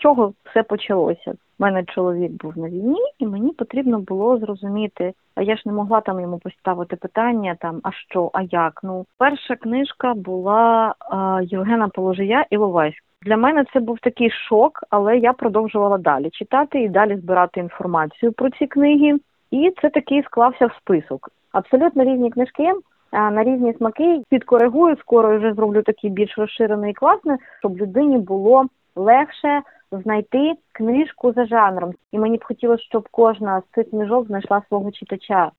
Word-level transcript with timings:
чого 0.00 0.32
все 0.50 0.62
почалося. 0.62 1.30
У 1.30 1.62
мене 1.62 1.84
чоловік 1.84 2.32
був 2.32 2.58
на 2.58 2.68
війні, 2.68 3.00
і 3.18 3.26
мені 3.26 3.52
потрібно 3.52 3.98
було 3.98 4.38
зрозуміти. 4.38 5.12
А 5.34 5.42
я 5.42 5.56
ж 5.56 5.62
не 5.66 5.72
могла 5.72 6.00
там 6.00 6.20
йому 6.20 6.38
поставити 6.38 6.96
питання 6.96 7.56
там, 7.60 7.80
а 7.82 7.92
що, 7.92 8.30
а 8.32 8.42
як. 8.42 8.80
Ну, 8.82 9.06
перша 9.18 9.56
книжка 9.56 10.14
була 10.14 10.94
а, 11.10 11.40
Євгена 11.42 11.88
Положия 11.88 12.46
Іловайськ. 12.50 13.02
Для 13.22 13.36
мене 13.36 13.64
це 13.72 13.80
був 13.80 13.98
такий 13.98 14.30
шок, 14.30 14.84
але 14.90 15.18
я 15.18 15.32
продовжувала 15.32 15.98
далі 15.98 16.30
читати 16.30 16.82
і 16.82 16.88
далі 16.88 17.16
збирати 17.16 17.60
інформацію 17.60 18.32
про 18.32 18.50
ці 18.50 18.66
книги. 18.66 19.18
І 19.50 19.72
це 19.82 19.90
такий 19.90 20.22
склався 20.22 20.66
в 20.66 20.72
список. 20.80 21.30
Абсолютно 21.52 22.04
різні 22.04 22.30
книжки. 22.30 22.72
На 23.12 23.44
різні 23.44 23.74
смаки 23.74 24.22
підкоригую, 24.28 24.96
скоро 24.96 25.38
вже 25.38 25.52
зроблю 25.54 25.82
такий 25.82 26.10
більш 26.10 26.38
розширений 26.38 26.90
і 26.90 26.94
класний, 26.94 27.36
щоб 27.58 27.76
людині 27.76 28.18
було 28.18 28.66
легше 29.00 29.62
знайти 29.92 30.52
книжку 30.72 31.32
за 31.32 31.46
жанром. 31.46 31.92
І 32.12 32.18
мені 32.18 32.36
б 32.36 32.44
хотілося, 32.44 32.82
щоб 32.82 33.08
кожна 33.10 33.60
з 33.60 33.74
цих 33.74 33.90
книжок 33.90 34.26
знайшла 34.26 34.62
свого 34.68 34.90
читача. 34.90 35.50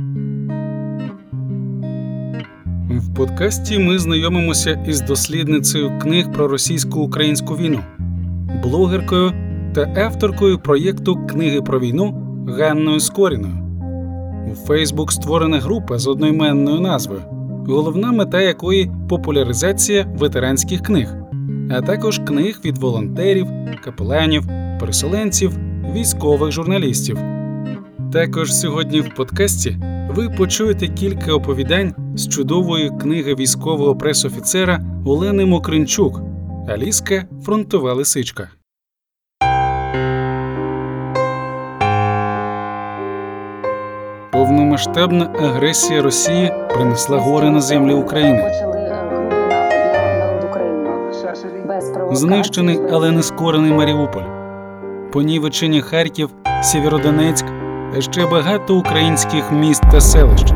В 2.90 3.16
подкасті 3.16 3.80
ми 3.80 4.00
знайомимося 4.00 4.84
із 4.88 5.02
дослідницею 5.02 6.00
книг 6.02 6.32
про 6.32 6.48
російсько-українську 6.48 7.56
війну, 7.56 7.80
блогеркою 8.64 9.32
та 9.76 10.02
авторкою 10.02 10.60
проєкту 10.60 11.28
Книги 11.28 11.62
про 11.62 11.80
війну 11.80 12.28
Ганною 12.48 13.00
Скоріною. 13.00 13.54
У 14.52 14.56
Фейсбук 14.56 15.12
створена 15.12 15.60
група 15.60 15.98
з 15.98 16.08
одноіменною 16.08 16.80
назвою, 16.80 17.22
головна 17.68 18.12
мета 18.12 18.42
якої 18.42 18.92
популяризація 19.10 20.06
ветеранських 20.16 20.82
книг, 20.82 21.21
а 21.74 21.82
також 21.82 22.20
книг 22.28 22.60
від 22.66 22.78
волонтерів, 22.78 23.48
капеланів, 23.84 24.44
переселенців, 24.80 25.52
військових 25.94 26.52
журналістів. 26.52 27.18
Також 28.14 28.54
сьогодні 28.54 29.02
в 29.02 29.16
подкасті 29.16 29.78
ви 30.10 30.30
почуєте 30.30 30.88
кілька 30.88 31.34
оповідань 31.34 31.94
з 32.16 32.28
чудової 32.28 32.90
книги 33.02 33.36
військового 33.36 33.96
пресофіцера 33.96 34.80
Олени 35.06 35.46
Мокринчук 35.46 36.22
Аліска 36.68 37.26
Фронтова 37.46 37.94
лисичка. 37.94 38.50
Повномасштабна 44.32 45.26
агресія 45.40 46.02
Росії 46.02 46.52
принесла 46.74 47.18
гори 47.18 47.50
на 47.50 47.62
землі 47.62 47.94
України. 47.94 48.52
Знищений, 52.12 52.80
але 52.92 53.12
не 53.12 53.24
скорений 53.24 53.72
Маріуполь, 53.72 54.22
понівечені 55.12 55.82
Харків, 55.82 56.30
Сєвєродонецьк, 56.64 57.46
ще 58.00 58.26
багато 58.26 58.76
українських 58.76 59.52
міст 59.52 59.84
та 59.92 60.02
селищ. 60.02 60.54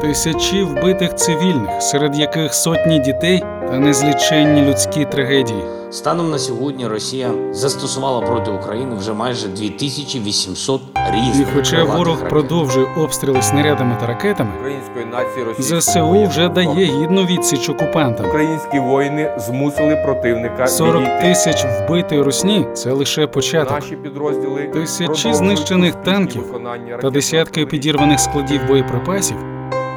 Тисячі 0.00 0.62
вбитих 0.62 1.14
цивільних, 1.14 1.82
серед 1.82 2.18
яких 2.18 2.54
сотні 2.54 2.98
дітей 2.98 3.44
та 3.68 3.78
незліченні 3.78 4.62
людські 4.62 5.04
трагедії. 5.04 5.77
Станом 5.90 6.30
на 6.30 6.38
сьогодні 6.38 6.86
Росія 6.86 7.30
застосувала 7.50 8.20
проти 8.20 8.50
України 8.50 8.96
вже 8.96 9.12
майже 9.12 9.48
2800 9.48 10.80
різних 11.10 11.48
І 11.48 11.56
хоча 11.56 11.84
ворог 11.84 12.14
ракет. 12.14 12.28
продовжує 12.28 12.86
обстріли 12.96 13.42
снарядами 13.42 13.96
та 14.00 14.06
ракетами, 14.06 14.50
української 14.58 15.04
нації 15.04 15.44
російської 15.44 15.80
ЗСУ 15.80 16.28
вже 16.28 16.48
дає 16.48 16.84
гідну 16.84 17.24
відсіч 17.24 17.68
окупантам. 17.68 18.26
Українські 18.26 18.78
воїни 18.78 19.34
змусили 19.38 20.02
противника 20.04 20.66
40 20.66 21.20
тисяч 21.20 21.64
вбитої 21.64 22.22
русні 22.22 22.66
це 22.74 22.92
лише 22.92 23.26
початок. 23.26 23.80
Наші 23.80 23.96
підрозділи 23.96 24.70
Тисячі 24.72 25.34
знищених 25.34 25.94
танків 25.94 26.42
виконання 26.42 26.96
та 26.96 27.10
десятки 27.10 27.66
підірваних 27.66 28.20
складів 28.20 28.60
боєприпасів 28.68 29.36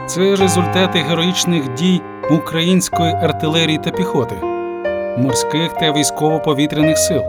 це 0.08 0.35
результати 0.35 1.00
героїчних 1.00 1.73
дій 1.73 2.02
української 2.31 3.13
артилерії 3.13 3.78
та 3.84 3.90
піхоти, 3.90 4.35
морських 5.17 5.73
та 5.73 5.91
військово-повітряних 5.91 6.97
сил, 6.97 7.22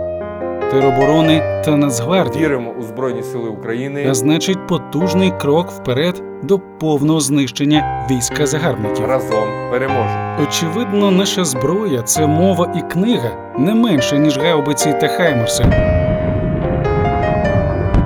тероборони 0.70 1.62
та 1.64 1.76
Нацгвардії, 1.76 2.44
Віримо 2.44 2.70
у 2.78 2.82
Збройні 2.82 3.22
Сили 3.22 3.48
України. 3.48 4.06
а 4.10 4.14
значить 4.14 4.66
потужний 4.66 5.32
крок 5.40 5.70
вперед 5.70 6.22
до 6.42 6.58
повного 6.58 7.20
знищення 7.20 8.06
війська 8.10 8.46
загарбників. 8.46 9.04
Разом 9.06 9.44
переможемо. 9.70 10.36
Очевидно, 10.42 11.10
наша 11.10 11.44
зброя 11.44 12.02
це 12.02 12.26
мова 12.26 12.74
і 12.76 12.92
книга 12.92 13.30
не 13.58 13.74
менше, 13.74 14.18
ніж 14.18 14.38
гаубиці 14.38 14.92
та 15.00 15.08
хаймерси. 15.08 15.64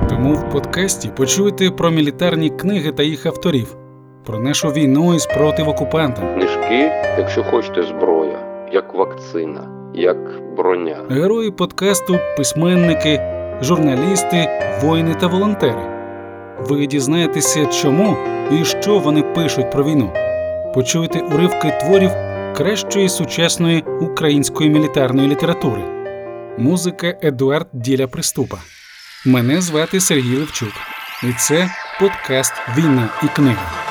Тому 0.08 0.34
в 0.34 0.50
подкасті 0.50 1.08
почуєте 1.16 1.70
про 1.70 1.91
мілітарні 1.91 2.50
книги 2.50 2.93
та 2.93 3.03
їх 3.03 3.26
авторів, 3.26 3.76
про 4.26 4.38
нашу 4.41 4.69
війну 4.69 5.14
і 5.14 5.19
спротив 5.19 5.69
окупантам, 5.69 6.34
Книжки, 6.34 6.91
якщо 7.19 7.44
хочете, 7.44 7.82
зброя, 7.82 8.16
як 8.72 8.94
вакцина, 8.94 9.69
як 9.94 10.16
броня. 10.56 10.97
герої 11.10 11.50
подкасту, 11.50 12.19
письменники, 12.37 13.21
журналісти, 13.62 14.49
воїни 14.82 15.15
та 15.15 15.27
волонтери. 15.27 15.82
Ви 16.59 16.87
дізнаєтеся, 16.87 17.66
чому 17.66 18.16
і 18.53 18.65
що 18.65 18.99
вони 18.99 19.22
пишуть 19.22 19.71
про 19.71 19.84
війну. 19.84 20.12
Почуєте 20.75 21.19
уривки 21.19 21.78
творів 21.81 22.10
кращої 22.56 23.09
сучасної 23.09 23.84
української 24.00 24.71
мілітарної 24.71 25.28
літератури. 25.28 25.82
Музика 26.59 27.15
Едуард 27.22 27.66
Діля 27.72 28.06
Приступа. 28.06 28.56
Мене 29.26 29.60
звати 29.60 30.00
Сергій 30.00 30.37
Левчук, 30.37 30.72
і 31.22 31.32
це 31.38 31.69
подкаст 32.00 32.53
Війна 32.76 33.09
і 33.22 33.26
книга. 33.37 33.86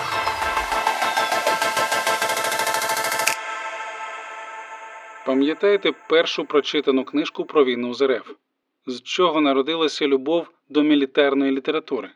Пам'ятаєте 5.35 5.91
першу 6.09 6.45
прочитану 6.45 7.03
книжку 7.03 7.45
про 7.45 7.65
війну 7.65 7.93
з 7.93 8.07
РФ? 8.07 8.31
З 8.87 9.01
чого 9.01 9.41
народилася 9.41 10.07
любов 10.07 10.47
до 10.69 10.83
мілітарної 10.83 11.51
літератури? 11.51 12.09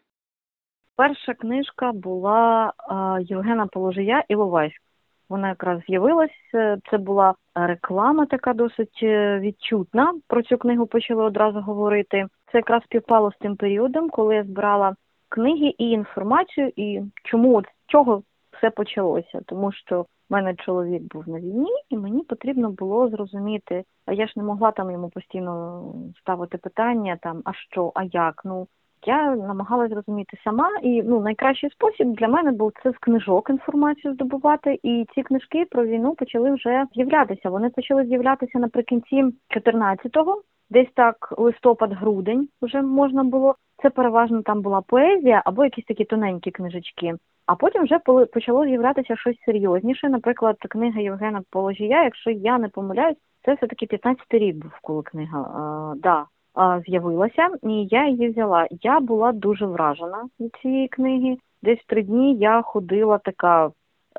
Перша 0.96 1.34
книжка 1.34 1.92
була 1.92 2.74
Євгена 3.22 3.68
Положия 3.68 4.24
Іловайськ. 4.30 4.82
Вона 5.30 5.50
якраз 5.50 5.82
з'явилась. 5.88 6.30
е, 6.54 6.78
Це 6.92 6.98
була 6.98 7.34
реклама, 7.56 8.26
така 8.26 8.54
досить 8.54 9.00
е, 9.04 9.40
відчутна. 9.40 10.14
Про 10.28 10.42
цю 10.44 10.58
книгу 10.58 10.88
почали 10.88 11.24
одразу 11.24 11.60
говорити. 11.60 12.28
Це 12.52 12.58
якраз 12.58 12.84
співпало 12.84 13.32
з 13.32 13.38
тим 13.38 13.56
періодом, 13.56 14.10
коли 14.10 14.36
я 14.36 14.44
збирала 14.44 14.96
книги 15.30 15.74
і 15.78 15.90
інформацію, 15.90 16.72
і 16.76 17.02
чому 17.24 17.58
от 17.58 17.66
чого 17.88 18.24
все 18.58 18.70
почалося. 18.70 19.42
Тому 19.46 19.72
що 19.72 20.06
мене 20.30 20.56
чоловік 20.56 21.04
був 21.14 21.30
на 21.30 21.40
війні, 21.40 21.72
і 21.90 21.98
мені 21.98 22.24
потрібно 22.24 22.72
було 22.72 23.10
зрозуміти. 23.10 23.84
А 24.06 24.14
я 24.14 24.28
ж 24.28 24.34
не 24.36 24.44
могла 24.44 24.72
там 24.72 24.92
йому 24.92 25.10
постійно 25.10 25.84
ставити 26.20 26.58
питання, 26.58 27.18
там 27.22 27.42
а 27.46 27.54
що, 27.54 27.92
а 27.96 28.04
як. 28.04 28.42
Ну 28.46 28.68
я 29.08 29.36
намагалась 29.36 29.90
зрозуміти 29.90 30.38
сама, 30.44 30.70
і 30.84 31.04
ну 31.04 31.20
найкращий 31.22 31.70
спосіб 31.70 32.08
для 32.08 32.28
мене 32.28 32.52
був 32.52 32.72
це 32.84 32.92
з 32.92 32.98
книжок 32.98 33.50
інформацію 33.50 34.14
здобувати. 34.14 34.80
І 34.84 35.06
ці 35.16 35.24
книжки 35.24 35.66
про 35.72 35.86
війну 35.86 36.16
почали 36.16 36.52
вже 36.52 36.86
з'являтися. 36.96 37.50
Вони 37.50 37.70
почали 37.70 38.06
з'являтися 38.06 38.60
наприкінці 38.60 39.24
14-го, 39.56 40.42
десь 40.70 40.90
так 40.96 41.34
листопад-грудень 41.38 42.48
вже 42.62 42.82
можна 42.82 43.24
було. 43.24 43.56
Це 43.82 43.90
переважно 43.90 44.42
там 44.42 44.62
була 44.62 44.82
поезія 44.82 45.42
або 45.46 45.64
якісь 45.64 45.86
такі 45.86 46.06
тоненькі 46.06 46.52
книжечки. 46.52 47.16
А 47.46 47.56
потім 47.56 47.84
вже 47.84 48.00
почало 48.34 48.66
з'являтися 48.66 49.16
щось 49.16 49.38
серйозніше. 49.46 50.10
Наприклад, 50.10 50.58
книга 50.70 51.02
Євгена 51.02 51.42
Положія, 51.50 52.04
якщо 52.04 52.32
я 52.32 52.58
не 52.58 52.70
помиляюсь, 52.70 53.18
це 53.46 53.54
все 53.54 53.68
таки 53.68 53.86
15-й 53.86 54.38
рік 54.38 54.56
був, 54.56 54.72
коли 54.82 55.04
книга 55.04 55.40
а, 55.42 55.94
да, 55.98 56.26
з'явилася, 56.88 57.50
і 57.64 57.88
я 57.92 58.08
її 58.08 58.30
взяла. 58.30 58.68
Я 58.82 59.00
була 59.00 59.32
дуже 59.32 59.66
вражена 59.66 60.24
від 60.40 60.56
цієї 60.62 60.88
книги. 60.88 61.38
Десь 61.64 61.86
три 61.88 62.04
дні 62.04 62.36
я 62.36 62.62
ходила 62.62 63.18
така 63.18 63.66
е, 63.66 63.70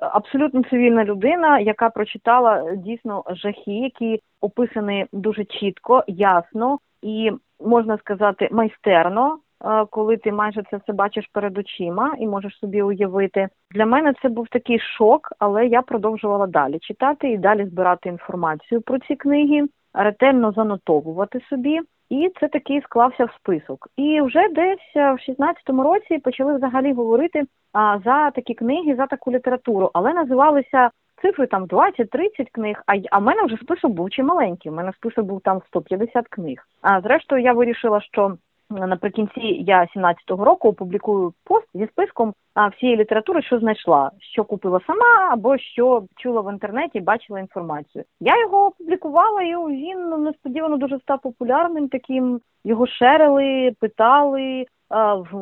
абсолютно 0.01 0.63
цивільна 0.63 1.05
людина, 1.05 1.59
яка 1.59 1.91
прочитала 1.91 2.65
е, 2.65 2.77
дійсно 2.77 3.25
жахи, 3.31 3.73
які 3.73 4.23
описані 4.41 5.07
дуже 5.13 5.45
чітко, 5.45 6.05
ясно 6.07 6.79
і 7.03 7.33
можна 7.61 7.99
сказати 7.99 8.49
майстерно. 8.53 9.39
е, 9.65 9.85
Коли 9.91 10.17
ти 10.17 10.33
майже 10.33 10.63
це 10.71 10.77
все 10.77 10.93
бачиш 10.93 11.27
перед 11.33 11.59
очима 11.59 12.15
і 12.19 12.27
можеш 12.27 12.59
собі 12.59 12.83
уявити, 12.83 13.49
для 13.71 13.87
мене 13.87 14.15
це 14.23 14.29
був 14.29 14.49
такий 14.49 14.79
шок, 14.79 15.33
але 15.39 15.67
я 15.67 15.83
продовжувала 15.83 16.47
далі 16.47 16.79
читати 16.79 17.31
і 17.31 17.39
далі 17.39 17.67
збирати 17.67 18.09
інформацію 18.09 18.81
про 18.81 18.99
ці 18.99 19.17
книги, 19.17 19.67
ретельно 19.95 20.53
занотовувати 20.53 21.41
собі. 21.51 21.81
І 22.11 22.33
це 22.41 22.49
такий 22.49 22.81
склався 22.81 23.25
в 23.25 23.33
список. 23.41 23.89
І 23.97 24.21
вже 24.21 24.49
десь 24.49 24.93
е, 24.97 25.13
в 25.13 25.31
16-му 25.31 25.83
році 25.83 26.19
почали 26.19 26.57
взагалі 26.57 26.93
говорити 26.93 27.45
а, 27.73 27.99
за 28.05 28.31
такі 28.31 28.55
книги, 28.55 28.97
за 28.97 29.07
таку 29.07 29.33
літературу, 29.33 29.91
але 29.93 30.13
називалися 30.13 30.91
цифри 31.23 31.47
там 31.47 31.65
20-30 31.65 32.09
книг. 32.53 32.83
А, 32.87 32.93
а 33.11 33.19
в 33.19 33.23
мене 33.23 33.43
вже 33.43 33.57
список 33.57 33.93
був 33.93 34.11
чималенький. 34.11 34.73
У 34.73 34.75
мене 34.75 34.93
список 34.93 35.25
був 35.25 35.41
там 35.41 35.61
150 35.67 36.29
книг. 36.29 36.59
А 36.83 37.01
зрештою, 37.01 37.43
я 37.43 37.53
вирішила, 37.53 38.01
що 38.01 38.37
наприкінці 38.71 39.41
я 39.67 39.87
17-го 39.97 40.45
року 40.45 40.69
опублікую 40.69 41.33
пост 41.45 41.67
зі 41.75 41.87
списком 41.87 42.35
всієї 42.77 42.99
літератури, 42.99 43.43
що 43.43 43.59
знайшла, 43.59 44.11
що 44.19 44.45
купила 44.45 44.81
сама, 44.87 45.29
або 45.31 45.59
що 45.59 46.05
чула 46.17 46.41
в 46.41 46.53
інтернеті, 46.53 47.01
бачила 47.01 47.41
інформацію. 47.41 48.05
Я 48.21 48.41
його 48.41 48.67
опублікувала, 48.67 49.43
і 49.43 49.57
він 49.57 50.23
несподівано 50.25 50.77
дуже 50.77 50.99
став 50.99 51.21
популярним. 51.21 51.89
Таким 51.89 52.41
його 52.65 52.87
шерили, 52.87 53.73
питали. 53.81 54.67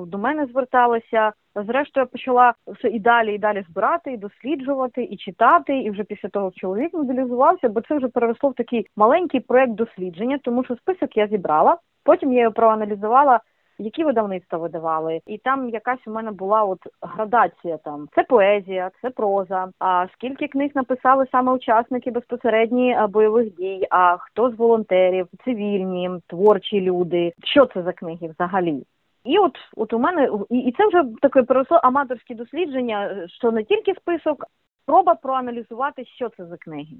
До 0.06 0.18
мене 0.18 0.46
зверталися. 0.46 1.32
Зрештою, 1.54 2.02
я 2.02 2.06
почала 2.06 2.54
все 2.66 2.88
і 2.88 3.00
далі, 3.00 3.34
і 3.34 3.38
далі 3.38 3.64
збирати, 3.68 4.12
і 4.12 4.16
досліджувати, 4.16 5.02
і 5.02 5.16
читати. 5.16 5.78
І 5.78 5.90
вже 5.90 6.04
після 6.04 6.28
того 6.28 6.50
чоловік 6.56 6.94
мобілізувався, 6.94 7.68
бо 7.68 7.80
це 7.80 7.96
вже 7.96 8.08
переросло 8.08 8.50
в 8.50 8.54
такий 8.54 8.86
маленький 8.96 9.40
проект 9.40 9.72
дослідження, 9.72 10.38
тому 10.42 10.64
що 10.64 10.76
список 10.76 11.16
я 11.16 11.26
зібрала. 11.26 11.76
Потім 12.04 12.32
я 12.32 12.40
його 12.40 12.52
проаналізувала, 12.52 13.40
які 13.78 14.04
видавництва 14.04 14.58
видавали, 14.58 15.20
і 15.26 15.38
там 15.38 15.68
якась 15.68 16.06
у 16.06 16.10
мене 16.10 16.30
була 16.30 16.64
от 16.64 16.78
градація. 17.02 17.76
Там 17.76 18.08
це 18.14 18.22
поезія, 18.22 18.90
це 19.02 19.10
проза. 19.10 19.68
А 19.78 20.06
скільки 20.14 20.48
книг 20.48 20.70
написали 20.74 21.26
саме 21.32 21.52
учасники 21.52 22.10
безпосередні 22.10 22.98
бойових 23.08 23.54
дій? 23.54 23.86
А 23.90 24.16
хто 24.16 24.50
з 24.50 24.54
волонтерів, 24.54 25.28
цивільні, 25.44 26.10
творчі 26.26 26.80
люди? 26.80 27.32
Що 27.44 27.66
це 27.66 27.82
за 27.82 27.92
книги 27.92 28.28
взагалі? 28.28 28.84
І 29.24 29.38
от, 29.38 29.52
от 29.76 29.92
у 29.92 29.98
мене 29.98 30.30
і, 30.50 30.74
це 30.76 30.86
вже 30.86 31.02
таке 31.22 31.42
переросло 31.42 31.76
аматорське 31.76 32.34
дослідження, 32.34 33.06
е, 33.06 33.28
що 33.28 33.50
не 33.50 33.64
тільки 33.64 33.94
список, 33.94 34.44
спроба 34.82 35.14
проаналізувати, 35.14 36.04
що 36.04 36.28
це 36.36 36.46
за 36.46 36.56
книги. 36.56 36.96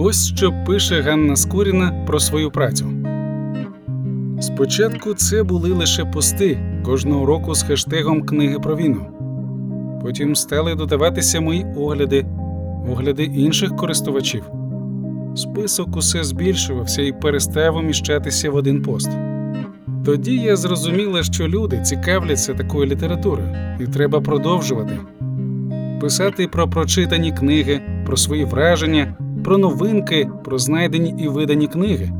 Ось 0.00 0.34
що 0.36 0.52
пише 0.66 1.00
Ганна 1.00 1.36
Скуріна 1.36 2.04
про 2.06 2.20
свою 2.20 2.50
працю. 2.50 2.86
Спочатку 4.40 5.14
це 5.14 5.42
були 5.42 5.72
лише 5.72 6.04
пости 6.04 6.58
кожного 6.84 7.26
року 7.26 7.54
з 7.54 7.62
хештегом 7.62 8.26
Книги 8.26 8.58
про 8.58 8.76
війну. 8.76 9.06
Потім 10.02 10.34
стали 10.34 10.74
додаватися 10.74 11.40
мої 11.40 11.66
огляди, 11.76 12.26
огляди 12.92 13.24
інших 13.24 13.76
користувачів. 13.76 14.61
Список 15.34 15.96
усе 15.96 16.24
збільшувався 16.24 17.02
і 17.02 17.12
перестав 17.12 17.76
уміщатися 17.76 18.50
в 18.50 18.54
один 18.54 18.82
пост. 18.82 19.10
Тоді 20.04 20.36
я 20.36 20.56
зрозуміла, 20.56 21.22
що 21.22 21.48
люди 21.48 21.80
цікавляться 21.80 22.54
такою 22.54 22.86
літературою, 22.86 23.56
і 23.80 23.86
треба 23.86 24.20
продовжувати 24.20 24.98
писати 26.00 26.48
про 26.48 26.68
прочитані 26.68 27.32
книги, 27.32 27.80
про 28.06 28.16
свої 28.16 28.44
враження, 28.44 29.16
про 29.44 29.58
новинки, 29.58 30.28
про 30.44 30.58
знайдені 30.58 31.14
і 31.18 31.28
видані 31.28 31.66
книги, 31.66 32.12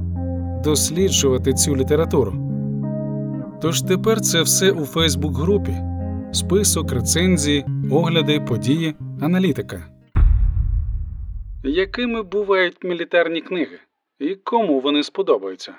досліджувати 0.64 1.52
цю 1.52 1.76
літературу. 1.76 2.34
Тож 3.62 3.82
тепер 3.82 4.20
це 4.20 4.42
все 4.42 4.70
у 4.70 4.84
Фейсбук-групі: 4.84 5.76
список, 6.32 6.92
рецензії, 6.92 7.64
огляди, 7.90 8.40
події, 8.40 8.94
аналітика. 9.20 9.91
Якими 11.64 12.22
бувають 12.22 12.84
мілітарні 12.84 13.40
книги? 13.40 13.78
І 14.18 14.34
кому 14.34 14.80
вони 14.80 15.02
сподобаються? 15.02 15.74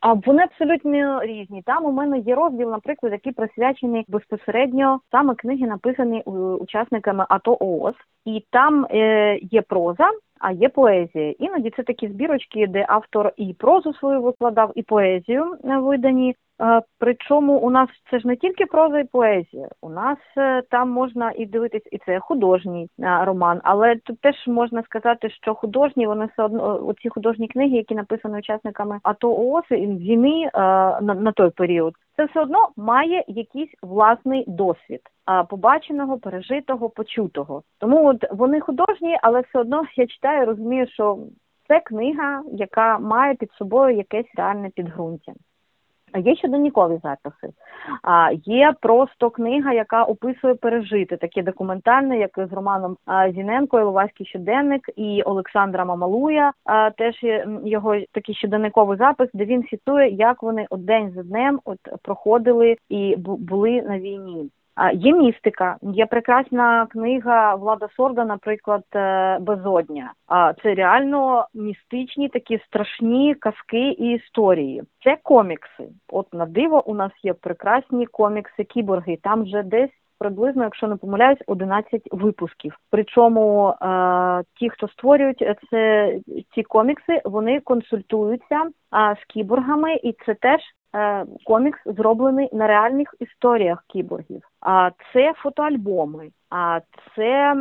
А 0.00 0.12
вони 0.12 0.42
абсолютно 0.42 1.24
різні. 1.24 1.62
Там 1.66 1.84
у 1.84 1.92
мене 1.92 2.18
є 2.18 2.34
розділ, 2.34 2.70
наприклад, 2.70 3.12
який 3.12 3.32
присвячений 3.32 4.04
безпосередньо 4.08 5.00
саме 5.10 5.34
книги, 5.34 5.66
написані 5.66 6.22
е, 6.26 6.30
учасниками 6.30 7.26
АТО 7.28 7.56
ООС, 7.60 7.94
і 8.24 8.44
там 8.50 8.86
е, 8.90 9.38
є 9.42 9.62
проза. 9.62 10.10
А 10.38 10.52
є 10.52 10.68
поезія. 10.68 11.34
Іноді 11.38 11.70
це 11.76 11.82
такі 11.82 12.08
збірочки, 12.08 12.66
де 12.66 12.86
автор 12.88 13.32
і 13.36 13.54
прозу 13.54 13.94
свою 13.94 14.22
викладав, 14.22 14.72
і 14.74 14.82
поезію 14.82 15.56
е, 15.64 15.78
видані. 15.78 16.36
Е, 16.62 16.82
Причому 16.98 17.58
у 17.58 17.70
нас 17.70 17.88
це 18.10 18.18
ж 18.18 18.26
не 18.26 18.36
тільки 18.36 18.66
проза 18.66 18.98
і 18.98 19.04
поезія. 19.04 19.68
У 19.80 19.90
нас 19.90 20.18
е, 20.36 20.62
там 20.70 20.90
можна 20.90 21.32
і 21.36 21.46
дивитись, 21.46 21.88
і 21.92 21.98
це 21.98 22.20
художній 22.20 22.88
е, 23.00 23.24
роман, 23.24 23.60
але 23.64 23.96
тут 23.96 24.20
теж 24.20 24.46
можна 24.46 24.82
сказати, 24.82 25.30
що 25.30 25.54
художні 25.54 26.06
вони 26.06 26.26
все 26.26 26.42
одно 26.42 26.86
оці 26.86 27.08
художні 27.08 27.48
книги, 27.48 27.76
які 27.76 27.94
написані 27.94 28.38
учасниками 28.38 29.00
АТО 29.02 29.30
ООС 29.30 29.64
і 29.70 29.86
війни 29.86 30.44
е, 30.44 30.50
на, 31.00 31.14
на 31.14 31.32
той 31.32 31.50
період. 31.50 31.94
Це 32.16 32.24
все 32.24 32.40
одно 32.40 32.68
має 32.76 33.24
якийсь 33.28 33.74
власний 33.82 34.44
досвід 34.48 35.00
побаченого, 35.48 36.18
пережитого, 36.18 36.90
почутого. 36.90 37.62
Тому 37.78 38.06
от 38.08 38.24
вони 38.30 38.60
художні, 38.60 39.18
але 39.22 39.40
все 39.40 39.58
одно 39.58 39.82
я 39.96 40.06
читаю, 40.06 40.46
розумію, 40.46 40.86
що 40.86 41.18
це 41.68 41.80
книга, 41.80 42.42
яка 42.52 42.98
має 42.98 43.34
під 43.34 43.52
собою 43.52 43.96
якесь 43.96 44.26
реальне 44.36 44.70
підґрунтя. 44.70 45.32
Є 46.18 46.36
щоденнікові 46.36 47.00
записи, 47.02 47.54
а 48.02 48.30
є 48.44 48.74
просто 48.80 49.30
книга, 49.30 49.72
яка 49.72 50.04
описує 50.04 50.54
пережити, 50.54 51.16
таке 51.16 51.42
документальне, 51.42 52.18
як 52.18 52.30
з 52.50 52.52
Романом 52.52 52.96
Зіненко, 53.34 53.80
Іловайський 53.80 54.26
щоденник 54.26 54.90
і 54.96 55.22
Олександра 55.22 55.84
Мамалуя. 55.84 56.52
Теж 56.96 57.22
є 57.22 57.46
його 57.64 57.96
такий 58.12 58.34
щоденниковий 58.34 58.98
запис, 58.98 59.28
де 59.34 59.44
він 59.44 59.62
фіксує, 59.62 60.08
як 60.10 60.42
вони 60.42 60.66
от 60.70 60.80
за 60.86 61.22
днем 61.22 61.60
от 61.64 61.78
проходили 62.02 62.76
і 62.88 63.14
були 63.18 63.82
на 63.82 63.98
війні. 63.98 64.50
Є 64.94 65.12
містика, 65.12 65.76
є 65.82 66.06
прекрасна 66.06 66.86
книга 66.86 67.54
Влада 67.54 67.88
Сорда, 67.96 68.24
наприклад, 68.24 68.84
е, 68.94 69.38
Безодня. 69.38 70.12
Це 70.62 70.74
реально 70.74 71.46
містичні 71.54 72.28
такі 72.28 72.58
страшні 72.66 73.34
казки 73.34 73.88
і 73.90 74.12
історії. 74.12 74.82
Це 75.04 75.18
комікси. 75.22 75.88
От 76.08 76.34
на 76.34 76.46
диво 76.46 76.82
у 76.86 76.94
нас 76.94 77.12
є 77.22 77.34
прекрасні 77.34 78.06
комікси 78.06 78.64
кіборги. 78.64 79.18
Там 79.22 79.42
вже 79.42 79.62
десь. 79.62 79.90
Приблизно, 80.18 80.64
якщо 80.64 80.88
не 80.88 80.96
помиляюсь, 80.96 81.38
11 81.46 82.02
випусків. 82.12 82.76
Причому 82.90 83.68
е, 83.68 83.74
ті, 84.54 84.70
хто 84.70 84.88
створюють 84.88 85.42
е, 85.42 85.56
це 85.70 86.14
ці 86.54 86.62
комікси, 86.62 87.20
вони 87.24 87.60
консультуються 87.60 88.62
з 88.92 89.24
кіборгами, 89.32 89.94
і 89.94 90.12
це 90.26 90.34
теж 90.34 90.60
комікс 91.44 91.78
зроблений 91.86 92.48
на 92.52 92.66
реальних 92.66 93.14
історіях 93.20 93.84
кіборгів. 93.88 94.42
А 94.60 94.90
це 95.12 95.32
фотоальбоми. 95.36 96.28
А 96.50 96.80
це 97.16 97.54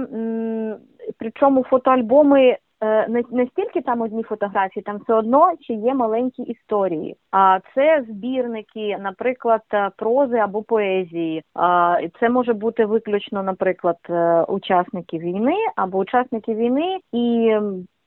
причому 1.20 1.64
фотоальбоми. 1.64 2.58
е, 2.84 3.08
Не, 3.32 3.48
стільки 3.48 3.82
там 3.82 4.02
одні 4.02 4.24
фотографії, 4.24 4.84
там 4.84 4.98
все 4.98 5.14
одно 5.14 5.52
ще 5.60 5.74
є 5.74 5.94
маленькі 5.94 6.44
історії. 6.44 7.16
А 7.32 7.60
це 7.76 8.06
збірники, 8.10 8.98
наприклад, 9.00 9.62
е, 9.74 9.90
прози 9.98 10.38
або 10.38 10.64
поезії. 10.64 11.44
А 11.56 11.98
це 12.20 12.30
може 12.30 12.54
бути 12.54 12.86
виключно, 12.86 13.44
наприклад, 13.44 13.98
е, 14.10 14.44
учасники 14.44 15.18
війни 15.18 15.56
або 15.76 15.98
учасники 15.98 16.54
війни 16.56 17.00
і 17.14 17.56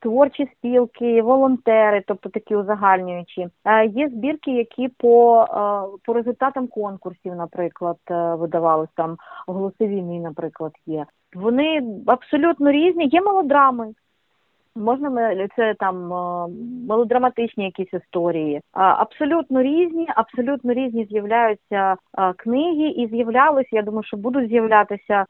творчі 0.04 0.48
спілки, 0.52 1.22
волонтери, 1.22 2.02
тобто 2.06 2.28
такі 2.28 2.56
узагальнюючі. 2.56 3.48
Е, 3.64 3.86
Є 3.86 4.08
збірки, 4.08 4.50
які 4.50 4.88
по, 4.88 5.42
е, 5.42 5.98
по 6.04 6.12
результатам 6.12 6.66
конкурсів, 6.66 7.34
наприклад, 7.34 7.96
видавалися 8.10 8.92
там 8.96 9.16
голоси 9.46 9.86
війни, 9.86 10.20
наприклад, 10.20 10.72
є. 10.86 11.06
Вони 11.34 11.82
абсолютно 12.06 12.70
різні. 12.70 13.06
Є 13.06 13.20
мелодрами. 13.20 13.94
Можна 14.76 15.10
ми- 15.10 15.48
це 15.56 15.74
там 15.78 16.12
е, 16.12 16.48
мелодраматичні 16.88 17.64
якісь 17.64 17.94
історії. 17.94 18.60
Абсолютно 18.72 19.62
різні, 19.62 20.08
абсолютно 20.16 20.72
різні 20.72 21.04
з'являються 21.04 21.96
книги 22.36 22.88
і 22.88 23.08
з'являлися. 23.08 23.68
Я 23.72 23.82
думаю, 23.82 24.04
що 24.04 24.16
будуть 24.16 24.48
з'являтися. 24.48 25.24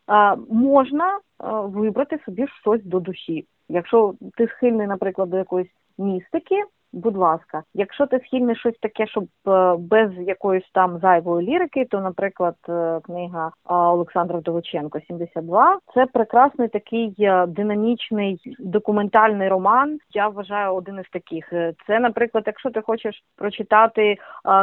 Можна 0.51 1.19
вибрати 1.65 2.19
собі 2.25 2.47
щось 2.61 2.85
до 2.85 3.01
душі. 3.01 3.47
Якщо 3.69 4.15
ти 4.37 4.49
схильний, 4.49 4.87
наприклад, 4.87 5.31
до 5.31 5.37
якоїсь 5.37 5.71
містики, 5.99 6.63
будь 7.04 7.16
ласка. 7.16 7.62
Якщо 7.75 8.06
ти 8.06 8.20
схильний 8.26 8.56
щось 8.56 8.78
таке, 8.80 9.06
щоб 9.06 9.25
е, 9.25 9.76
без 9.78 10.11
якоїсь 10.18 10.70
там 10.73 10.99
зайвої 10.99 11.46
лірики, 11.46 11.84
то, 11.90 12.00
наприклад, 12.00 12.54
е, 12.68 13.00
книга 13.04 13.50
Олександра 13.64 14.38
Вдовиченко 14.38 14.99
«72»– 14.99 15.76
це 15.94 16.06
прекрасний 16.06 16.68
такий 16.68 17.14
е, 17.18 17.46
динамічний 17.46 18.56
документальний 18.58 19.49
роман. 19.49 19.99
Я 20.14 20.28
вважаю 20.28 20.75
один 20.75 20.99
із 20.99 21.11
таких. 21.12 21.49
Це, 21.87 22.00
наприклад, 22.00 22.44
якщо 22.46 22.70
ти 22.70 22.80
хочеш 22.80 23.23
прочитати 23.37 24.16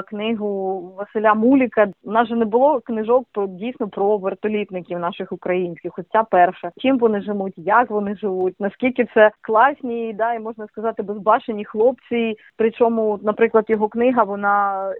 книгу 0.07 0.81
Василя 0.98 1.33
Муліка, 1.33 1.88
у 2.03 2.12
нас 2.12 2.27
же 2.27 2.36
не 2.36 2.45
було 2.45 2.79
книжок 2.79 3.25
про 3.31 3.48
дійсно 3.48 3.89
про 3.89 4.17
вертолітників 4.17 5.00
наших 5.00 5.31
українських. 5.31 6.00
Ось 6.00 6.05
перша. 6.31 6.71
Чим 6.77 6.98
вони 6.98 7.21
живуть, 7.21 7.53
як 7.57 7.89
вони 7.89 8.15
живуть, 8.15 8.55
наскільки 8.60 9.07
це 9.13 9.31
класні, 9.41 10.13
да, 10.13 10.33
і 10.33 10.39
можна 10.39 10.67
сказати, 10.67 11.03
безбашені 11.03 11.65
хлопці, 11.65 12.31
Причому, 12.58 13.20
наприклад, 13.24 13.66
його 13.68 13.88
книга 13.88 14.24
вона 14.24 14.90
е, 14.92 14.96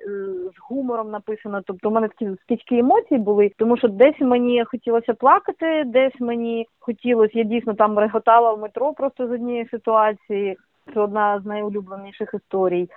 з 0.56 0.70
гумором 0.70 1.10
написана. 1.12 1.62
Тобто, 1.66 1.90
у 1.90 1.92
мене 1.92 2.08
такі 2.08 2.30
стільки 2.44 2.78
емоцій 2.78 3.18
були, 3.18 3.52
тому 3.58 3.78
що 3.78 3.88
десь 3.88 4.20
мені 4.20 4.66
хотілося 4.66 5.14
плакати, 5.14 5.84
десь 5.86 6.20
мені 6.20 6.68
хотілося, 6.80 7.32
я 7.38 7.44
дійсно 7.44 7.74
там 7.74 8.00
реготала 8.00 8.54
в 8.54 8.60
метро 8.60 8.94
просто 8.94 9.28
з 9.28 9.32
однієї 9.32 9.68
ситуації. 9.68 10.58
Це 10.94 11.00
одна 11.00 11.40
з 11.40 11.46
найулюбленіших 11.46 12.34
історій. 12.34 12.90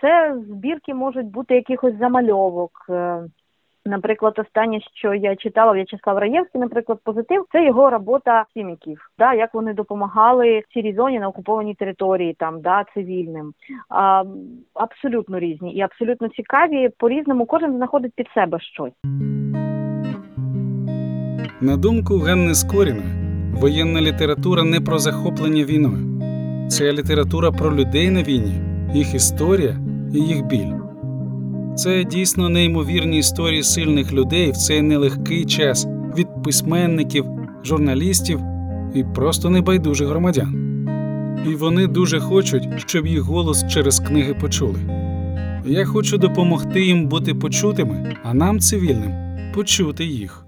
Це 0.00 0.36
збірки 0.48 0.94
можуть 0.94 1.26
бути 1.26 1.54
якихось 1.54 1.98
замальовок. 1.98 2.70
Наприклад, 3.86 4.38
останнє, 4.38 4.80
що 4.94 5.14
я 5.14 5.36
читала, 5.36 5.72
В'ячеслав 5.72 6.18
Раєвський, 6.18 6.60
наприклад, 6.60 6.98
позитив, 7.04 7.44
це 7.52 7.64
його 7.64 7.90
робота 7.90 8.44
хіміків, 8.54 9.10
да, 9.18 9.34
як 9.34 9.54
вони 9.54 9.74
допомагали 9.74 10.58
в 10.58 10.72
сірій 10.74 10.94
зоні 10.94 11.18
на 11.18 11.28
окупованій 11.28 11.74
території, 11.74 12.34
там 12.38 12.60
да, 12.60 12.84
цивільним. 12.94 13.52
А, 13.88 14.24
абсолютно 14.74 15.38
різні 15.38 15.74
і 15.74 15.80
абсолютно 15.80 16.28
цікаві. 16.28 16.90
По 16.98 17.08
різному 17.08 17.46
кожен 17.46 17.76
знаходить 17.76 18.12
під 18.16 18.26
себе 18.34 18.60
щось. 18.60 18.92
На 21.60 21.76
думку 21.76 22.18
Ганни 22.18 22.54
Скоріної, 22.54 23.08
воєнна 23.60 24.00
література 24.00 24.62
не 24.62 24.80
про 24.80 24.98
захоплення 24.98 25.64
війною. 25.64 26.16
Це 26.68 26.92
література 26.92 27.50
про 27.50 27.76
людей 27.76 28.10
на 28.10 28.22
війні, 28.22 28.60
їх 28.94 29.14
історія 29.14 29.76
і 30.14 30.18
їх 30.18 30.46
біль. 30.46 30.85
Це 31.76 32.04
дійсно 32.04 32.48
неймовірні 32.48 33.18
історії 33.18 33.62
сильних 33.62 34.12
людей 34.12 34.50
в 34.50 34.56
цей 34.56 34.82
нелегкий 34.82 35.44
час 35.44 35.86
від 36.16 36.26
письменників, 36.44 37.24
журналістів 37.64 38.40
і 38.94 39.04
просто 39.04 39.50
небайдужих 39.50 40.08
громадян. 40.08 40.62
І 41.50 41.54
вони 41.54 41.86
дуже 41.86 42.20
хочуть, 42.20 42.68
щоб 42.76 43.06
їх 43.06 43.20
голос 43.20 43.64
через 43.68 43.98
книги 43.98 44.34
почули. 44.34 44.80
Я 45.66 45.84
хочу 45.84 46.18
допомогти 46.18 46.84
їм 46.84 47.06
бути 47.06 47.34
почутими, 47.34 48.16
а 48.22 48.34
нам, 48.34 48.60
цивільним, 48.60 49.12
почути 49.54 50.04
їх. 50.04 50.45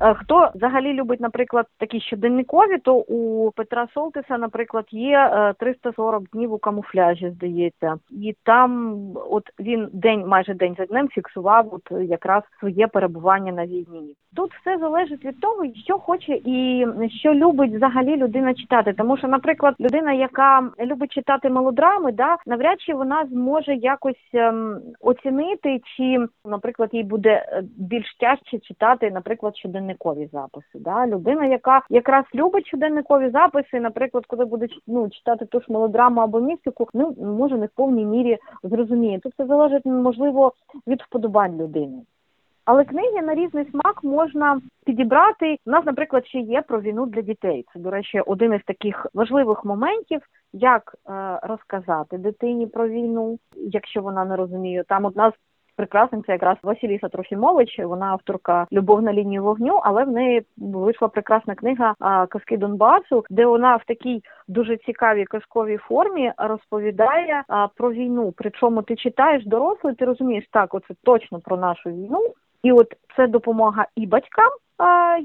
Е, 0.00 0.14
Хто 0.14 0.50
взагалі 0.54 0.92
любить, 0.92 1.20
наприклад, 1.20 1.66
такі 1.78 2.00
щоденникові, 2.00 2.78
то 2.78 2.94
у 2.94 3.50
Петра 3.50 3.88
Солтиса, 3.94 4.38
наприклад, 4.38 4.86
є 4.90 5.30
е, 5.32 5.54
340 5.58 6.24
днів 6.32 6.52
у 6.52 6.58
камуфляжі, 6.58 7.30
здається, 7.30 7.96
і 8.10 8.34
там, 8.44 8.98
от 9.30 9.44
він 9.60 9.88
день, 9.92 10.26
майже 10.26 10.54
день 10.54 10.74
за 10.78 10.86
днем 10.86 11.08
фіксував 11.08 11.74
от 11.74 12.02
якраз 12.08 12.42
своє 12.60 12.86
перебування 12.86 13.52
на 13.52 13.66
війні. 13.66 14.14
Тут 14.36 14.50
все 14.54 14.78
залежить 14.78 15.24
від 15.24 15.40
того, 15.40 15.64
що 15.84 15.98
хоче 15.98 16.32
і 16.44 16.86
що 17.20 17.34
любить 17.34 17.74
взагалі 17.74 18.16
людина 18.16 18.54
читати. 18.54 18.92
Тому 18.92 19.16
що, 19.16 19.28
наприклад, 19.28 19.74
людина, 19.80 20.12
яка 20.12 20.70
любить 20.80 21.12
читати 21.12 21.50
мелодрами, 21.50 22.12
да, 22.12 22.36
навряд 22.46 22.80
чи 22.80 22.94
вона 22.94 23.26
зможе 23.30 23.74
якось 23.74 24.30
ем, 24.34 24.80
оцінити, 25.00 25.80
чи, 25.96 26.26
наприклад, 26.44 26.90
їй 26.92 27.02
буде 27.02 27.30
е, 27.30 27.62
більш 27.76 28.16
тяжче 28.20 28.58
читати, 28.58 29.10
наприклад, 29.10 29.56
щоденникові 29.88 30.28
записи. 30.32 30.78
Да? 30.78 31.06
Людина, 31.06 31.46
яка 31.46 31.82
якраз 31.90 32.24
любить 32.34 32.66
щоденникові 32.66 33.30
записи, 33.30 33.80
наприклад, 33.80 34.26
коли 34.26 34.44
буде 34.44 34.66
ну, 34.86 35.10
читати 35.10 35.46
ту 35.46 35.60
ж 35.60 35.66
мелодраму 35.68 36.20
або 36.20 36.40
містику, 36.40 36.88
ну 36.94 37.14
може 37.20 37.56
не 37.58 37.66
в 37.66 37.70
повній 37.74 38.04
мірі 38.04 38.38
зрозуміє. 38.62 39.18
Тут 39.18 39.32
все 39.32 39.46
залежить 39.46 39.86
можливо 39.86 40.52
від 40.86 41.02
вподобань 41.02 41.60
людини. 41.60 42.02
Але 42.64 42.84
книги 42.84 43.22
на 43.22 43.34
різний 43.34 43.70
смак 43.70 44.04
можна 44.04 44.60
підібрати. 44.86 45.58
У 45.66 45.70
нас, 45.70 45.84
наприклад, 45.86 46.26
ще 46.26 46.38
є 46.38 46.62
про 46.62 46.80
війну 46.80 47.06
для 47.06 47.22
дітей. 47.22 47.64
Це, 47.72 47.80
до 47.80 47.90
речі, 47.90 48.20
один 48.20 48.54
із 48.54 48.60
таких 48.66 49.06
важливих 49.14 49.64
моментів, 49.64 50.20
як 50.52 50.94
е, 50.94 51.40
розказати 51.42 52.18
дитині 52.18 52.66
про 52.66 52.88
війну, 52.88 53.38
якщо 53.56 54.02
вона 54.02 54.24
не 54.24 54.36
розуміє. 54.36 54.84
Там 54.88 55.04
одна 55.04 55.30
з 55.30 55.34
прекрасних 55.78 56.26
це 56.26 56.32
якраз 56.32 56.56
Василіса 56.62 57.08
Трофімович. 57.08 57.78
Вона 57.78 58.06
авторка 58.06 58.66
Любов 58.72 59.02
на 59.02 59.12
лінії 59.12 59.40
вогню, 59.40 59.80
але 59.84 60.04
в 60.04 60.08
неї 60.08 60.42
вийшла 60.56 61.08
прекрасна 61.08 61.54
книга 61.54 61.94
Казки 62.28 62.56
Донбасу, 62.56 63.24
де 63.30 63.46
вона 63.46 63.76
в 63.76 63.84
такій 63.86 64.22
дуже 64.48 64.76
цікавій 64.76 65.24
казковій 65.24 65.76
формі 65.76 66.32
розповідає 66.38 67.44
про 67.76 67.92
війну. 67.92 68.34
Причому 68.36 68.82
ти 68.82 68.96
читаєш 68.96 69.46
дорослий, 69.46 69.94
ти 69.94 70.04
розумієш, 70.04 70.44
так, 70.52 70.74
оце 70.74 70.94
точно 71.04 71.40
про 71.40 71.56
нашу 71.56 71.90
війну. 71.90 72.20
І 72.62 72.72
от 72.72 72.86
це 73.16 73.26
допомога 73.26 73.86
і 73.96 74.06
батькам, 74.06 74.50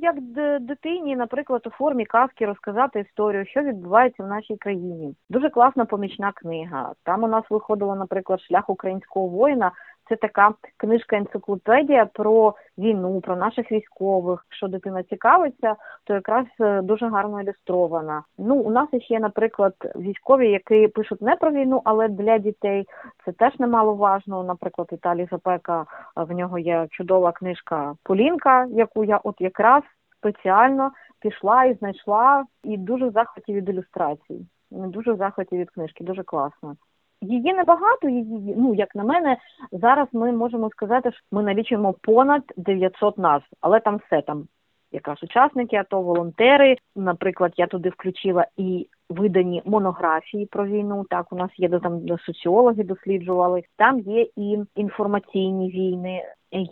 як 0.02 0.16
дитині, 0.62 1.16
наприклад, 1.16 1.62
у 1.68 1.70
формі 1.70 2.06
казки 2.06 2.46
розказати 2.46 3.00
історію, 3.00 3.46
що 3.46 3.62
відбувається 3.62 4.24
в 4.24 4.28
нашій 4.28 4.58
країні. 4.58 5.16
Дуже 5.30 5.50
класна 5.50 5.86
помічна 5.86 6.32
книга. 6.32 6.92
Там 7.04 7.24
у 7.24 7.28
нас 7.28 7.44
виходила, 7.50 7.96
наприклад, 7.96 8.42
шлях 8.42 8.70
українського 8.70 9.28
воїна. 9.28 9.72
Це 10.10 10.16
така 10.16 10.54
книжка-енциклопедія 10.78 12.06
про 12.14 12.54
війну, 12.78 13.22
про 13.22 13.36
наших 13.36 13.72
військових. 13.72 14.46
Якщо 14.50 14.68
дитина 14.68 15.04
цікавиться, 15.04 15.76
то 16.04 16.14
якраз 16.14 16.46
е, 16.62 16.82
дуже 16.82 17.08
гарно 17.08 17.42
ілюстрована. 17.42 18.24
Ну, 18.38 18.56
у 18.56 18.72
нас 18.72 18.90
ще, 19.02 19.20
наприклад, 19.20 19.74
військові, 19.96 20.50
які 20.50 20.88
пишуть 20.88 21.22
не 21.22 21.36
про 21.36 21.52
війну, 21.52 21.82
але 21.86 22.08
для 22.08 22.38
дітей. 22.38 22.88
Це 23.26 23.32
теж 23.32 23.60
немаловажно. 23.60 24.44
Наприклад, 24.44 24.88
Віталій 24.92 25.28
Запека, 25.32 25.82
е, 25.82 26.24
в 26.24 26.32
нього 26.32 26.60
є 26.60 26.88
чудова 26.92 27.32
книжка 27.32 27.96
Полінка, 28.04 28.66
яку 28.66 29.04
я 29.04 29.18
от 29.18 29.36
якраз 29.40 29.84
спеціально 30.18 30.92
пішла 31.20 31.66
і 31.66 31.74
знайшла, 31.74 32.46
і 32.64 32.78
дуже 32.78 33.08
в 33.08 33.12
захваті 33.12 33.54
від 33.54 33.70
ілюстрацій. 33.70 34.48
Дуже 34.72 35.14
в 35.14 35.18
захваті 35.18 35.58
від 35.58 35.70
книжки, 35.70 36.04
дуже 36.04 36.24
класно. 36.24 36.76
Її 37.24 37.54
небагато, 37.54 38.10
її, 38.10 38.56
ну 38.58 38.74
як 38.74 38.96
на 38.96 39.04
мене, 39.04 39.38
зараз 39.72 40.08
ми 40.14 40.32
можемо 40.32 40.70
сказати, 40.70 41.12
що 41.12 41.22
ми 41.32 41.44
налічуємо 41.44 41.94
понад 42.02 42.44
900 42.58 43.18
назв, 43.18 43.46
але 43.62 43.80
там 43.80 43.98
все 43.98 44.22
там 44.22 44.48
якраз 44.92 45.24
учасники, 45.24 45.76
АТО, 45.76 46.02
волонтери. 46.02 46.76
Наприклад, 46.96 47.54
я 47.58 47.68
туди 47.68 47.90
включила 47.90 48.48
і 48.58 48.88
видані 49.10 49.62
монографії 49.66 50.46
про 50.46 50.66
війну. 50.66 51.06
Так, 51.10 51.34
у 51.34 51.36
нас 51.36 51.50
є 51.58 51.70
там 51.70 52.02
соціологи 52.26 52.84
досліджували. 52.84 53.64
Там 53.78 54.00
є 54.00 54.28
і 54.36 54.58
інформаційні 54.76 55.70
війни, 55.70 56.22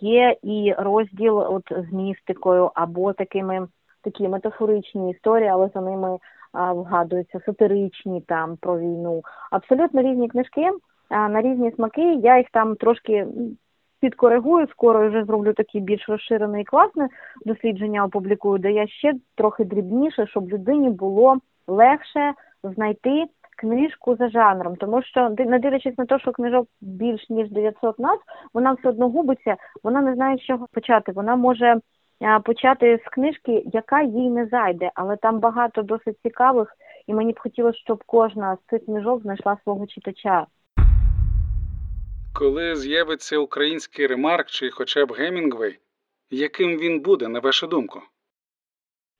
є 0.00 0.36
і 0.42 0.74
розділ 0.78 1.38
от 1.38 1.72
з 1.90 1.92
містикою 1.92 2.70
або 2.74 3.12
такими 3.12 3.68
такі 4.02 4.28
метафоричні 4.28 5.10
історії, 5.10 5.48
але 5.48 5.70
за 5.74 5.80
ними 5.80 6.08
а, 6.08 6.18
вгадуються 6.54 7.40
сатиричні 7.46 8.20
там 8.20 8.56
про 8.56 8.78
війну. 8.78 9.22
Абсолютно 9.50 10.02
різні 10.02 10.28
книжки 10.28 10.70
на 11.10 11.42
різні 11.42 11.72
смаки. 11.72 12.14
Я 12.14 12.38
їх 12.38 12.46
там 12.52 12.76
трошки 12.76 13.26
підкоригую. 14.00 14.68
Скоро 14.68 15.08
вже 15.08 15.24
зроблю 15.24 15.52
такі 15.52 15.80
більш 15.80 16.08
розширене 16.08 16.60
і 16.60 16.64
класне 16.64 17.08
дослідження. 17.46 18.04
Опублікую, 18.04 18.58
де 18.58 18.72
я 18.72 18.86
ще 18.86 19.14
трохи 19.34 19.64
дрібніше, 19.64 20.26
щоб 20.26 20.48
людині 20.48 20.90
було 20.90 21.38
легше 21.66 22.32
знайти 22.62 23.24
книжку 23.56 24.16
за 24.16 24.28
жанром, 24.28 24.76
тому 24.76 25.02
що 25.02 25.30
не 25.38 25.58
дивлячись 25.58 25.98
на 25.98 26.06
те, 26.06 26.18
що 26.18 26.32
книжок 26.32 26.68
більш 26.80 27.30
ніж 27.30 27.50
900 27.50 27.98
назв, 27.98 28.22
вона 28.54 28.72
все 28.72 28.88
одно 28.88 29.08
губиться, 29.08 29.56
вона 29.84 30.00
не 30.00 30.14
знає, 30.14 30.36
з 30.36 30.40
чого 30.40 30.66
почати. 30.72 31.12
Вона 31.12 31.36
може 31.36 31.80
почати 32.44 33.00
з 33.06 33.10
книжки, 33.10 33.62
яка 33.66 34.02
їй 34.02 34.30
не 34.30 34.46
зайде, 34.46 34.90
але 34.94 35.16
там 35.16 35.40
багато 35.40 35.82
досить 35.82 36.18
цікавих, 36.22 36.76
і 37.06 37.14
мені 37.14 37.32
б 37.32 37.38
хотілося, 37.38 37.78
щоб 37.78 38.04
кожна 38.06 38.56
з 38.56 38.70
цих 38.70 38.84
книжок 38.84 39.22
знайшла 39.22 39.56
свого 39.64 39.86
читача. 39.86 40.46
Коли 42.34 42.76
з'явиться 42.76 43.38
український 43.38 44.06
ремарк 44.06 44.46
чи 44.46 44.70
хоча 44.70 45.06
б 45.06 45.12
Гемінгвей, 45.12 45.78
яким 46.30 46.78
він 46.78 47.00
буде, 47.00 47.28
на 47.28 47.40
вашу 47.40 47.66
думку? 47.66 48.00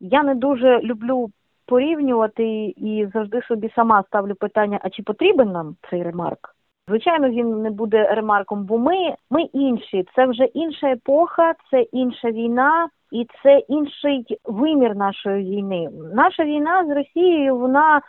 Я 0.01 0.23
не 0.23 0.35
дуже 0.35 0.81
люблю 0.81 1.31
порівнювати 1.67 2.45
і 2.77 3.09
завжди 3.15 3.43
собі 3.43 3.73
сама 3.75 4.05
ставлю 4.09 4.35
питання: 4.35 4.81
а 4.83 4.91
чи 4.91 5.03
потрібен 5.03 5.49
нам 5.49 5.77
цей 5.91 6.03
ремарк? 6.03 6.52
Звичайно, 6.89 7.29
він 7.29 7.63
не 7.63 7.71
буде 7.71 8.15
ремарком, 8.15 8.65
бо 8.65 8.79
ми, 8.79 9.15
ми 9.31 9.43
інші. 9.43 10.05
Це 10.17 10.27
вже 10.27 10.45
інша 10.45 10.87
епоха, 10.87 11.55
це 11.71 11.83
інша 11.83 12.31
війна, 12.31 12.89
і 13.11 13.27
це 13.43 13.59
інший 13.59 14.39
вимір 14.45 14.97
нашої 14.97 15.45
війни. 15.45 15.89
Наша 16.15 16.45
війна 16.45 16.87
з 16.87 16.91
Росією, 16.91 17.57
вона, 17.57 18.01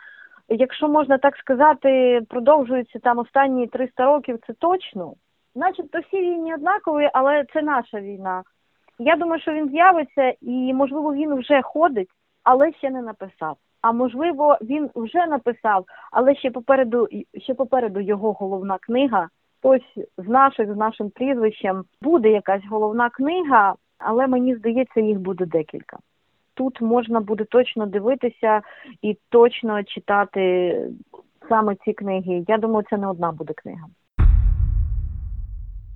якщо 0.48 0.88
можна 0.88 1.18
так 1.18 1.36
сказати, 1.36 2.20
продовжується 2.28 2.98
там 2.98 3.18
останні 3.18 3.66
300 3.66 4.04
років. 4.04 4.38
Це 4.46 4.52
точно. 4.52 5.12
Начебто 5.54 5.98
всі 6.00 6.20
війни 6.20 6.54
однакові, 6.54 7.10
але 7.12 7.44
це 7.52 7.62
наша 7.62 8.00
війна. 8.00 8.42
Я 8.98 9.16
думаю, 9.16 9.42
що 9.42 9.52
він 9.52 9.68
з'явиться, 9.68 10.34
і 10.40 10.74
можливо 10.74 11.14
він 11.14 11.34
вже 11.34 11.62
ходить, 11.62 12.08
але 12.42 12.72
ще 12.72 12.90
не 12.90 13.02
написав. 13.02 13.56
А 13.84 13.92
можливо, 13.92 14.58
він 14.60 14.90
вже 14.94 15.26
написав, 15.26 15.84
але 16.12 16.34
ще 16.34 16.50
попереду 16.50 17.08
ще 17.42 17.54
попереду 17.54 18.00
його 18.00 18.32
головна 18.32 18.78
книга. 18.78 19.28
Хтось 19.58 20.06
з 20.18 20.28
наших 20.28 20.74
з 20.74 20.76
нашим 20.76 21.10
прізвищем 21.10 21.84
буде 22.02 22.30
якась 22.30 22.62
головна 22.70 23.10
книга, 23.10 23.74
але 23.98 24.26
мені 24.26 24.56
здається, 24.56 25.00
їх 25.00 25.18
буде 25.18 25.46
декілька. 25.46 25.98
Тут 26.54 26.80
можна 26.80 27.20
буде 27.20 27.44
точно 27.44 27.86
дивитися 27.86 28.62
і 29.02 29.18
точно 29.28 29.82
читати 29.82 30.74
саме 31.48 31.76
ці 31.84 31.92
книги. 31.92 32.44
Я 32.48 32.58
думаю, 32.58 32.86
це 32.90 32.96
не 32.96 33.08
одна 33.08 33.32
буде 33.32 33.54
книга. 33.56 33.86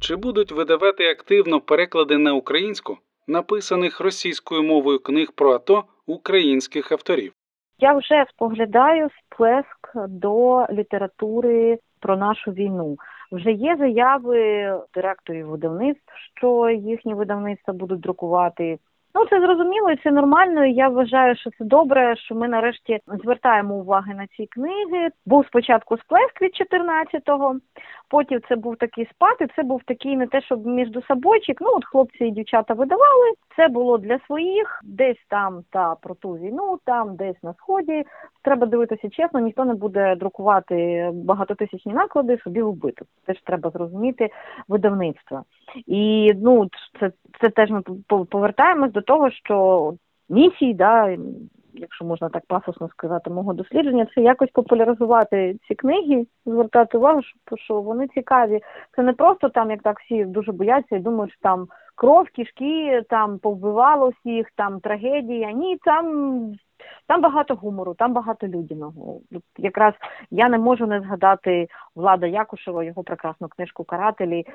Чи 0.01 0.17
будуть 0.17 0.53
видавати 0.53 1.11
активно 1.11 1.61
переклади 1.61 2.19
на 2.19 2.35
українську 2.35 2.99
написаних 3.27 4.01
російською 4.01 4.63
мовою 4.63 4.99
книг 4.99 5.33
про 5.35 5.53
АТО 5.53 5.85
українських 6.07 6.93
авторів? 6.93 7.38
Я 7.81 7.95
вже 7.95 8.25
споглядаю 8.31 9.09
сплеск 9.19 9.97
до 10.09 10.67
літератури 10.71 11.79
про 12.01 12.17
нашу 12.17 12.51
війну. 12.51 12.97
Вже 13.33 13.53
є 13.53 13.77
заяви 13.77 14.73
директорів 14.95 15.47
видавництв, 15.47 16.13
що 16.37 16.71
їхні 16.71 17.15
видавництва 17.15 17.75
будуть 17.75 18.01
друкувати. 18.01 18.79
Ну 19.19 19.27
це 19.31 19.41
зрозуміло 19.41 19.91
і 19.91 19.97
це 19.97 20.11
нормально. 20.11 20.65
і 20.65 20.73
Я 20.73 20.89
вважаю, 20.89 21.37
що 21.37 21.51
це 21.51 21.65
добре, 21.65 22.17
що 22.17 22.35
ми 22.35 22.49
нарешті 22.49 22.99
звертаємо 23.23 23.75
уваги 23.75 24.15
на 24.15 24.27
ці 24.27 24.47
книги. 24.47 25.09
Був 25.27 25.47
спочатку 25.47 25.99
сплеск 25.99 26.43
від 26.43 26.53
14-го, 26.53 27.57
потім 28.11 28.41
це 28.49 28.57
був 28.57 28.77
такий 28.77 29.09
спад, 29.15 29.37
і 29.41 29.47
це 29.57 29.63
був 29.63 29.83
такий 29.87 30.17
не 30.17 30.27
те, 30.27 30.41
щоб 30.41 30.67
між 30.67 30.89
собойчик. 31.09 31.59
Ну 31.61 31.69
от 31.77 31.85
хлопці 31.85 32.25
і 32.25 32.31
дівчата 32.31 32.75
видавали. 32.75 33.33
Це 33.57 33.69
було 33.69 33.99
для 33.99 34.19
своїх, 34.27 34.81
десь 34.85 35.25
там 35.29 35.63
та 35.71 35.95
про 35.95 36.15
ту 36.15 36.33
війну, 36.33 36.79
там 36.85 37.17
десь 37.17 37.43
на 37.43 37.55
сході. 37.55 38.05
Треба 38.43 38.67
дивитися 38.67 39.11
чесно, 39.11 39.41
ніхто 39.41 39.65
не 39.65 39.75
буде 39.75 40.17
друкувати 40.17 41.11
багатотисячні 41.15 41.93
наклади 41.93 42.39
собі 42.39 42.63
в. 42.63 42.93
Теж 43.27 43.43
треба 43.43 43.71
зрозуміти 43.71 44.31
видавництва. 44.69 45.45
І 45.87 46.33
ну 46.37 46.69
це, 47.01 47.13
це 47.41 47.49
теж 47.49 47.71
ми 47.71 47.83
по- 48.07 48.25
повертаємось 48.25 48.93
до 48.93 49.01
того, 49.01 49.31
що 49.31 49.95
місії, 50.29 50.75
да, 50.75 51.17
якщо 51.75 52.05
можна 52.05 52.29
так 52.29 52.43
пафосно 52.47 52.89
сказати, 52.89 53.31
мого 53.31 53.53
дослідження, 53.53 54.07
це 54.15 54.21
якось 54.21 54.51
популяризувати 54.51 55.57
ці 55.69 55.75
книги, 55.75 56.27
звертати 56.47 56.99
увагу, 56.99 57.21
що 57.55 57.81
вони 57.81 58.09
цікаві. 58.09 58.61
Це 58.97 59.03
не 59.03 59.13
просто 59.13 59.49
там, 59.49 59.71
як 59.71 59.83
так 59.83 60.01
всі 60.01 60.25
дуже 60.25 60.53
бояться 60.53 60.97
і 60.97 61.01
думають, 61.01 61.33
що 61.33 61.41
там 61.43 61.67
кров, 61.95 62.27
кішки, 62.29 63.03
там 63.09 63.39
повбивало 63.39 64.09
всіх, 64.09 64.47
там 64.57 64.81
трагедія. 64.81 65.53
Ні, 65.53 65.79
там. 65.85 66.55
Там 67.07 67.21
багато 67.21 67.55
гумору, 67.55 67.95
там 67.95 68.13
багато 68.13 68.47
людяного. 68.47 69.21
Якраз 69.59 69.95
я 70.31 70.49
не 70.49 70.59
можу 70.59 70.87
не 70.87 71.01
згадати 71.01 71.69
Влада 71.97 72.27
Якушева, 72.27 72.85
його 72.85 73.03
прекрасну 73.03 73.49
книжку 73.49 73.85
Карателі. 73.85 74.39
Е, 74.39 74.47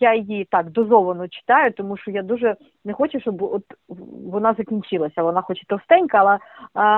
я 0.00 0.14
її 0.14 0.44
так 0.44 0.70
дозовано 0.70 1.28
читаю, 1.28 1.72
тому 1.72 1.96
що 1.96 2.10
я 2.10 2.22
дуже 2.22 2.56
не 2.84 2.92
хочу, 2.92 3.20
щоб 3.20 3.42
от 3.42 3.64
вона 4.32 4.54
закінчилася. 4.58 5.22
Вона 5.22 5.42
хоч 5.42 5.62
і 5.62 5.66
товстенька, 5.66 6.18
але 6.18 6.38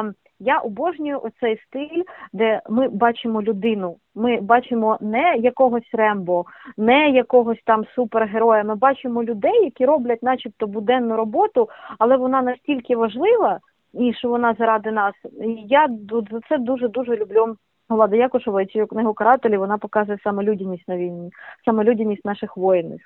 е, 0.08 0.12
я 0.38 0.58
обожнюю 0.58 1.20
оцей 1.22 1.60
стиль, 1.66 2.02
де 2.32 2.60
ми 2.70 2.88
бачимо 2.88 3.42
людину. 3.42 3.96
Ми 4.14 4.40
бачимо 4.40 4.98
не 5.00 5.36
якогось 5.36 5.90
Рембо, 5.92 6.44
не 6.76 7.10
якогось 7.10 7.62
там 7.64 7.84
супергероя. 7.94 8.64
Ми 8.64 8.74
бачимо 8.74 9.24
людей, 9.24 9.64
які 9.64 9.86
роблять, 9.86 10.22
начебто, 10.22 10.66
буденну 10.66 11.16
роботу, 11.16 11.68
але 11.98 12.16
вона 12.16 12.42
настільки 12.42 12.96
важлива, 12.96 13.60
і 13.98 14.14
що 14.14 14.28
вона 14.28 14.54
заради 14.58 14.90
нас. 14.92 15.14
І 15.40 15.66
я 15.68 15.88
за 16.30 16.40
це 16.48 16.58
дуже 16.58 16.88
дуже 16.88 17.16
люблю. 17.16 17.56
Влада 17.88 18.16
Якушева 18.16 18.62
і 18.62 18.66
цю 18.66 18.86
книгу 18.86 19.14
карателі 19.14 19.56
вона 19.56 19.78
показує 19.78 20.18
саме 20.24 20.42
людяність 20.42 20.88
на 20.88 20.96
війні, 20.96 21.30
саме 21.64 21.84
людяність 21.84 22.24
наших 22.24 22.56
воїнів. 22.56 23.00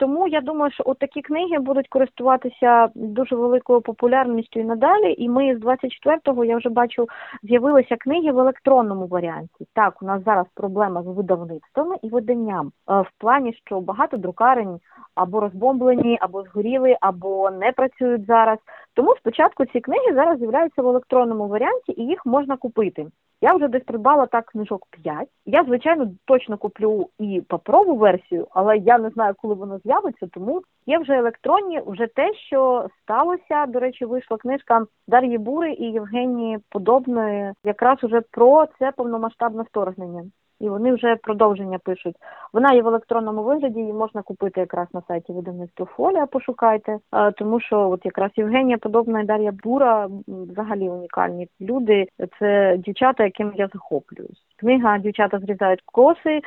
Тому 0.00 0.28
я 0.28 0.40
думаю, 0.40 0.72
що 0.72 0.82
от 0.86 0.98
такі 0.98 1.22
книги 1.22 1.58
будуть 1.58 1.88
користуватися 1.88 2.88
дуже 2.94 3.36
великою 3.36 3.80
популярністю 3.80 4.60
і 4.60 4.64
надалі. 4.64 5.14
І 5.18 5.28
ми 5.28 5.56
з 5.56 5.60
24-го 5.60 6.44
я 6.44 6.56
вже 6.56 6.68
бачу, 6.68 7.06
з'явилися 7.42 7.96
книги 7.96 8.32
в 8.32 8.38
електронному 8.38 9.06
варіанті. 9.06 9.66
Так, 9.74 10.02
у 10.02 10.06
нас 10.06 10.24
зараз 10.24 10.46
проблема 10.54 11.02
з 11.02 11.06
видавництвами 11.06 11.96
і 12.02 12.08
виданням 12.08 12.72
Е, 12.90 13.00
в 13.00 13.10
плані, 13.18 13.52
що 13.66 13.80
багато 13.80 14.16
друкарень 14.16 14.80
або 15.14 15.40
розбомблені, 15.40 16.18
або 16.20 16.42
згоріли, 16.42 16.96
або 17.00 17.50
не 17.50 17.72
працюють 17.72 18.26
зараз. 18.26 18.58
Тому 18.94 19.16
спочатку 19.16 19.64
ці 19.64 19.80
книги 19.80 20.14
зараз 20.14 20.38
з'являються 20.38 20.82
в 20.82 20.88
електронному 20.88 21.48
варіанті, 21.48 21.92
і 21.96 22.02
їх 22.02 22.26
можна 22.26 22.56
купити. 22.56 23.06
Я 23.42 23.54
вже 23.54 23.68
десь 23.68 23.84
придбала 23.84 24.26
так 24.26 24.46
книжок 24.46 24.86
5. 25.02 25.28
Я, 25.46 25.64
звичайно, 25.64 26.10
точно 26.24 26.58
куплю 26.58 27.08
і 27.18 27.42
паперову 27.48 27.96
версію, 27.96 28.46
але 28.50 28.78
я 28.78 28.98
не 28.98 29.10
знаю, 29.10 29.34
коли 29.42 29.54
вона 29.54 29.78
з'явиться, 29.78 30.26
тому 30.26 30.62
є 30.86 30.98
вже 30.98 31.12
електронні, 31.12 31.82
вже 31.86 32.06
те, 32.06 32.34
що 32.34 32.88
сталося. 33.02 33.66
До 33.66 33.80
речі, 33.80 34.04
вийшла 34.04 34.36
книжка 34.36 34.86
Дар'ї 35.08 35.38
Бури 35.38 35.72
і 35.72 35.84
Євгенії 35.84 36.58
Подобної, 36.68 37.52
якраз 37.64 38.04
уже 38.04 38.20
про 38.20 38.66
це 38.78 38.92
повномасштабне 38.92 39.62
вторгнення. 39.62 40.22
І 40.60 40.68
вони 40.68 40.92
вже 40.92 41.16
продовження 41.16 41.78
пишуть. 41.78 42.16
Вона 42.52 42.72
є 42.72 42.82
в 42.82 42.86
електронному 42.86 43.42
вигляді, 43.42 43.80
її 43.80 43.92
можна 43.92 44.22
купити 44.22 44.60
якраз 44.60 44.88
на 44.94 45.02
сайті 45.08 45.32
видавництва 45.32 45.86
Фолія, 45.86 46.26
пошукайте. 46.26 46.98
Тому 47.36 47.60
що 47.60 47.90
от 47.90 48.04
якраз 48.04 48.30
Євгенія 48.36 48.78
Подобна 48.78 49.20
і 49.20 49.24
Дар'я 49.24 49.52
Бура 49.64 50.08
взагалі 50.28 50.88
унікальні 50.88 51.48
люди. 51.60 52.06
Це 52.38 52.76
дівчата, 52.78 53.24
яким 53.24 53.52
я 53.54 53.68
захоплююсь. 53.72 54.42
Книга 54.56 54.98
Дівчата 54.98 55.38
зрізають 55.38 55.82
коси 55.86 56.40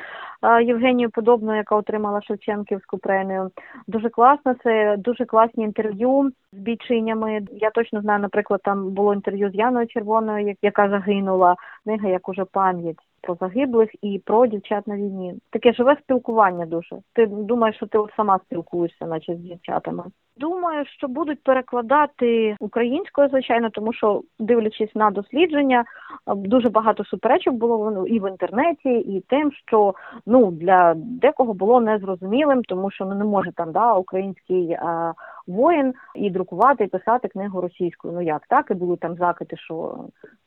Євгенію 0.62 1.10
Подобну, 1.10 1.56
яка 1.56 1.76
отримала 1.76 2.22
Шевченківську 2.22 2.98
премію. 2.98 3.50
Дуже 3.86 4.08
класно. 4.08 4.54
Це 4.54 4.96
дуже 4.98 5.24
класні 5.24 5.64
інтерв'ю 5.64 6.32
з 6.52 6.58
бійчинями. 6.58 7.40
Я 7.52 7.70
точно 7.70 8.00
знаю, 8.00 8.20
наприклад, 8.20 8.60
там 8.64 8.90
було 8.90 9.14
інтерв'ю 9.14 9.50
з 9.50 9.54
Яною 9.54 9.86
Червоною, 9.86 10.46
як- 10.46 10.58
яка 10.62 10.88
загинула. 10.88 11.56
Книга 11.84 12.08
як 12.08 12.28
уже 12.28 12.44
пам'ять 12.44 12.98
про 13.24 13.34
загиблих 13.40 13.90
і 14.02 14.18
про 14.24 14.46
дівчат 14.46 14.86
на 14.86 14.96
війні. 14.96 15.34
Таке 15.50 15.72
живе 15.72 15.96
спілкування 16.02 16.66
дуже. 16.66 16.96
Ти 17.12 17.26
думаєш, 17.26 17.76
що 17.76 17.86
ти 17.86 17.98
от 17.98 18.10
сама 18.16 18.40
спілкуєшся, 18.46 19.06
наче 19.06 19.36
з 19.36 19.38
дівчатами. 19.38 20.04
Думаю, 20.36 20.84
що 20.86 21.08
будуть 21.08 21.42
перекладати 21.42 22.56
українською, 22.60 23.28
звичайно, 23.28 23.70
тому 23.70 23.92
що 23.92 24.22
дивлячись 24.38 24.94
на 24.94 25.10
дослідження, 25.10 25.84
дуже 26.26 26.68
багато 26.68 27.04
суперечок 27.04 27.54
було 27.54 28.06
і 28.06 28.20
в 28.20 28.30
інтернеті, 28.30 28.90
і 28.90 29.20
тим, 29.20 29.52
що 29.52 29.94
ну 30.26 30.50
для 30.50 30.94
декого 30.96 31.54
було 31.54 31.80
незрозумілим, 31.80 32.62
тому 32.62 32.90
що 32.90 33.04
ну 33.04 33.14
не 33.14 33.24
може 33.24 33.52
там 33.52 33.72
да 33.72 33.94
український 33.94 34.72
а, 34.72 35.12
воїн 35.46 35.94
і 36.14 36.30
друкувати, 36.30 36.84
і 36.84 36.88
писати 36.88 37.28
книгу 37.28 37.60
російською. 37.60 38.14
Ну 38.14 38.22
як 38.22 38.46
так? 38.46 38.70
І 38.70 38.74
були 38.74 38.96
там 38.96 39.16
закиди, 39.16 39.56
що 39.56 39.96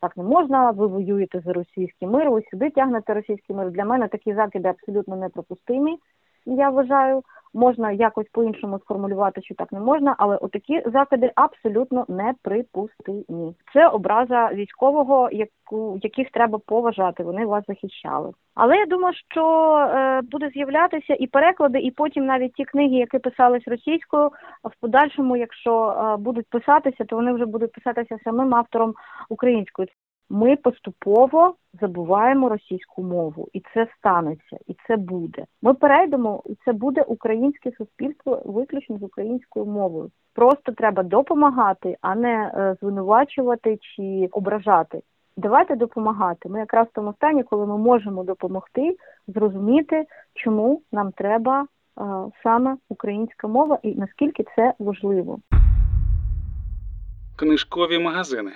так 0.00 0.16
не 0.16 0.22
можна. 0.22 0.70
Ви 0.70 0.86
воюєте 0.86 1.40
за 1.40 1.52
російський 1.52 2.08
мир, 2.08 2.30
ви 2.30 2.42
сюди 2.50 2.70
тягнете 2.70 3.14
російський 3.14 3.56
мир. 3.56 3.70
Для 3.70 3.84
мене 3.84 4.08
такі 4.08 4.34
закиди 4.34 4.68
абсолютно 4.68 5.16
неприпустимі. 5.16 5.98
Я 6.56 6.70
вважаю, 6.70 7.22
можна 7.54 7.92
якось 7.92 8.26
по-іншому 8.32 8.78
сформулювати, 8.78 9.42
що 9.42 9.54
так 9.54 9.72
не 9.72 9.80
можна, 9.80 10.14
але 10.18 10.36
отакі 10.36 10.82
закиди 10.86 11.32
абсолютно 11.34 12.04
неприпустимі. 12.08 13.54
Це 13.72 13.88
образа 13.88 14.50
військового, 14.54 15.28
яку 15.32 15.98
яких 16.02 16.30
треба 16.30 16.58
поважати. 16.58 17.22
Вони 17.22 17.46
вас 17.46 17.64
захищали. 17.68 18.32
Але 18.54 18.76
я 18.76 18.86
думаю, 18.86 19.14
що 19.30 19.74
е, 19.76 20.20
буде 20.22 20.50
з'являтися 20.54 21.14
і 21.14 21.26
переклади, 21.26 21.78
і 21.78 21.90
потім 21.90 22.26
навіть 22.26 22.52
ті 22.52 22.64
книги, 22.64 22.94
які 22.94 23.18
писались 23.18 23.68
російською, 23.68 24.28
в 24.64 24.80
подальшому, 24.80 25.36
якщо 25.36 25.90
е, 25.90 26.16
будуть 26.16 26.46
писатися, 26.50 27.04
то 27.04 27.16
вони 27.16 27.32
вже 27.32 27.46
будуть 27.46 27.72
писатися 27.72 28.18
самим 28.24 28.54
автором 28.54 28.94
українською. 29.28 29.88
Ми 30.30 30.56
поступово 30.56 31.54
забуваємо 31.80 32.48
російську 32.48 33.02
мову, 33.02 33.48
і 33.52 33.62
це 33.74 33.86
станеться, 33.98 34.58
і 34.66 34.76
це 34.86 34.96
буде. 34.96 35.44
Ми 35.62 35.74
перейдемо, 35.74 36.42
і 36.46 36.56
це 36.64 36.72
буде 36.72 37.02
українське 37.02 37.72
суспільство 37.78 38.42
виключно 38.44 38.98
з 38.98 39.02
українською 39.02 39.66
мовою. 39.66 40.10
Просто 40.34 40.72
треба 40.72 41.02
допомагати, 41.02 41.96
а 42.00 42.14
не 42.14 42.52
е, 42.54 42.76
звинувачувати 42.80 43.78
чи 43.80 44.28
ображати. 44.32 45.02
Давайте 45.36 45.76
допомагати. 45.76 46.48
Ми 46.48 46.58
якраз 46.58 46.86
в 46.86 46.94
тому 46.94 47.12
стані, 47.12 47.42
коли 47.42 47.66
ми 47.66 47.78
можемо 47.78 48.24
допомогти 48.24 48.96
зрозуміти, 49.28 50.06
чому 50.34 50.82
нам 50.92 51.12
треба 51.12 51.62
е, 51.62 51.66
саме 52.42 52.76
українська 52.88 53.48
мова 53.48 53.78
і 53.82 53.94
наскільки 53.94 54.44
це 54.56 54.74
важливо. 54.78 55.38
Книжкові 57.36 57.98
магазини. 57.98 58.52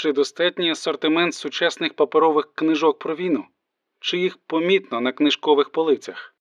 Чи 0.00 0.12
достатній 0.12 0.70
асортимент 0.70 1.34
сучасних 1.34 1.94
паперових 1.94 2.54
книжок 2.54 2.98
про 2.98 3.16
війну? 3.16 3.44
Чи 4.00 4.18
їх 4.18 4.38
помітно 4.46 5.00
на 5.00 5.12
книжкових 5.12 5.70
полицях? 5.70 6.34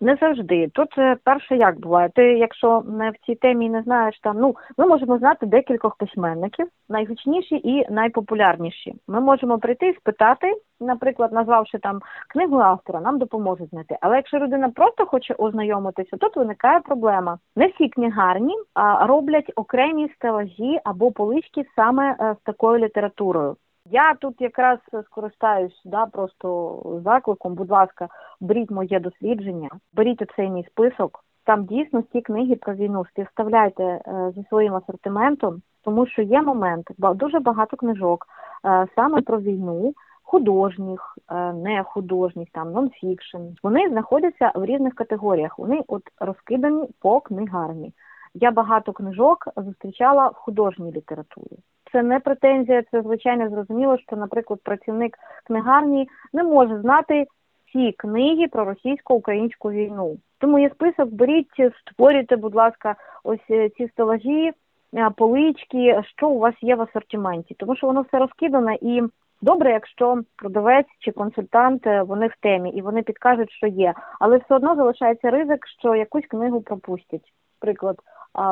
Не 0.00 0.16
завжди. 0.20 0.68
Тут 0.68 0.98
е, 0.98 1.16
перше 1.24 1.56
як 1.56 1.80
буває. 1.80 2.08
Ти, 2.14 2.22
якщо 2.22 2.82
не 2.86 3.10
в 3.10 3.14
цій 3.26 3.34
темі 3.34 3.70
не 3.70 3.82
знаєш 3.82 4.20
там, 4.20 4.36
ну 4.38 4.56
ми 4.78 4.86
можемо 4.86 5.18
знати 5.18 5.46
декількох 5.46 5.96
письменників, 5.96 6.66
найгучніші 6.88 7.60
і 7.64 7.86
найпопулярніші. 7.90 8.94
Ми 9.08 9.20
можемо 9.20 9.58
прийти 9.58 9.88
і 9.88 9.96
спитати, 9.96 10.52
наприклад, 10.80 11.32
назвавши 11.32 11.78
там 11.78 12.00
книгу 12.28 12.58
автора, 12.58 13.00
нам 13.00 13.18
допоможуть 13.18 13.70
знайти. 13.70 13.96
Але 14.00 14.16
якщо 14.16 14.38
людина 14.38 14.70
просто 14.70 15.06
хоче 15.06 15.34
ознайомитися, 15.34 16.16
тут 16.16 16.36
виникає 16.36 16.80
проблема. 16.80 17.38
Не 17.56 17.66
всі 17.66 17.88
книгарні 17.88 18.54
роблять 19.00 19.52
окремі 19.56 20.08
стелажі 20.16 20.80
або 20.84 21.12
полички 21.12 21.64
саме 21.76 22.16
е, 22.20 22.36
з 22.40 22.44
такою 22.44 22.84
літературою. 22.84 23.56
Я 23.90 24.14
тут 24.14 24.40
якраз 24.40 24.78
скористаюсь 25.06 25.80
да, 25.84 26.06
просто 26.06 27.00
закликом. 27.04 27.54
Будь 27.54 27.70
ласка, 27.70 28.08
беріть 28.40 28.70
моє 28.70 29.00
дослідження, 29.00 29.70
беріть 29.92 30.22
оцей 30.22 30.50
мій 30.50 30.64
список. 30.64 31.24
Там 31.44 31.64
дійсно 31.64 32.02
ті 32.02 32.20
книги 32.20 32.56
про 32.56 32.74
війну 32.74 33.04
співставляйте 33.10 33.82
е, 33.82 34.32
зі 34.36 34.44
своїм 34.48 34.74
асортиментом, 34.74 35.62
тому 35.82 36.06
що 36.06 36.22
є 36.22 36.42
момент, 36.42 36.90
дуже 36.98 37.40
багато 37.40 37.76
книжок 37.76 38.26
е, 38.66 38.86
саме 38.94 39.22
про 39.22 39.40
війну, 39.40 39.94
художніх, 40.22 41.18
е, 41.30 41.52
не 41.52 41.82
художніх, 41.82 42.48
там 42.52 42.72
нонфікшн. 42.72 43.42
Вони 43.62 43.88
знаходяться 43.88 44.52
в 44.54 44.64
різних 44.64 44.94
категоріях. 44.94 45.58
Вони 45.58 45.82
от 45.88 46.02
розкидані 46.18 46.88
по 47.00 47.20
книгарні. 47.20 47.92
Я 48.34 48.50
багато 48.50 48.92
книжок 48.92 49.48
зустрічала 49.56 50.28
в 50.28 50.34
художній 50.34 50.92
літературі. 50.92 51.58
Це 51.94 52.02
не 52.02 52.20
претензія, 52.20 52.82
це 52.90 53.02
звичайно 53.02 53.50
зрозуміло, 53.50 53.98
що, 53.98 54.16
наприклад, 54.16 54.60
працівник 54.62 55.16
книгарні 55.46 56.08
не 56.32 56.42
може 56.42 56.80
знати 56.80 57.26
всі 57.66 57.92
книги 57.92 58.48
про 58.48 58.64
російсько-українську 58.64 59.70
війну. 59.70 60.16
Тому 60.38 60.58
є 60.58 60.70
список, 60.70 61.12
беріть, 61.12 61.46
створюйте, 61.90 62.36
будь 62.36 62.54
ласка, 62.54 62.96
ось 63.24 63.50
е, 63.50 63.68
ці 63.68 63.88
стелажі, 63.88 64.52
е, 64.94 65.10
полички, 65.16 66.02
що 66.16 66.28
у 66.28 66.38
вас 66.38 66.54
є 66.60 66.74
в 66.74 66.82
асортименті, 66.82 67.54
тому 67.58 67.76
що 67.76 67.86
воно 67.86 68.02
все 68.02 68.18
розкидане 68.18 68.78
і. 68.80 69.02
Добре, 69.42 69.70
якщо 69.70 70.22
продавець 70.36 70.86
чи 70.98 71.12
консультант 71.12 71.86
е, 71.86 72.02
вони 72.02 72.26
в 72.26 72.34
темі 72.40 72.70
і 72.70 72.82
вони 72.82 73.02
підкажуть, 73.02 73.50
що 73.50 73.66
є, 73.66 73.94
але 74.20 74.36
все 74.36 74.54
одно 74.54 74.76
залишається 74.76 75.30
ризик, 75.30 75.66
що 75.80 75.94
якусь 75.94 76.26
книгу 76.26 76.60
пропустять. 76.60 77.32
Приклад, 77.60 77.96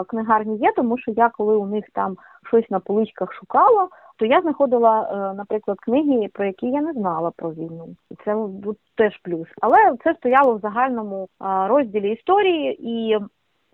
книгарні 0.09 0.57
є, 0.57 0.73
тому 0.77 0.99
що 0.99 1.11
я 1.11 1.29
коли 1.29 1.57
у 1.57 1.66
них 1.66 1.85
там 1.92 2.16
щось 2.47 2.71
на 2.71 2.81
поличках 2.81 3.33
шукала, 3.33 3.88
то 4.16 4.27
я 4.27 4.40
знаходила, 4.40 5.03
е, 5.03 5.37
наприклад, 5.37 5.81
книги, 5.81 6.29
про 6.33 6.45
які 6.45 6.66
я 6.66 6.81
не 6.81 6.92
знала 6.92 7.33
про 7.37 7.53
війну. 7.53 7.88
І 8.11 8.14
це 8.25 8.37
тут 8.64 8.79
теж 8.97 9.21
плюс. 9.23 9.49
Але 9.61 9.77
це 10.05 10.14
стояло 10.14 10.55
в 10.55 10.61
загальному 10.61 11.29
розділі 11.40 12.12
історії 12.12 12.88
і. 12.88 13.18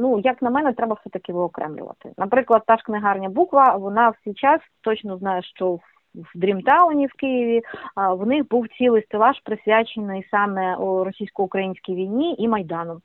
Ну, 0.01 0.21
як 0.25 0.43
на 0.43 0.51
мене, 0.51 0.73
треба 0.73 0.95
все 0.95 1.11
таки 1.11 1.33
виокремлювати. 1.33 2.13
Наприклад, 2.19 2.63
та 2.67 2.77
ж 2.77 2.83
книгарня 2.83 3.29
буква, 3.29 3.77
вона 3.77 4.09
в 4.09 4.15
свій 4.25 4.35
час 4.35 4.61
точно 4.81 5.17
знає, 5.17 5.43
що 5.43 5.79
в 6.15 6.31
Дрімтауні 6.35 7.07
в 7.07 7.13
Києві 7.13 7.63
в 7.97 8.27
них 8.27 8.49
був 8.49 8.69
цілий 8.69 9.03
стелаж 9.03 9.41
присвячений 9.45 10.27
саме 10.31 10.77
російсько-українській 10.79 11.95
війні 11.95 12.37
і 12.39 12.49
майдану. 12.49 13.01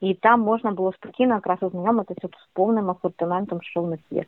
І 0.00 0.14
там 0.14 0.40
можна 0.40 0.70
було 0.70 0.92
спокійно 0.92 1.34
якраз 1.34 1.58
ознайомитися 1.60 2.28
з 2.28 2.54
повним 2.54 2.90
асортиментом, 2.90 3.58
що 3.62 3.82
в 3.82 3.90
них 3.90 4.00
є. 4.10 4.24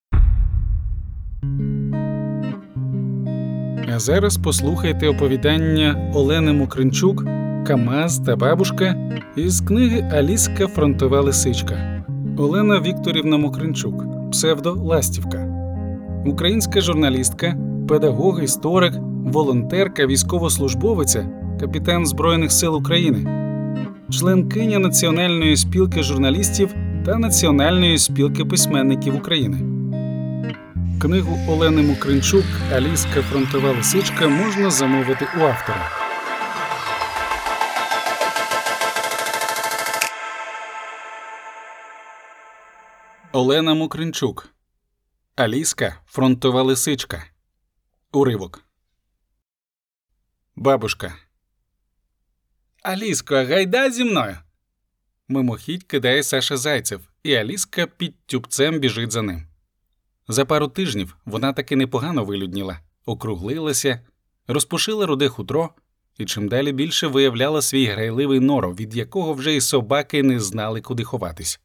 А 3.94 3.98
зараз 3.98 4.38
послухайте 4.44 5.08
оповідання 5.08 6.12
Олени 6.14 6.52
Мукринчук 6.52 7.24
Камаз 7.66 8.18
та 8.18 8.36
бабушка 8.36 8.94
із 9.36 9.60
книги 9.60 10.10
Аліска 10.12 10.66
Фронтова 10.66 11.20
лисичка. 11.20 12.04
Олена 12.38 12.80
Вікторівна 12.80 13.36
Мукринчук, 13.36 14.30
псевдо 14.30 14.72
Ластівка, 14.72 15.46
українська 16.26 16.80
журналістка, 16.80 17.54
педагог, 17.88 18.42
історик, 18.42 18.92
волонтерка, 19.24 20.06
військовослужбовиця, 20.06 21.28
капітан 21.60 22.06
Збройних 22.06 22.52
сил 22.52 22.76
України, 22.76 23.47
членкиня 24.10 24.78
Національної 24.78 25.56
спілки 25.56 26.02
журналістів 26.02 26.74
та 27.06 27.18
Національної 27.18 27.98
спілки 27.98 28.44
письменників 28.44 29.16
України. 29.16 29.56
Книгу 31.02 31.38
Олени 31.48 31.82
Мукринчук 31.82 32.44
Аліска 32.72 33.22
фронтова 33.22 33.70
лисичка 33.72 34.28
можна 34.28 34.70
замовити 34.70 35.26
у 35.38 35.40
автора. 35.40 35.90
Олена 43.32 43.74
Мукринчук 43.74 44.48
Аліска 45.36 46.00
фронтова 46.06 46.62
лисичка. 46.62 47.24
Уривок. 48.12 48.64
Бабушка. 50.56 51.27
Аліско, 52.88 53.34
гайда 53.34 53.90
зі 53.90 54.04
мною. 54.04 54.36
Мимохідь 55.28 55.84
кидає 55.84 56.22
Саша 56.22 56.56
Зайцев, 56.56 57.00
і 57.22 57.34
Аліска 57.34 57.86
під 57.86 58.14
тюбцем 58.26 58.78
біжить 58.78 59.12
за 59.12 59.22
ним. 59.22 59.42
За 60.28 60.44
пару 60.44 60.68
тижнів 60.68 61.16
вона 61.24 61.52
таки 61.52 61.76
непогано 61.76 62.24
вилюдніла, 62.24 62.80
округлилася, 63.06 64.00
розпушила 64.46 65.06
руде 65.06 65.28
хутро 65.28 65.70
і 66.18 66.24
чим 66.24 66.48
далі 66.48 66.72
більше 66.72 67.06
виявляла 67.06 67.62
свій 67.62 67.86
грайливий 67.86 68.40
норов, 68.40 68.76
від 68.76 68.96
якого 68.96 69.32
вже 69.32 69.56
й 69.56 69.60
собаки 69.60 70.22
не 70.22 70.40
знали, 70.40 70.80
куди 70.80 71.04
ховатись. 71.04 71.60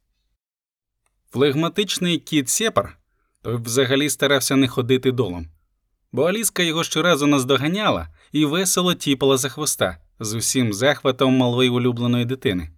Флегматичний 1.30 2.18
кіт 2.18 2.48
Сєпар 2.48 2.98
той 3.42 3.56
взагалі 3.56 4.10
старався 4.10 4.56
не 4.56 4.68
ходити 4.68 5.12
долом, 5.12 5.48
бо 6.12 6.22
Аліска 6.22 6.62
його 6.62 6.84
щоразу 6.84 7.26
наздоганяла 7.26 8.08
і 8.32 8.44
весело 8.44 8.94
тіпала 8.94 9.36
за 9.36 9.48
хвоста 9.48 9.98
з 10.20 10.34
усім 10.34 10.72
захватом 10.72 11.36
малої 11.36 11.70
улюбленої 11.70 12.24
дитини. 12.24 12.70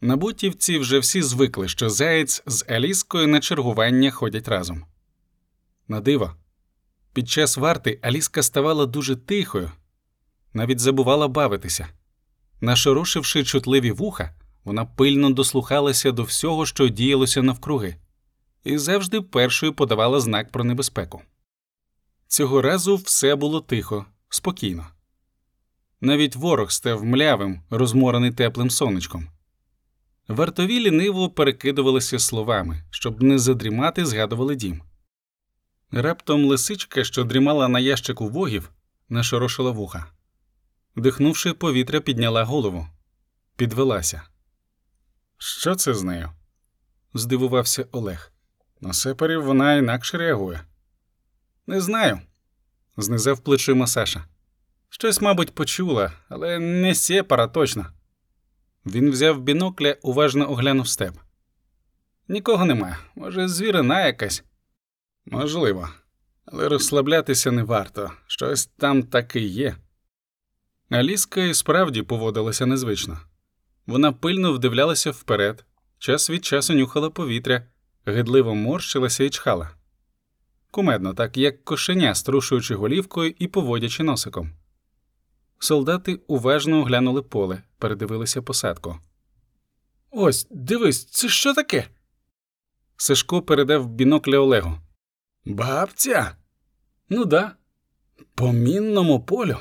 На 0.00 0.16
бутівці 0.16 0.78
вже 0.78 0.98
всі 0.98 1.22
звикли, 1.22 1.68
що 1.68 1.90
заєць 1.90 2.42
з 2.46 2.64
Аліскою 2.68 3.28
на 3.28 3.40
чергування 3.40 4.10
ходять 4.10 4.48
разом. 4.48 4.84
На 5.88 6.00
диво, 6.00 6.34
під 7.12 7.28
час 7.28 7.56
варти 7.56 7.98
Аліска 8.02 8.42
ставала 8.42 8.86
дуже 8.86 9.16
тихою, 9.16 9.72
навіть 10.52 10.80
забувала 10.80 11.28
бавитися. 11.28 11.88
Нашорошивши 12.60 13.44
чутливі 13.44 13.90
вуха, 13.90 14.34
вона 14.64 14.84
пильно 14.84 15.30
дослухалася 15.30 16.12
до 16.12 16.22
всього, 16.22 16.66
що 16.66 16.88
діялося 16.88 17.42
навкруги, 17.42 17.96
і 18.64 18.78
завжди 18.78 19.20
першою 19.20 19.72
подавала 19.72 20.20
знак 20.20 20.52
про 20.52 20.64
небезпеку. 20.64 21.22
Цього 22.26 22.62
разу 22.62 22.96
все 22.96 23.34
було 23.34 23.60
тихо, 23.60 24.06
спокійно. 24.28 24.86
Навіть 26.00 26.36
ворог 26.36 26.70
став 26.70 27.04
млявим, 27.04 27.62
розморений 27.70 28.30
теплим 28.30 28.70
сонечком. 28.70 29.28
Вартові 30.28 30.80
ліниво 30.80 31.30
перекидувалися 31.30 32.18
словами, 32.18 32.84
щоб 32.90 33.22
не 33.22 33.38
задрімати, 33.38 34.06
згадували 34.06 34.56
дім. 34.56 34.82
Раптом 35.90 36.44
лисичка, 36.44 37.04
що 37.04 37.24
дрімала 37.24 37.68
на 37.68 37.80
ящику 37.80 38.28
вогів, 38.28 38.70
нашорошила 39.08 39.70
вуха. 39.70 40.06
Дихнувши 40.96 41.52
повітря, 41.52 42.00
підняла 42.00 42.44
голову, 42.44 42.86
підвелася. 43.56 44.22
Що 45.38 45.74
це 45.74 45.94
з 45.94 46.02
нею? 46.02 46.30
здивувався 47.14 47.86
Олег. 47.92 48.32
На 48.80 48.92
сеперів 48.92 49.44
вона 49.44 49.74
інакше 49.74 50.18
реагує. 50.18 50.64
Не 51.66 51.80
знаю, 51.80 52.20
знизав 52.96 53.38
плечима 53.38 53.86
Саша. 53.86 54.24
Щось, 54.90 55.20
мабуть, 55.20 55.54
почула, 55.54 56.12
але 56.28 56.58
не 56.58 56.94
сепара 56.94 57.46
точно. 57.46 57.86
Він 58.86 59.10
взяв 59.10 59.40
бінокля, 59.40 59.96
уважно 60.02 60.50
оглянув 60.50 60.88
степ. 60.88 61.14
Нікого 62.28 62.64
нема. 62.64 62.98
Може, 63.14 63.48
звірина 63.48 64.06
якась? 64.06 64.44
Можливо, 65.26 65.88
але 66.46 66.68
розслаблятися 66.68 67.50
не 67.50 67.62
варто. 67.62 68.10
Щось 68.26 68.66
там 68.66 69.02
таки 69.02 69.40
є. 69.40 69.76
Аліска 70.90 71.42
і 71.42 71.54
справді 71.54 72.02
поводилася 72.02 72.66
незвично. 72.66 73.20
Вона 73.86 74.12
пильно 74.12 74.52
вдивлялася 74.52 75.10
вперед, 75.10 75.64
час 75.98 76.30
від 76.30 76.44
часу 76.44 76.74
нюхала 76.74 77.10
повітря, 77.10 77.66
гидливо 78.06 78.54
морщилася 78.54 79.24
і 79.24 79.30
чхала. 79.30 79.70
Кумедно, 80.70 81.14
так 81.14 81.36
як 81.36 81.64
кошеня, 81.64 82.14
струшуючи 82.14 82.74
голівкою 82.74 83.34
і 83.38 83.46
поводячи 83.46 84.02
носиком. 84.02 84.52
Солдати 85.62 86.20
уважно 86.26 86.80
оглянули 86.80 87.22
поле, 87.22 87.62
передивилися 87.78 88.42
посадку. 88.42 88.98
Ось, 90.10 90.46
дивись, 90.50 91.04
це 91.04 91.28
що 91.28 91.54
таке? 91.54 91.88
Сашко 92.96 93.42
передав 93.42 93.88
бінокля 93.88 94.38
Олегу. 94.38 94.78
Бабця? 95.44 96.36
Ну 97.08 97.24
да. 97.24 97.52
По 98.34 98.52
мінному 98.52 99.20
полю. 99.20 99.56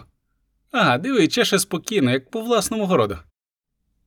Ага, 0.71 0.97
диви, 0.97 1.27
чеше 1.27 1.59
спокійно, 1.59 2.11
як 2.11 2.31
по 2.31 2.41
власному 2.41 2.85
городу. 2.85 3.17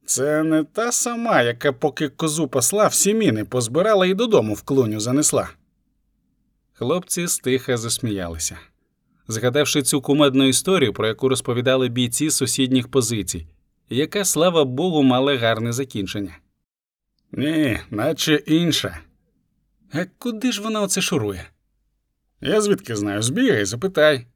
Це 0.05 0.43
не 0.43 0.65
та 0.65 0.93
сама, 0.93 1.43
яка 1.43 1.73
поки 1.73 2.09
козу 2.09 2.49
пасла, 2.49 2.87
всі 2.87 3.15
міни 3.15 3.45
позбирала 3.45 4.07
і 4.07 4.15
додому 4.15 4.55
в 4.55 4.63
клуню 4.63 5.01
занесла. 5.01 5.51
Хлопці 6.73 7.29
стиха 7.29 7.77
засміялися 7.77 8.59
згадавши 9.33 9.83
цю 9.83 10.01
кумедну 10.01 10.49
історію, 10.49 10.93
про 10.93 11.09
яку 11.09 11.29
розповідали 11.29 11.89
бійці 11.89 12.31
сусідніх 12.31 12.89
позицій, 12.89 13.47
яка, 13.91 14.25
слава 14.25 14.65
Богу, 14.65 15.03
мала 15.03 15.37
гарне 15.37 15.73
закінчення. 15.73 16.39
Ні, 17.33 17.79
наче 17.91 18.35
інша. 18.35 18.99
А 19.93 20.05
куди 20.19 20.53
ж 20.53 20.63
вона 20.63 20.81
оце 20.81 21.01
шурує? 21.01 21.45
Я 22.41 22.61
звідки 22.61 22.97
знаю, 22.97 23.23
збігай, 23.23 23.65
запитай. 23.65 24.27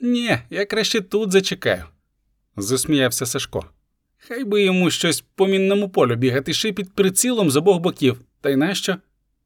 Ні, 0.00 0.38
я 0.50 0.66
краще 0.66 1.00
тут 1.00 1.32
зачекаю, 1.32 1.84
засміявся 2.56 3.26
Сашко. 3.26 3.64
Хай 4.18 4.44
би 4.44 4.62
йому 4.62 4.90
щось 4.90 5.24
по 5.34 5.46
мінному 5.46 5.88
полю 5.88 6.16
бігати 6.16 6.52
ще 6.52 6.72
під 6.72 6.94
прицілом 6.94 7.50
з 7.50 7.56
обох 7.56 7.80
боків. 7.80 8.20
Та 8.40 8.50
й 8.50 8.56
нащо? 8.56 8.96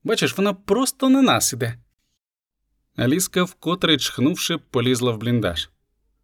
Бачиш, 0.05 0.37
вона 0.37 0.55
просто 0.55 1.09
на 1.09 1.23
нас 1.23 1.53
іде. 1.53 1.79
Аліска, 2.97 3.43
вкотре 3.43 3.97
чхнувши, 3.97 4.59
полізла 4.71 5.13
в 5.13 5.19
бліндаж. 5.19 5.69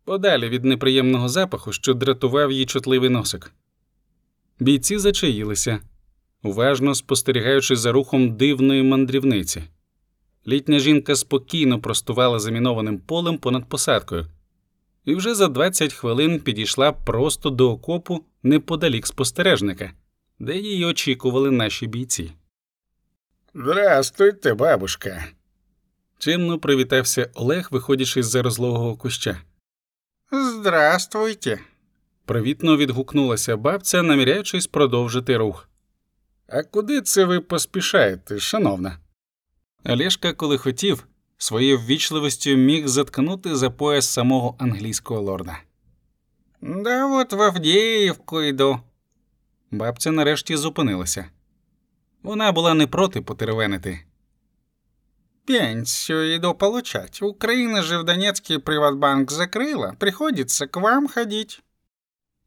Подалі 0.04 0.48
від 0.48 0.64
неприємного 0.64 1.28
запаху, 1.28 1.72
що 1.72 1.94
дратував 1.94 2.52
її 2.52 2.66
чутливий 2.66 3.11
носик. 3.11 3.52
Бійці 4.61 4.98
зачаїлися, 4.98 5.80
уважно 6.42 6.94
спостерігаючи 6.94 7.76
за 7.76 7.92
рухом 7.92 8.37
дивної 8.37 8.83
мандрівниці. 8.83 9.62
Літня 10.46 10.78
жінка 10.78 11.16
спокійно 11.16 11.80
простувала 11.80 12.38
замінованим 12.38 12.98
полем 12.98 13.38
понад 13.38 13.68
посадкою, 13.68 14.26
і 15.04 15.14
вже 15.14 15.35
за 15.35 15.48
20 15.48 15.92
хвилин 15.92 16.40
підійшла 16.40 16.92
просто 16.92 17.50
до 17.50 17.70
окопу 17.70 18.24
неподалік 18.42 19.06
спостережника, 19.06 19.92
де 20.38 20.56
її 20.56 20.85
очікували 20.85 21.50
наші 21.50 21.87
бійці. 21.87 22.33
Здрастуйте, 23.54 24.54
бабушка. 24.54 25.24
Чимно 26.20 26.59
привітався 26.59 27.30
Олег, 27.35 27.68
виходячи 27.70 28.22
з 28.22 28.26
зарозлого 28.26 28.96
куща. 28.96 29.40
Здравствуйте. 30.33 31.61
Привітно 32.24 32.76
відгукнулася 32.76 33.56
бабця, 33.56 34.02
наміряючись 34.02 34.66
продовжити 34.66 35.37
рух. 35.37 35.68
А 36.48 36.62
куди 36.62 37.00
це 37.02 37.24
ви 37.24 37.40
поспішаєте, 37.40 38.38
шановна? 38.38 38.98
Олешка, 39.85 40.33
коли 40.33 40.59
хотів, 40.59 41.06
своєю 41.38 41.78
ввічливостю 41.78 42.50
міг 42.50 42.88
заткнути 42.88 43.56
за 43.56 43.70
пояс 43.70 44.09
самого 44.09 44.56
англійського 44.59 45.20
лорда. 45.20 45.59
Да 46.61 47.06
от 47.06 47.33
в 47.33 47.42
Авдіївку 47.42 48.42
йду. 48.42 48.80
Бабця 49.70 50.11
нарешті 50.11 50.56
зупинилася. 50.56 51.26
Вона 52.22 52.52
була 52.52 52.74
не 52.74 52.87
проти 52.87 53.20
потеревенити. 53.20 54.04
Пенсию 55.51 56.37
иду 56.37 56.55
получать. 56.55 57.23
Украина 57.23 57.83
же 57.83 57.99
в 57.99 58.05
Донецкий 58.05 58.61
приватбанк 58.61 59.33
закрыла. 59.33 59.97
Приходится 59.99 60.69
к 60.69 60.77
вам 60.81 61.09
ходить. 61.09 61.61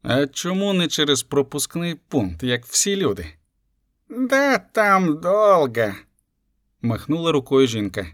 А 0.02 0.26
чому 0.26 0.72
не 0.72 0.88
через 0.88 1.22
пропускний 1.22 1.96
пункт, 2.08 2.42
як 2.42 2.64
всі 2.64 2.96
люди? 2.96 3.26
Да 4.08 4.58
там 4.58 5.20
долго, 5.20 5.94
махнула 6.80 7.32
рукою 7.32 7.66
жінка. 7.66 8.06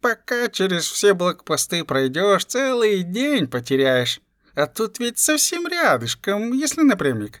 Пока 0.00 0.48
через 0.48 0.90
все 0.90 1.14
блокпосты 1.14 1.84
пройдешь, 1.84 2.44
целый 2.44 3.04
день 3.04 3.46
потеряешь. 3.46 4.20
А 4.56 4.66
тут 4.66 4.98
ведь 4.98 5.18
совсем 5.18 5.68
рядышком, 5.68 6.52
если 6.52 6.82
напрямик. 6.82 7.40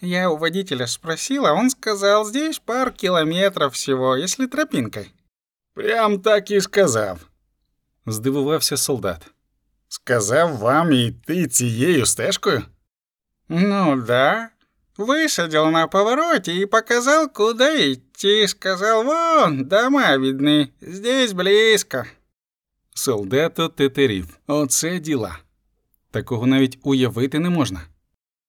Я 0.00 0.30
у 0.30 0.38
водителя 0.38 0.86
спросила, 0.86 1.52
он 1.52 1.68
сказал, 1.68 2.24
здесь 2.24 2.58
пару 2.58 2.92
километров 2.92 3.74
всего, 3.74 4.16
если 4.16 4.46
тропинкой. 4.46 5.12
Прям 5.74 6.20
так 6.20 6.50
і 6.50 6.60
сказав, 6.60 7.20
здивувався 8.06 8.76
солдат. 8.76 9.30
Сказав 9.88 10.56
вам 10.56 10.92
йти 10.92 11.46
цією 11.46 12.06
стежкою? 12.06 12.62
Ну 13.48 14.02
да. 14.02 14.50
Высадил 14.96 15.70
на 15.70 15.86
повороте 15.86 16.52
и 16.52 16.66
показал, 16.66 17.28
куда 17.28 17.92
идти. 17.92 18.46
Сказал, 18.46 19.02
вон, 19.02 19.64
дома 19.64 20.16
видны, 20.16 20.72
здесь 20.80 21.32
близко. 21.32 22.04
Солдат 22.94 23.58
отетерів. 23.58 24.38
Оце 24.46 24.98
діла. 24.98 25.38
Такого 26.10 26.46
навіть 26.46 26.78
уявити 26.82 27.38
не 27.38 27.50
можна. 27.50 27.80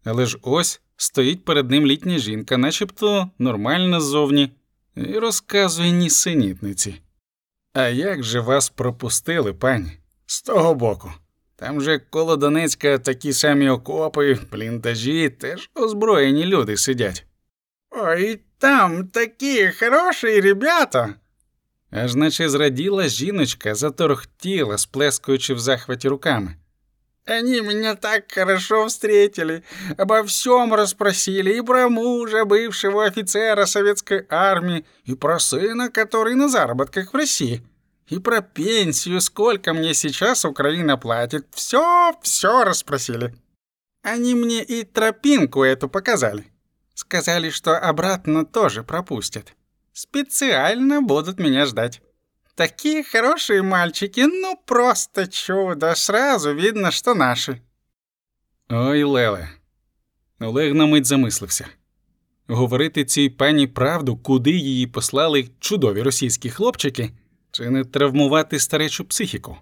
Але 0.03 0.25
ж 0.25 0.37
ось 0.41 0.81
стоїть 0.97 1.45
перед 1.45 1.71
ним 1.71 1.85
літня 1.85 2.17
жінка, 2.17 2.57
начебто 2.57 3.29
нормальна 3.39 4.01
ззовні, 4.01 4.51
і 4.95 5.17
розказує 5.17 5.91
нісенітниці. 5.91 7.01
А 7.73 7.87
як 7.87 8.23
же 8.23 8.39
вас 8.39 8.69
пропустили, 8.69 9.53
пані? 9.53 9.91
З 10.25 10.41
того 10.41 10.75
боку. 10.75 11.11
Там 11.55 11.81
же 11.81 11.99
коло 11.99 12.37
Донецька 12.37 12.97
такі 12.97 13.33
самі 13.33 13.69
окопи, 13.69 14.35
плінтажі, 14.49 15.29
теж 15.29 15.69
озброєні 15.75 16.45
люди 16.45 16.77
сидять. 16.77 17.25
Ой, 17.89 18.39
там 18.57 19.07
такі 19.07 19.71
хороші 19.71 20.41
ребята. 20.41 21.13
Аж 21.91 22.15
наче 22.15 22.49
зраділа 22.49 23.07
жіночка, 23.07 23.75
заторохтіла, 23.75 24.77
сплескуючи 24.77 25.53
в 25.53 25.59
захваті 25.59 26.09
руками. 26.09 26.55
Они 27.25 27.61
меня 27.61 27.95
так 27.95 28.31
хорошо 28.31 28.87
встретили, 28.87 29.63
обо 29.97 30.23
всем 30.23 30.73
расспросили, 30.73 31.53
и 31.53 31.61
про 31.61 31.87
мужа, 31.87 32.45
бывшего 32.45 33.05
офицера 33.05 33.65
советской 33.65 34.25
армии, 34.29 34.85
и 35.05 35.13
про 35.13 35.39
сына, 35.39 35.89
который 35.91 36.33
на 36.33 36.49
заработках 36.49 37.13
в 37.13 37.15
России, 37.15 37.63
и 38.07 38.17
про 38.17 38.41
пенсию, 38.41 39.21
сколько 39.21 39.73
мне 39.73 39.93
сейчас 39.93 40.45
Украина 40.45 40.97
платит. 40.97 41.45
Все, 41.51 42.13
все 42.23 42.63
расспросили. 42.63 43.35
Они 44.01 44.33
мне 44.33 44.63
и 44.63 44.83
тропинку 44.83 45.63
эту 45.63 45.87
показали. 45.87 46.51
Сказали, 46.95 47.51
что 47.51 47.77
обратно 47.77 48.45
тоже 48.45 48.83
пропустят. 48.83 49.53
Специально 49.93 51.01
будут 51.01 51.39
меня 51.39 51.65
ждать. 51.67 52.01
Такие 52.55 53.03
хорошие 53.03 53.61
мальчики, 53.61 54.21
ну 54.21 54.61
просто 54.65 55.27
чудо, 55.27 55.95
сразу 55.95 56.53
видно, 56.53 56.91
что 56.91 57.15
наши. 57.15 57.61
Ой, 58.69 59.03
Леле. 59.03 59.49
Олег 60.39 60.73
на 60.73 60.85
мить 60.85 61.05
замислився. 61.05 61.67
Говорити 62.47 63.05
цій 63.05 63.29
пані 63.29 63.67
правду, 63.67 64.17
куди 64.17 64.51
її 64.51 64.87
послали 64.87 65.49
чудові 65.59 66.01
російські 66.01 66.49
хлопчики, 66.49 67.11
чи 67.51 67.69
не 67.69 67.85
травмувати 67.85 68.59
старечу 68.59 69.05
психіку? 69.05 69.57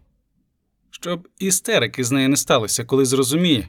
Щоб 0.92 1.28
істерики 1.40 2.04
з 2.04 2.12
нею 2.12 2.30
не 2.30 2.38
сталося, 2.38 2.86
коли 2.86 3.06
зрозуміє. 3.06 3.68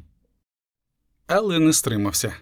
Але 1.26 1.59
не 1.59 1.72
стримався. 1.72 2.35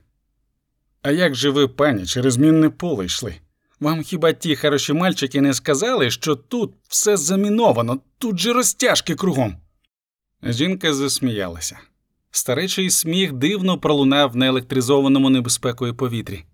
А 1.02 1.10
як 1.10 1.34
же 1.34 1.50
ви, 1.50 1.68
пані, 1.68 2.06
через 2.06 2.36
мінне 2.36 2.70
поле 2.70 3.04
йшли? 3.04 3.34
Вам 3.80 4.02
хіба 4.02 4.32
ті 4.32 4.56
хороші 4.56 4.92
мальчики 4.92 5.40
не 5.40 5.54
сказали, 5.54 6.10
що 6.10 6.36
тут 6.36 6.74
все 6.88 7.16
заміновано, 7.16 8.00
тут 8.18 8.38
же 8.38 8.52
розтяжки 8.52 9.14
кругом? 9.14 9.56
Жінка 10.42 10.94
засміялася. 10.94 11.78
Старечий 12.30 12.90
сміх 12.90 13.32
дивно 13.32 13.78
пролунав 13.78 14.30
в 14.30 14.36
неелектризованому 14.36 15.30
небезпекою 15.30 15.94
повітрі. 15.94 16.44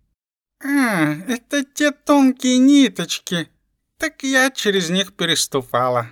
А, 0.65 1.17
это 1.29 1.65
те 1.75 1.91
тонкі 1.91 2.59
ниточки. 2.59 3.47
Так 3.97 4.25
я 4.25 4.51
через 4.51 4.91
них 4.91 5.13
переступала. 5.13 6.09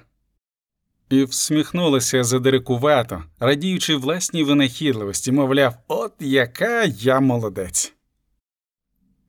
І 1.10 1.24
всміхнулася 1.24 2.24
задирикувато, 2.24 3.24
радіючи 3.40 3.96
власній 3.96 4.44
винахідливості, 4.44 5.32
мовляв, 5.32 5.78
от 5.88 6.12
яка 6.20 6.84
я 6.84 7.20
молодець. 7.20 7.92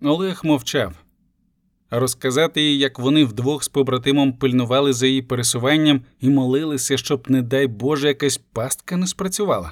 Олег 0.02 0.42
мовчав. 0.44 1.03
Розказати 1.96 2.62
їй, 2.62 2.78
як 2.78 3.00
вони 3.00 3.26
вдвох 3.26 3.64
з 3.64 3.68
побратимом 3.68 4.34
пильнували 4.34 4.94
за 4.94 5.08
її 5.08 5.22
пересуванням 5.22 6.02
і 6.22 6.30
молилися, 6.30 6.98
щоб, 6.98 7.32
не 7.32 7.42
дай 7.42 7.68
Боже, 7.68 8.08
якась 8.08 8.38
пастка 8.38 8.98
не 8.98 9.08
спрацювала. 9.08 9.72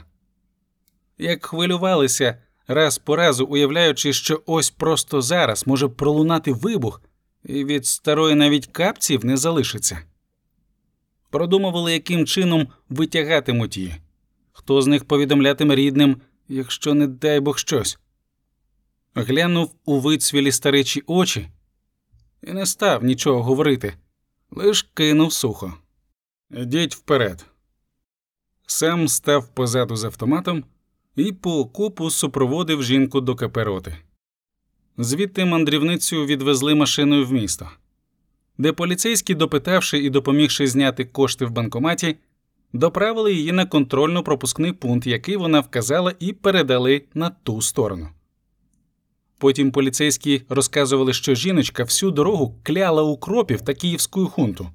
Як 1.18 1.46
хвилювалися, 1.46 2.38
раз 2.68 2.98
по 2.98 3.16
разу 3.16 3.46
уявляючи, 3.46 4.14
що 4.14 4.42
ось 4.46 4.70
просто 4.70 5.22
зараз 5.22 5.68
може 5.68 5.88
пролунати 5.88 6.54
вибух, 6.54 7.02
і 7.46 7.66
від 7.66 7.86
старої 7.86 8.36
навіть 8.36 8.68
капців 8.68 9.26
не 9.26 9.38
залишиться. 9.38 10.02
Продумували, 11.30 11.94
яким 11.94 12.26
чином 12.26 12.68
витягатимуть 12.90 13.78
її, 13.78 13.96
хто 14.52 14.82
з 14.82 14.88
них 14.88 15.06
повідомлятиме 15.06 15.76
рідним, 15.76 16.18
якщо 16.48 16.94
не 16.94 17.08
дай 17.08 17.40
Бог 17.40 17.58
щось. 17.58 18.00
Глянув 19.16 19.76
у 19.86 20.00
вицвілі 20.00 20.52
старечі 20.52 21.04
очі 21.08 21.48
і 22.44 22.54
не 22.54 22.66
став 22.66 23.04
нічого 23.04 23.44
говорити, 23.44 23.94
лиш 24.52 24.82
кинув 24.94 25.34
сухо. 25.34 25.74
Ідіть 26.52 26.96
вперед. 26.96 27.46
Сам 28.68 29.08
став 29.08 29.48
позаду 29.48 29.96
з 29.96 30.04
автоматом 30.04 30.64
і 31.16 31.32
по 31.32 31.60
окопу 31.60 32.10
супроводив 32.10 32.84
жінку 32.84 33.22
до 33.22 33.36
капероти. 33.36 33.98
Звідти 34.98 35.46
мандрівницю 35.46 36.26
відвезли 36.26 36.76
машиною 36.76 37.26
в 37.26 37.32
місто, 37.32 37.70
де 38.58 38.74
поліцейські, 38.74 39.36
допитавши 39.36 39.98
і 39.98 40.10
допомігши 40.10 40.68
зняти 40.68 41.06
кошти 41.06 41.46
в 41.46 41.52
банкоматі, 41.52 42.18
доправили 42.74 43.34
її 43.34 43.52
на 43.52 43.66
контрольно-пропускний 43.66 44.72
пункт, 44.72 45.08
який 45.08 45.38
вона 45.38 45.60
вказала, 45.60 46.14
і 46.20 46.34
передали 46.34 47.04
на 47.14 47.30
ту 47.30 47.62
сторону. 47.62 48.10
Потім 49.42 49.72
поліцейські 49.72 50.44
розказували, 50.50 51.14
що 51.14 51.36
жіночка 51.36 51.84
всю 51.84 52.12
дорогу 52.12 52.60
кляла 52.64 53.04
укропів 53.04 53.62
та 53.62 53.74
київську 53.74 54.28
хунту. 54.28 54.70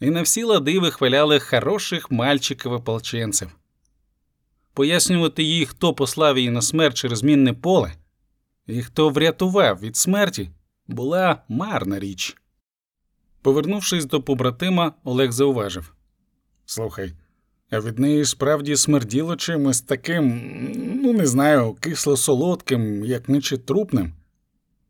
і 0.00 0.10
на 0.10 0.22
всі 0.22 0.42
лади 0.42 0.78
вихваляли 0.78 1.40
хороших 1.40 2.10
мальчиків 2.10 2.72
ополченців. 2.72 3.56
Пояснювати 4.72 5.42
їй, 5.42 5.66
хто 5.66 5.94
послав 5.94 6.38
її 6.38 6.50
на 6.50 6.62
смерть 6.62 6.96
через 6.96 7.22
мінне 7.22 7.52
поле, 7.52 7.92
і 8.66 8.82
хто 8.82 9.08
врятував 9.10 9.80
від 9.80 9.96
смерті, 9.96 10.50
була 10.86 11.42
марна 11.48 11.98
річ. 11.98 12.36
Повернувшись 13.42 14.04
до 14.04 14.22
побратима, 14.22 14.92
Олег 15.04 15.32
зауважив 15.32 15.94
Слухай, 16.66 17.12
а 17.70 17.80
від 17.80 17.98
неї 17.98 18.24
справді 18.24 18.76
смерділо 18.76 19.36
чимось 19.36 19.80
таким, 19.80 20.40
ну 21.02 21.12
не 21.12 21.26
знаю, 21.26 21.76
кисло-солодким, 21.80 23.04
як 23.04 23.28
наче 23.28 23.58
трупним. 23.58 24.12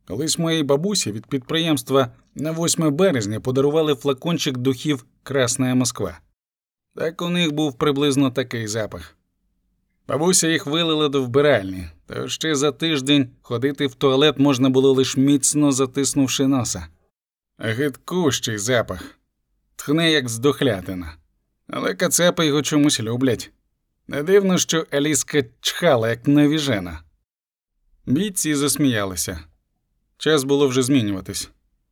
Колись 0.08 0.38
моїй 0.38 0.62
бабусі 0.62 1.12
від 1.12 1.26
підприємства 1.26 2.08
на 2.34 2.52
8 2.52 2.94
березня 2.94 3.40
подарували 3.40 3.94
флакончик 3.94 4.56
духів 4.56 5.06
Красна 5.22 5.74
Москва. 5.74 6.18
Так 6.94 7.22
у 7.22 7.28
них 7.28 7.52
був 7.52 7.78
приблизно 7.78 8.30
такий 8.30 8.66
запах. 8.66 9.16
Бабуся 10.08 10.48
їх 10.48 10.66
вилила 10.66 11.08
до 11.08 11.22
вбиральні, 11.22 11.88
та 12.06 12.28
ще 12.28 12.54
за 12.54 12.72
тиждень 12.72 13.28
ходити 13.42 13.86
в 13.86 13.94
туалет 13.94 14.38
можна 14.38 14.70
було 14.70 14.92
лиш 14.92 15.16
міцно 15.16 15.72
затиснувши 15.72 16.46
носа. 16.46 16.86
Гидкущий 17.58 18.58
запах. 18.58 19.18
Тхне, 19.76 20.10
як 20.10 20.28
здохлятина. 20.28 21.16
Але 21.68 21.94
кацапи 21.94 22.46
його 22.46 22.62
чомусь 22.62 23.00
люблять. 23.00 23.50
Не 24.08 24.22
дивно, 24.22 24.58
що 24.58 24.86
Аліска 24.90 25.44
чхала, 25.60 26.10
як 26.10 26.28
навіжена. 26.28 27.02
Бійці 28.06 28.54
засміялися. 28.54 29.40
Час 30.18 30.44
було 30.44 30.68
вже 30.68 30.82
змінюватись. 30.82 31.50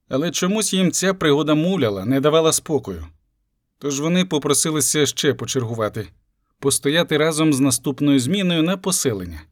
Але 0.08 0.30
чомусь 0.30 0.72
їм 0.72 0.92
ця 0.92 1.14
пригода 1.14 1.54
муляла, 1.54 2.04
не 2.04 2.20
давала 2.20 2.52
спокою. 2.52 3.06
Тож 3.78 4.00
вони 4.00 4.24
попросилися 4.24 5.06
ще 5.06 5.34
почергувати, 5.34 6.08
постояти 6.58 7.16
разом 7.16 7.52
з 7.52 7.60
наступною 7.60 8.20
зміною 8.20 8.62
на 8.62 8.76
поселення. 8.76 9.42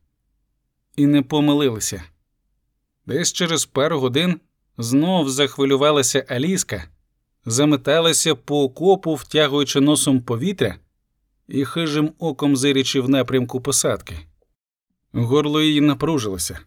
І 0.96 1.06
не 1.06 1.22
помилилися. 1.22 2.02
Десь 3.06 3.32
через 3.32 3.66
пару 3.66 4.00
годин 4.00 4.40
знов 4.78 5.30
захвилювалася 5.30 6.26
Аліска, 6.28 6.84
заметалася 7.44 8.34
по 8.34 8.62
окопу, 8.62 9.14
втягуючи 9.14 9.80
носом 9.80 10.20
повітря 10.20 10.74
і 11.48 11.64
хижим 11.64 12.12
оком 12.18 12.56
зирячи 12.56 13.00
в 13.00 13.08
напрямку 13.08 13.60
посадки. 13.60 14.18
Горло 15.12 15.62
її 15.62 15.80
напружилося. 15.80 16.58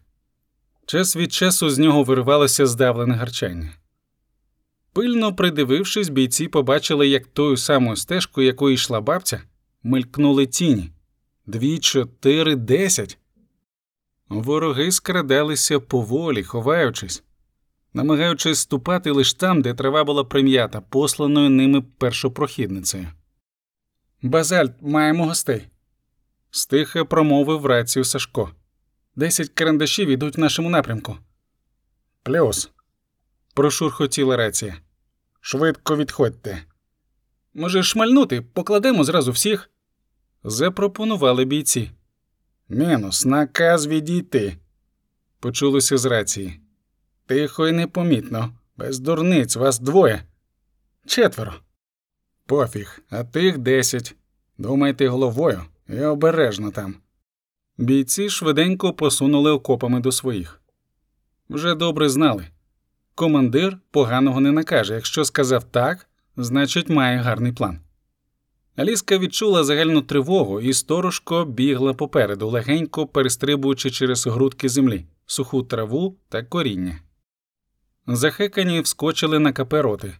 Час 0.86 1.16
від 1.16 1.32
часу 1.32 1.70
з 1.70 1.78
нього 1.78 2.02
виривалося 2.02 2.66
здавлене 2.66 3.14
гарчання. 3.14 3.72
Пильно 4.92 5.34
придивившись, 5.34 6.08
бійці 6.08 6.48
побачили, 6.48 7.08
як 7.08 7.26
тою 7.26 7.56
самою 7.56 7.96
стежкою, 7.96 8.46
якою 8.46 8.74
йшла 8.74 9.00
бабця, 9.00 9.42
мелькнули 9.82 10.46
тіні 10.46 10.90
дві, 11.46 11.78
чотири, 11.78 12.56
десять. 12.56 13.18
Вороги 14.28 14.92
скрадалися 14.92 15.80
поволі, 15.80 16.42
ховаючись, 16.42 17.22
намагаючись 17.96 18.58
ступати 18.58 19.10
лише 19.10 19.36
там, 19.36 19.62
де 19.62 19.74
трава 19.74 20.04
була 20.04 20.24
прим'ята, 20.24 20.80
посланою 20.80 21.50
ними 21.50 21.82
першопрохідницею. 21.82 23.06
Базальт, 24.22 24.72
маємо 24.80 25.26
гостей. 25.26 25.68
Стиха 26.50 27.04
промовив 27.04 27.66
рацію 27.66 28.04
Сашко. 28.04 28.50
Десять 29.14 29.48
карандашів 29.48 30.08
ідуть 30.08 30.36
в 30.36 30.40
нашому 30.40 30.70
напрямку. 30.70 31.16
Плюс. 32.22 32.70
Прошурхотіла 33.54 34.36
рація. 34.36 34.76
Швидко 35.40 35.96
відходьте. 35.96 36.62
Може, 37.54 37.82
шмальнути, 37.82 38.40
покладемо 38.42 39.04
зразу 39.04 39.32
всіх. 39.32 39.70
Запропонували 40.44 41.44
бійці. 41.44 41.90
Мінус, 42.68 43.24
наказ 43.24 43.86
відійти. 43.86 44.56
Почулося 45.40 45.98
з 45.98 46.04
рації. 46.04 46.60
Тихо 47.26 47.68
і 47.68 47.72
непомітно. 47.72 48.52
Без 48.76 48.98
дурниць 48.98 49.56
вас 49.56 49.78
двоє. 49.78 50.22
Четверо. 51.06 51.54
Пофіг, 52.46 53.02
а 53.10 53.24
тих 53.24 53.58
десять. 53.58 54.16
Думайте 54.58 55.08
головою 55.08 55.62
і 55.88 56.00
обережно 56.00 56.70
там. 56.70 56.94
Бійці 57.78 58.30
швиденько 58.30 58.92
посунули 58.92 59.50
окопами 59.50 60.00
до 60.00 60.12
своїх. 60.12 60.60
Вже 61.48 61.74
добре 61.74 62.08
знали. 62.08 62.46
Командир 63.14 63.78
поганого 63.90 64.40
не 64.40 64.52
накаже. 64.52 64.94
Якщо 64.94 65.24
сказав 65.24 65.64
так, 65.64 66.08
значить 66.36 66.88
має 66.88 67.18
гарний 67.18 67.52
план. 67.52 67.80
Аліска 68.76 69.18
відчула 69.18 69.64
загальну 69.64 70.02
тривогу 70.02 70.60
і 70.60 70.72
сторожко 70.72 71.44
бігла 71.44 71.94
попереду, 71.94 72.48
легенько 72.48 73.06
перестрибуючи 73.06 73.90
через 73.90 74.26
грудки 74.26 74.68
землі, 74.68 75.04
суху 75.26 75.62
траву 75.62 76.16
та 76.28 76.42
коріння. 76.42 77.00
Захекані 78.08 78.80
вскочили 78.80 79.38
на 79.38 79.52
капероти, 79.52 80.14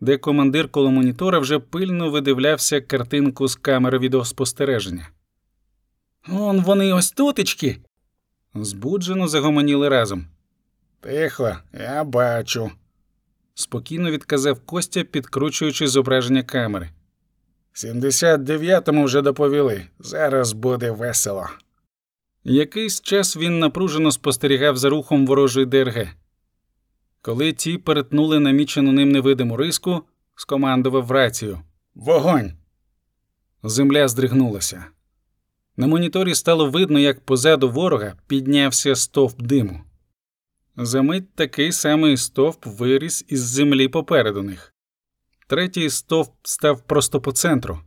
де 0.00 0.18
командир 0.18 0.68
коло 0.68 0.90
монітора 0.90 1.38
вже 1.38 1.58
пильно 1.58 2.10
видивлявся 2.10 2.80
картинку 2.80 3.48
з 3.48 3.54
камери 3.54 3.98
відеоспостереження. 3.98 5.08
Он 6.32 6.60
вони 6.60 6.92
ось 6.92 7.10
тутечки. 7.10 7.78
Збуджено 8.54 9.28
загомоніли 9.28 9.88
разом. 9.88 10.26
Тихо, 11.00 11.56
я 11.72 12.04
бачу, 12.04 12.70
спокійно 13.54 14.10
відказав 14.10 14.60
Костя, 14.60 15.04
підкручуючи 15.04 15.88
зображення 15.88 16.42
камери. 16.42 16.90
79-му 17.74 19.04
вже 19.04 19.22
доповіли. 19.22 19.86
Зараз 19.98 20.52
буде 20.52 20.90
весело. 20.90 21.46
Якийсь 22.44 23.00
час 23.00 23.36
він 23.36 23.58
напружено 23.58 24.12
спостерігав 24.12 24.76
за 24.76 24.88
рухом 24.88 25.26
ворожої 25.26 25.66
ДРГ. 25.66 26.08
Коли 27.28 27.52
ті 27.52 27.78
перетнули 27.78 28.40
намічену 28.40 28.92
ним 28.92 29.12
невидиму 29.12 29.56
риску, 29.56 30.02
скомандував 30.34 31.10
рацію 31.10 31.60
Вогонь! 31.94 32.52
Земля 33.62 34.08
здригнулася. 34.08 34.84
На 35.76 35.86
моніторі 35.86 36.34
стало 36.34 36.70
видно, 36.70 36.98
як 36.98 37.20
позаду 37.20 37.70
ворога 37.70 38.14
піднявся 38.26 38.96
стовп 38.96 39.42
диму. 39.42 39.80
Замить 40.76 41.34
такий 41.34 41.72
самий 41.72 42.16
стовп 42.16 42.66
виріс 42.66 43.24
із 43.28 43.40
землі 43.40 43.88
попереду 43.88 44.42
них. 44.42 44.74
Третій 45.46 45.90
стовп 45.90 46.32
став 46.42 46.80
просто 46.80 47.20
по 47.20 47.32
центру, 47.32 47.78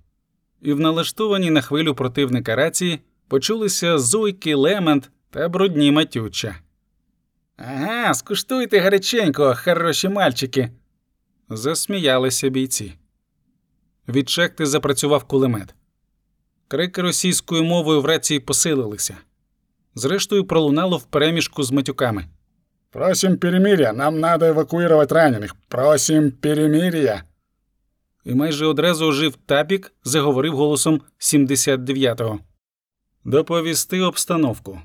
і 0.61 0.73
в 0.73 0.79
налаштованій 0.79 1.51
на 1.51 1.61
хвилю 1.61 1.95
противника 1.95 2.55
рації 2.55 2.99
почулися 3.27 3.97
зуйки, 3.97 4.55
лемент 4.55 5.11
та 5.29 5.49
брудні 5.49 5.91
матюча. 5.91 6.55
Ага, 7.57 8.13
скуштуйте 8.13 8.79
гаряченько, 8.79 9.55
хороші 9.63 10.09
мальчики. 10.09 10.69
Засміялися 11.49 12.49
бійці. 12.49 12.93
Від 14.07 14.29
шехти 14.29 14.65
запрацював 14.65 15.23
кулемет. 15.23 15.75
Крики 16.67 17.01
російською 17.01 17.63
мовою 17.63 18.01
в 18.01 18.05
рації 18.05 18.39
посилилися. 18.39 19.17
Зрештою, 19.95 20.45
пролунало 20.45 20.97
в 20.97 21.03
переміжку 21.03 21.63
з 21.63 21.71
матюками. 21.71 22.25
Просим 22.91 23.37
перемирия, 23.37 23.93
нам 23.93 24.19
надо 24.19 24.45
евакуировать 24.45 25.11
ранених. 25.11 25.55
Просим 25.67 26.31
перемирия. 26.31 27.23
І 28.25 28.33
майже 28.33 28.65
одразу 28.65 29.05
ожив 29.05 29.35
табік, 29.45 29.93
заговорив 30.03 30.55
голосом 30.55 31.01
79-го. 31.19 32.39
Доповісти 33.25 34.01
обстановку. 34.01 34.81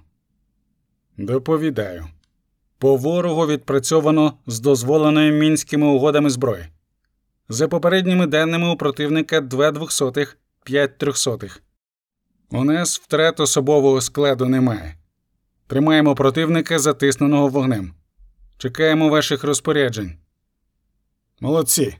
Доповідаю. 1.16 2.06
По 2.78 2.96
ворогу 2.96 3.46
відпрацьовано 3.46 4.38
з 4.46 4.60
дозволеною 4.60 5.32
мінськими 5.32 5.86
угодами 5.86 6.30
зброї. 6.30 6.66
За 7.48 7.68
попередніми 7.68 8.26
даними 8.26 8.68
у 8.68 8.76
противника 8.76 9.40
2 9.40 9.70
двохсотих, 9.70 10.38
5 10.64 10.98
трьохсотих. 10.98 11.62
У 12.50 12.64
нас 12.64 13.00
втрат 13.00 13.40
особового 13.40 14.00
складу 14.00 14.46
немає. 14.46 14.96
Тримаємо 15.66 16.14
противника 16.14 16.78
затисненого 16.78 17.48
вогнем. 17.48 17.94
Чекаємо 18.58 19.08
ваших 19.08 19.44
розпоряджень. 19.44 20.12
Молодці. 21.40 21.96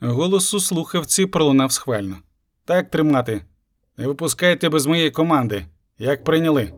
Голос 0.00 0.54
у 0.54 0.60
слухавці 0.60 1.26
пролунав 1.26 1.72
схвально. 1.72 2.16
Так 2.64 2.90
тримати. 2.90 3.44
Не 3.96 4.06
випускайте 4.06 4.68
без 4.68 4.86
моєї 4.86 5.10
команди. 5.10 5.66
Як 5.98 6.24
прийняли. 6.24 6.72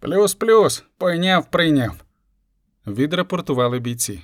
Плюс 0.00 0.34
плюс. 0.34 0.84
Пойняв, 0.98 1.50
прийняв. 1.50 2.04
Відрапортували 2.86 3.78
бійці. 3.78 4.20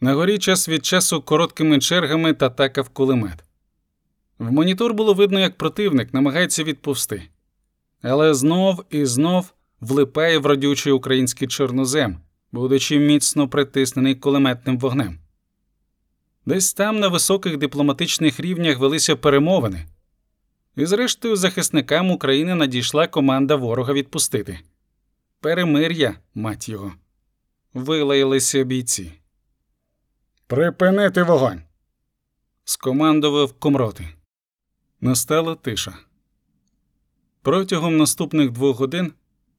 На 0.00 0.14
горі 0.14 0.38
час 0.38 0.68
від 0.68 0.86
часу 0.86 1.22
короткими 1.22 1.78
чергами 1.78 2.32
татакав 2.32 2.88
кулемет. 2.88 3.44
В 4.38 4.52
монітор 4.52 4.94
було 4.94 5.14
видно, 5.14 5.40
як 5.40 5.58
противник 5.58 6.14
намагається 6.14 6.64
відповсти, 6.64 7.22
але 8.02 8.34
знов 8.34 8.84
і 8.90 9.06
знов 9.06 9.52
влипає 9.80 10.38
в 10.38 10.46
родючий 10.46 10.92
український 10.92 11.48
чорнозем, 11.48 12.18
будучи 12.52 12.98
міцно 12.98 13.48
притиснений 13.48 14.14
кулеметним 14.14 14.78
вогнем. 14.78 15.18
Десь 16.46 16.74
там 16.74 17.00
на 17.00 17.08
високих 17.08 17.56
дипломатичних 17.56 18.40
рівнях 18.40 18.78
велися 18.78 19.16
перемовини. 19.16 19.86
І 20.76 20.86
зрештою 20.86 21.36
захисникам 21.36 22.10
України 22.10 22.54
надійшла 22.54 23.06
команда 23.06 23.56
ворога 23.56 23.92
відпустити. 23.92 24.58
Перемир'я, 25.40 26.14
мать 26.34 26.68
його. 26.68 26.92
Вилаялися 27.74 28.64
бійці. 28.64 29.12
Припинити 30.46 31.22
вогонь. 31.22 31.62
скомандував 32.64 33.52
комроти. 33.52 34.08
Настала 35.00 35.54
тиша. 35.54 35.94
Протягом 37.42 37.96
наступних 37.96 38.50
двох 38.50 38.78
годин 38.78 39.12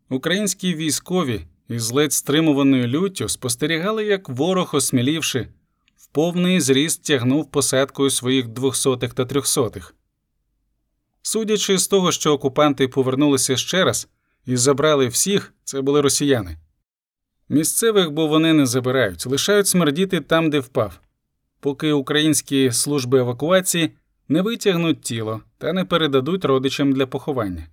українські 0.09 0.76
військові 0.76 1.41
із 1.70 1.91
ледь 1.91 2.14
стримуваною 2.14 2.88
люттю 2.88 3.30
спостерігали, 3.30 4.05
як 4.05 4.30
ворог, 4.30 4.76
осмілівши, 4.76 5.47
в 5.97 6.07
повний 6.07 6.61
зріст 6.61 7.03
тягнув 7.03 7.51
посадкою 7.51 8.09
своїх 8.09 8.47
двохсотих 8.47 9.14
та 9.14 9.26
трьохсотих. 9.26 9.95
Судячи 11.26 11.78
з 11.78 11.88
того, 11.88 12.11
що 12.11 12.34
окупанти 12.34 12.88
повернулися 12.88 13.57
ще 13.57 13.84
раз 13.84 14.07
і 14.45 14.57
забрали 14.57 15.07
всіх, 15.07 15.53
це 15.63 15.82
були 15.82 16.01
росіяни. 16.01 16.57
Місцевих, 17.49 18.11
бо 18.11 18.28
вони 18.28 18.53
не 18.53 18.65
забирають, 18.65 19.26
лишають 19.26 19.67
смердіти 19.67 20.21
там, 20.21 20.49
де 20.49 20.59
впав, 20.59 20.99
поки 21.59 21.91
українські 21.91 22.71
служби 22.71 23.19
евакуації 23.19 23.91
не 24.28 24.41
витягнуть 24.41 25.01
тіло 25.01 25.41
та 25.57 25.74
не 25.74 25.86
передадуть 25.86 26.45
родичам 26.45 26.93
для 26.93 27.07
поховання. 27.07 27.67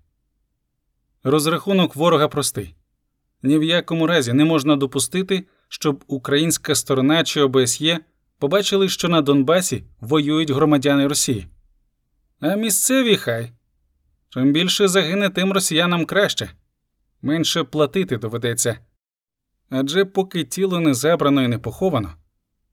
Розрахунок 1.25 1.97
ворога 1.97 2.29
простий 2.29 2.75
ні 3.43 3.59
в 3.59 3.65
якому 3.65 4.07
разі 4.07 4.33
не 4.33 4.45
можна 4.45 4.77
допустити, 4.77 5.47
щоб 5.69 6.05
українська 6.07 6.75
сторона 6.75 7.25
чи 7.25 7.41
ОБСЄ 7.41 8.01
побачили, 8.39 8.89
що 8.89 9.09
на 9.09 9.23
Донбасі 9.23 9.85
воюють 10.01 10.51
громадяни 10.51 11.07
Росії. 11.07 11.47
А 12.41 12.57
місцеві 12.57 13.17
хай. 13.17 13.53
Чим 14.29 14.53
більше 14.53 14.89
загине, 14.89 15.31
тим 15.31 15.53
росіянам 15.53 16.05
краще, 16.05 16.51
менше 17.23 17.65
платити 17.65 18.17
доведеться. 18.17 18.79
Адже 19.71 20.05
поки 20.05 20.45
тіло 20.45 20.81
не 20.81 20.95
забрано 20.95 21.43
і 21.43 21.49
не 21.49 21.59
поховано, 21.59 22.15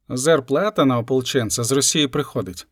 зарплата 0.09 0.85
на 0.85 0.97
ополченця 0.97 1.63
з 1.63 1.71
Росії 1.71 2.07
приходить. 2.07 2.67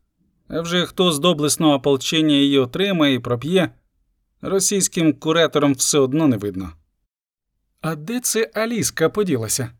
А 0.47 0.61
вже 0.61 0.85
хто 0.85 1.11
з 1.11 1.19
доблесного 1.19 1.73
ополчення 1.73 2.35
її 2.35 2.59
отримає 2.59 3.13
і 3.13 3.19
проп'є, 3.19 3.69
російським 4.41 5.13
кураторам 5.13 5.73
все 5.73 5.99
одно 5.99 6.27
не 6.27 6.37
видно. 6.37 6.71
А 7.81 7.95
де 7.95 8.19
це 8.19 8.51
Аліска 8.53 9.09
поділася? 9.09 9.71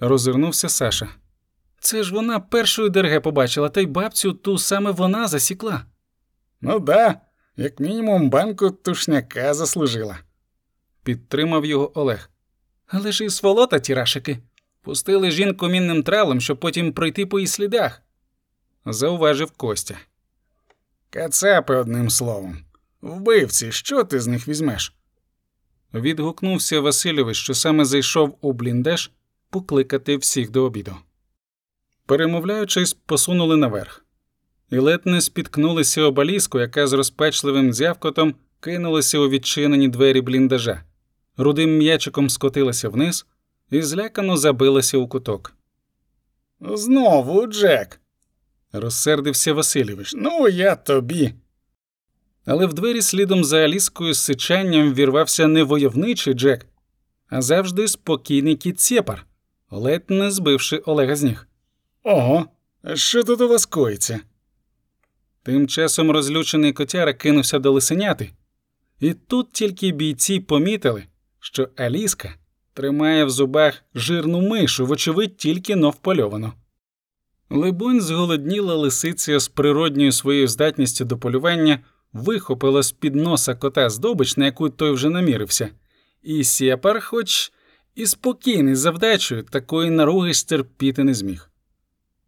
розвернувся 0.00 0.68
Саша. 0.68 1.08
Це 1.80 2.02
ж 2.02 2.14
вона 2.14 2.40
першою 2.40 2.88
ДРГ 2.88 3.22
побачила, 3.22 3.68
та 3.68 3.80
й 3.80 3.86
бабцю 3.86 4.32
ту 4.32 4.58
саме 4.58 4.90
вона 4.90 5.28
засікла. 5.28 5.84
Ну 6.60 6.80
да, 6.80 7.20
як 7.56 7.80
мінімум 7.80 8.30
банку 8.30 8.70
тушняка 8.70 9.54
заслужила, 9.54 10.18
підтримав 11.02 11.64
його 11.64 12.00
Олег. 12.00 12.30
Але 12.86 13.12
ж 13.12 13.24
і 13.24 13.30
сволота 13.30 13.78
ті 13.78 13.94
рашики. 13.94 14.38
Пустили 14.82 15.30
жінку 15.30 15.68
мінним 15.68 16.02
тралом, 16.02 16.40
щоб 16.40 16.60
потім 16.60 16.92
пройти 16.92 17.26
по 17.26 17.38
її 17.38 17.46
слідах, 17.46 18.02
зауважив 18.86 19.50
Костя. 19.50 19.98
Кацапи 21.10 21.74
одним 21.74 22.10
словом. 22.10 22.58
Вбивці, 23.00 23.72
що 23.72 24.04
ти 24.04 24.20
з 24.20 24.26
них 24.26 24.48
візьмеш? 24.48 24.94
Відгукнувся 25.94 26.80
Васильович, 26.80 27.36
що 27.36 27.54
саме 27.54 27.84
зайшов 27.84 28.38
у 28.40 28.52
бліндаж 28.52 29.10
покликати 29.50 30.16
всіх 30.16 30.50
до 30.50 30.64
обіду. 30.64 30.96
Перемовляючись, 32.06 32.92
посунули 32.92 33.56
наверх. 33.56 34.04
І 34.70 34.78
ледь 34.78 35.06
не 35.06 35.20
спіткнулися 35.20 36.02
об 36.02 36.20
Аліску, 36.20 36.60
яка 36.60 36.86
з 36.86 36.92
розпачливим 36.92 37.72
дзявкотом 37.72 38.34
кинулася 38.60 39.18
у 39.18 39.28
відчинені 39.28 39.88
двері 39.88 40.20
бліндажа, 40.20 40.84
рудим 41.36 41.76
м'ячиком 41.76 42.30
скотилася 42.30 42.88
вниз 42.88 43.26
і 43.70 43.82
злякано 43.82 44.36
забилася 44.36 44.98
у 44.98 45.08
куток. 45.08 45.52
Знову, 46.60 47.46
Джек. 47.46 48.00
розсердився 48.72 49.52
Васильович. 49.52 50.12
Ну, 50.16 50.48
я 50.48 50.76
тобі. 50.76 51.34
Але 52.44 52.66
в 52.66 52.74
двері 52.74 53.02
слідом 53.02 53.44
за 53.44 53.58
Аліскою 53.58 54.14
з 54.14 54.20
сичанням 54.20 54.94
вірвався 54.94 55.46
не 55.46 55.62
войовничий 55.62 56.34
Джек, 56.34 56.66
а 57.28 57.42
завжди 57.42 57.88
спокійний 57.88 58.56
кіт 58.56 58.80
Сєпар, 58.80 59.26
ледь 59.70 60.10
не 60.10 60.30
збивши 60.30 60.76
Олега 60.76 61.16
з 61.16 61.22
ніг. 61.22 61.46
Ого, 62.02 62.46
що 62.94 63.24
тут 63.24 63.40
у 63.40 63.48
вас 63.48 63.66
коїться? 63.66 64.20
Тим 65.48 65.68
часом 65.68 66.10
розлючений 66.10 66.72
котяра 66.72 67.14
кинувся 67.14 67.58
до 67.58 67.72
лисеняти, 67.72 68.30
і 69.00 69.14
тут 69.14 69.52
тільки 69.52 69.92
бійці 69.92 70.40
помітили, 70.40 71.04
що 71.40 71.68
Аліска 71.76 72.34
тримає 72.74 73.24
в 73.24 73.30
зубах 73.30 73.82
жирну 73.94 74.40
мишу, 74.40 74.86
вочевидь, 74.86 75.36
тільки 75.36 75.76
но 75.76 75.90
впольовану. 75.90 76.52
Либонь, 77.50 78.00
зголодніла 78.00 78.74
лисиця 78.74 79.38
з 79.38 79.48
природньою 79.48 80.12
своєю 80.12 80.48
здатністю 80.48 81.04
до 81.04 81.18
полювання 81.18 81.78
вихопила 82.12 82.82
з 82.82 82.92
під 82.92 83.14
носа 83.14 83.54
кота 83.54 83.90
здобич, 83.90 84.36
на 84.36 84.44
яку 84.44 84.68
той 84.68 84.90
вже 84.90 85.10
намірився, 85.10 85.68
і 86.22 86.44
сєпар, 86.44 87.00
хоч 87.04 87.52
і 87.94 88.06
спокійний 88.06 88.74
за 88.74 88.90
вдачею, 88.90 89.42
такої 89.42 89.90
наруги 89.90 90.34
стерпіти 90.34 91.04
не 91.04 91.14
зміг. 91.14 91.47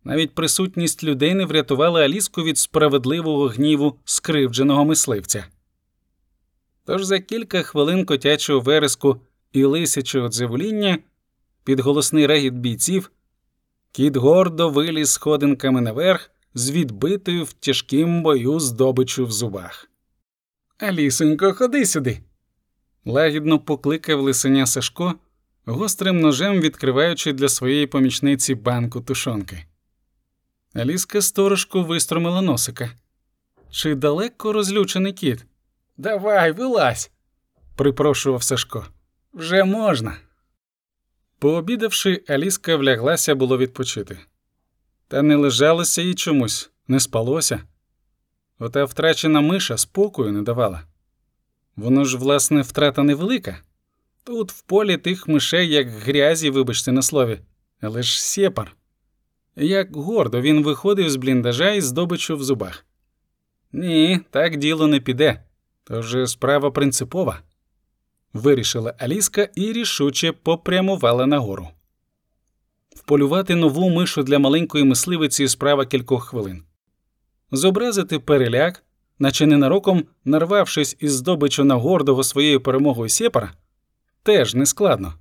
Навіть 0.04 0.34
присутність 0.34 1.04
людей 1.04 1.34
не 1.34 1.44
врятувала 1.44 2.00
Аліску 2.00 2.42
від 2.42 2.58
справедливого 2.58 3.46
гніву 3.46 3.98
скривдженого 4.04 4.84
мисливця. 4.84 5.46
Тож 6.84 7.04
за 7.04 7.18
кілька 7.18 7.62
хвилин 7.62 8.04
котячого 8.04 8.60
вереску 8.60 9.20
і 9.52 9.64
лисячого 9.64 10.28
дзевоління 10.28 10.98
під 11.64 11.80
голосний 11.80 12.26
регіт 12.26 12.54
бійців 12.54 13.10
кіт 13.92 14.16
гордо 14.16 14.70
виліз 14.70 15.10
сходинками 15.10 15.80
наверх 15.80 16.30
з 16.54 16.70
відбитою 16.70 17.44
в 17.44 17.52
тяжкім 17.52 18.22
бою 18.22 18.60
здобичу 18.60 19.26
в 19.26 19.32
зубах. 19.32 19.90
Алісонько, 20.78 21.52
ходи 21.52 21.86
сюди. 21.86 22.20
Лагідно 23.04 23.58
покликав 23.58 24.20
лисеня 24.20 24.66
Сашко, 24.66 25.14
гострим 25.64 26.20
ножем 26.20 26.60
відкриваючи 26.60 27.32
для 27.32 27.48
своєї 27.48 27.86
помічниці 27.86 28.54
банку 28.54 29.00
тушонки. 29.00 29.64
Аліска 30.74 31.22
сторожко 31.22 31.82
вистромила 31.82 32.42
носика. 32.42 32.90
Чи 33.70 33.94
далеко 33.94 34.52
розлючений 34.52 35.12
кіт? 35.12 35.46
Давай, 35.96 36.52
вилазь, 36.52 37.10
припрошував 37.76 38.42
Сашко. 38.42 38.86
Вже 39.32 39.64
можна. 39.64 40.16
Пообідавши, 41.38 42.24
Аліска 42.28 42.76
вляглася 42.76 43.34
було 43.34 43.58
відпочити. 43.58 44.18
Та 45.08 45.22
не 45.22 45.36
лежалося 45.36 46.02
їй 46.02 46.14
чомусь, 46.14 46.70
не 46.88 47.00
спалося. 47.00 47.60
Ота 48.58 48.84
втрачена 48.84 49.40
миша 49.40 49.76
спокою 49.76 50.32
не 50.32 50.42
давала. 50.42 50.82
Воно 51.76 52.04
ж, 52.04 52.16
власне, 52.16 52.60
втрата 52.60 53.02
невелика. 53.02 53.58
Тут 54.24 54.52
в 54.52 54.62
полі 54.62 54.96
тих 54.96 55.28
мишей, 55.28 55.68
як 55.68 55.88
грязі, 55.88 56.50
вибачте 56.50 56.92
на 56.92 57.02
слові, 57.02 57.40
але 57.80 58.02
ж 58.02 58.22
сєпар. 58.22 58.76
Як 59.62 59.96
гордо 59.96 60.40
він 60.40 60.62
виходив 60.62 61.10
з 61.10 61.16
бліндажа 61.16 61.70
із 61.70 61.84
здобичу 61.84 62.36
в 62.36 62.42
зубах. 62.42 62.86
Ні, 63.72 64.20
так 64.30 64.56
діло 64.56 64.86
не 64.86 65.00
піде. 65.00 65.42
То 65.84 66.00
вже 66.00 66.26
справа 66.26 66.70
принципова. 66.70 67.40
Вирішила 68.32 68.94
Аліска 68.98 69.48
і 69.54 69.72
рішуче 69.72 70.32
попрямувала 70.32 71.26
нагору. 71.26 71.68
Вполювати 72.96 73.54
нову 73.56 73.90
мишу 73.90 74.22
для 74.22 74.38
маленької 74.38 74.84
мисливиці 74.84 75.48
справа 75.48 75.86
кількох 75.86 76.24
хвилин. 76.24 76.62
Зобразити 77.50 78.18
переляк, 78.18 78.84
наче 79.18 79.46
ненароком 79.46 80.04
нарвавшись 80.24 80.96
із 81.00 81.12
здобичу 81.12 81.64
на 81.64 81.74
гордого 81.74 82.24
своєю 82.24 82.60
перемогою 82.60 83.08
сєпара, 83.08 83.52
теж 84.22 84.54
нескладно. 84.54 85.14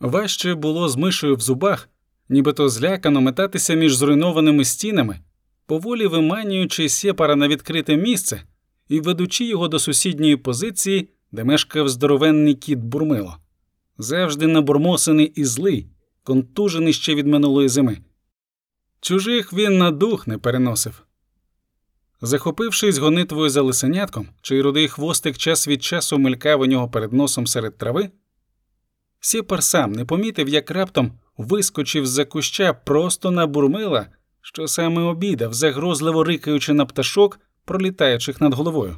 Важче 0.00 0.54
було 0.54 0.88
з 0.88 0.96
мишею 0.96 1.36
в 1.36 1.40
зубах, 1.40 1.88
нібито 2.28 2.68
злякано 2.68 3.20
метатися 3.20 3.74
між 3.74 3.96
зруйнованими 3.96 4.64
стінами, 4.64 5.20
поволі 5.66 6.06
виманюючи 6.06 6.88
сєпара 6.88 7.36
на 7.36 7.48
відкрите 7.48 7.96
місце 7.96 8.42
і 8.88 9.00
ведучи 9.00 9.44
його 9.44 9.68
до 9.68 9.78
сусідньої 9.78 10.36
позиції, 10.36 11.08
де 11.32 11.44
мешкав 11.44 11.88
здоровенний 11.88 12.54
кіт 12.54 12.78
бурмило, 12.78 13.36
завжди 13.98 14.46
набурмосений 14.46 15.26
і 15.26 15.44
злий, 15.44 15.86
контужений 16.22 16.92
ще 16.92 17.14
від 17.14 17.26
минулої 17.26 17.68
зими. 17.68 17.98
Чужих 19.00 19.52
він 19.52 19.78
на 19.78 19.90
дух 19.90 20.26
не 20.26 20.38
переносив. 20.38 21.02
Захопившись 22.20 22.98
гонитвою 22.98 23.50
за 23.50 23.62
лисенятком, 23.62 24.28
чий 24.42 24.62
рудий 24.62 24.88
хвостик 24.88 25.36
час 25.38 25.68
від 25.68 25.82
часу 25.82 26.18
мелькав 26.18 26.60
у 26.60 26.66
нього 26.66 26.88
перед 26.88 27.12
носом 27.12 27.46
серед 27.46 27.78
трави, 27.78 28.10
Сєпар 29.20 29.62
сам 29.62 29.92
не 29.92 30.04
помітив, 30.04 30.48
як 30.48 30.70
раптом 30.70 31.12
вискочив 31.36 32.06
з-за 32.06 32.24
куща 32.24 32.72
просто 32.72 33.30
на 33.30 33.46
бурмила, 33.46 34.06
що 34.40 34.68
саме 34.68 35.02
обідав, 35.02 35.54
загрозливо 35.54 36.24
рикаючи 36.24 36.72
на 36.72 36.86
пташок, 36.86 37.40
пролітаючих 37.64 38.40
над 38.40 38.54
головою. 38.54 38.96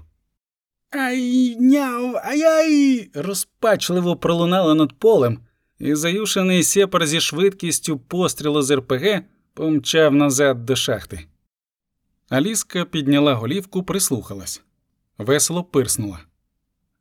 Ай, 0.90 1.56
няв, 1.60 2.16
ай-ай! 2.16 3.10
розпачливо 3.14 4.16
пролунало 4.16 4.74
над 4.74 4.92
полем, 4.92 5.38
і 5.78 5.94
заюшений 5.94 6.62
сєпар 6.62 7.06
зі 7.06 7.20
швидкістю 7.20 7.98
пострілу 7.98 8.62
з 8.62 8.76
РПГ 8.76 9.22
помчав 9.54 10.14
назад 10.14 10.64
до 10.64 10.76
шахти. 10.76 11.26
Аліска 12.28 12.84
підняла 12.84 13.34
голівку, 13.34 13.82
прислухалась. 13.82 14.62
Весело 15.18 15.64
пирснула. 15.64 16.18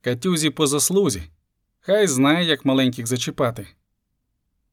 Катюзі 0.02 0.50
по 0.50 0.68
заслузі. 0.68 1.24
Хай 1.80 2.08
знає, 2.08 2.46
як 2.46 2.66
маленьких 2.66 3.08
зачіпати. 3.08 3.68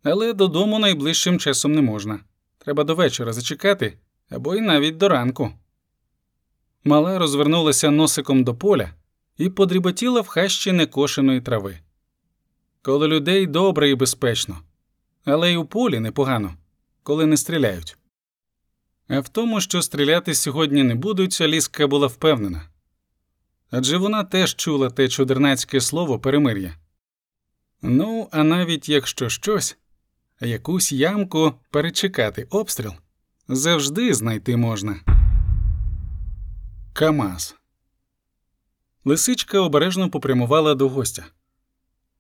Але 0.05 0.32
додому 0.32 0.78
найближчим 0.78 1.38
часом 1.38 1.74
не 1.74 1.82
можна. 1.82 2.20
Треба 2.59 2.84
до 2.84 2.94
вечора 2.94 3.32
зачекати 3.32 3.98
або 4.30 4.55
й 4.55 4.61
навіть 4.61 4.96
до 4.96 5.09
ранку. 5.09 5.52
Мала 6.84 7.18
розвернулася 7.18 7.90
носиком 7.90 8.44
до 8.44 8.55
поля 8.55 8.90
і 9.38 9.50
подріботіла 9.50 10.20
в 10.20 10.26
хащі 10.26 10.72
некошеної 10.72 11.40
трави. 11.40 11.78
Коло 12.82 13.09
людей 13.09 13.46
добре 13.46 13.90
і 13.90 13.94
безпечно, 13.94 14.59
але 15.24 15.52
й 15.52 15.57
у 15.57 15.64
полі 15.64 16.00
непогано, 16.00 16.55
коли 17.02 17.26
не 17.26 17.36
стріляють. 17.36 17.96
А 19.09 19.20
в 19.20 19.28
тому, 19.28 19.61
що 19.61 19.82
стріляти 19.82 20.34
сьогодні 20.34 20.82
не 20.82 20.94
будуть, 20.94 21.40
Аліска 21.40 21.86
була 21.86 22.07
впевнена. 22.07 22.68
Адже 23.70 23.96
вона 23.96 24.24
теж 24.24 24.55
чула 24.55 24.90
те 24.90 25.09
чудернацьке 25.09 25.80
слово 25.80 26.18
перемир'я. 26.18 26.74
Ну, 27.82 28.28
а 28.32 28.44
навіть 28.44 28.88
якщо 28.88 29.28
щось, 29.28 29.76
якусь 30.45 30.92
ямку 30.92 31.55
перечекати 31.70 32.47
обстріл 32.51 32.92
завжди 33.49 34.14
знайти 34.14 34.57
можна. 34.57 35.01
Камаз. 36.92 37.57
Лисичка 39.05 39.61
обережно 39.61 40.11
попрямувала 40.11 40.74
до 40.74 40.88
гостя. 40.88 41.24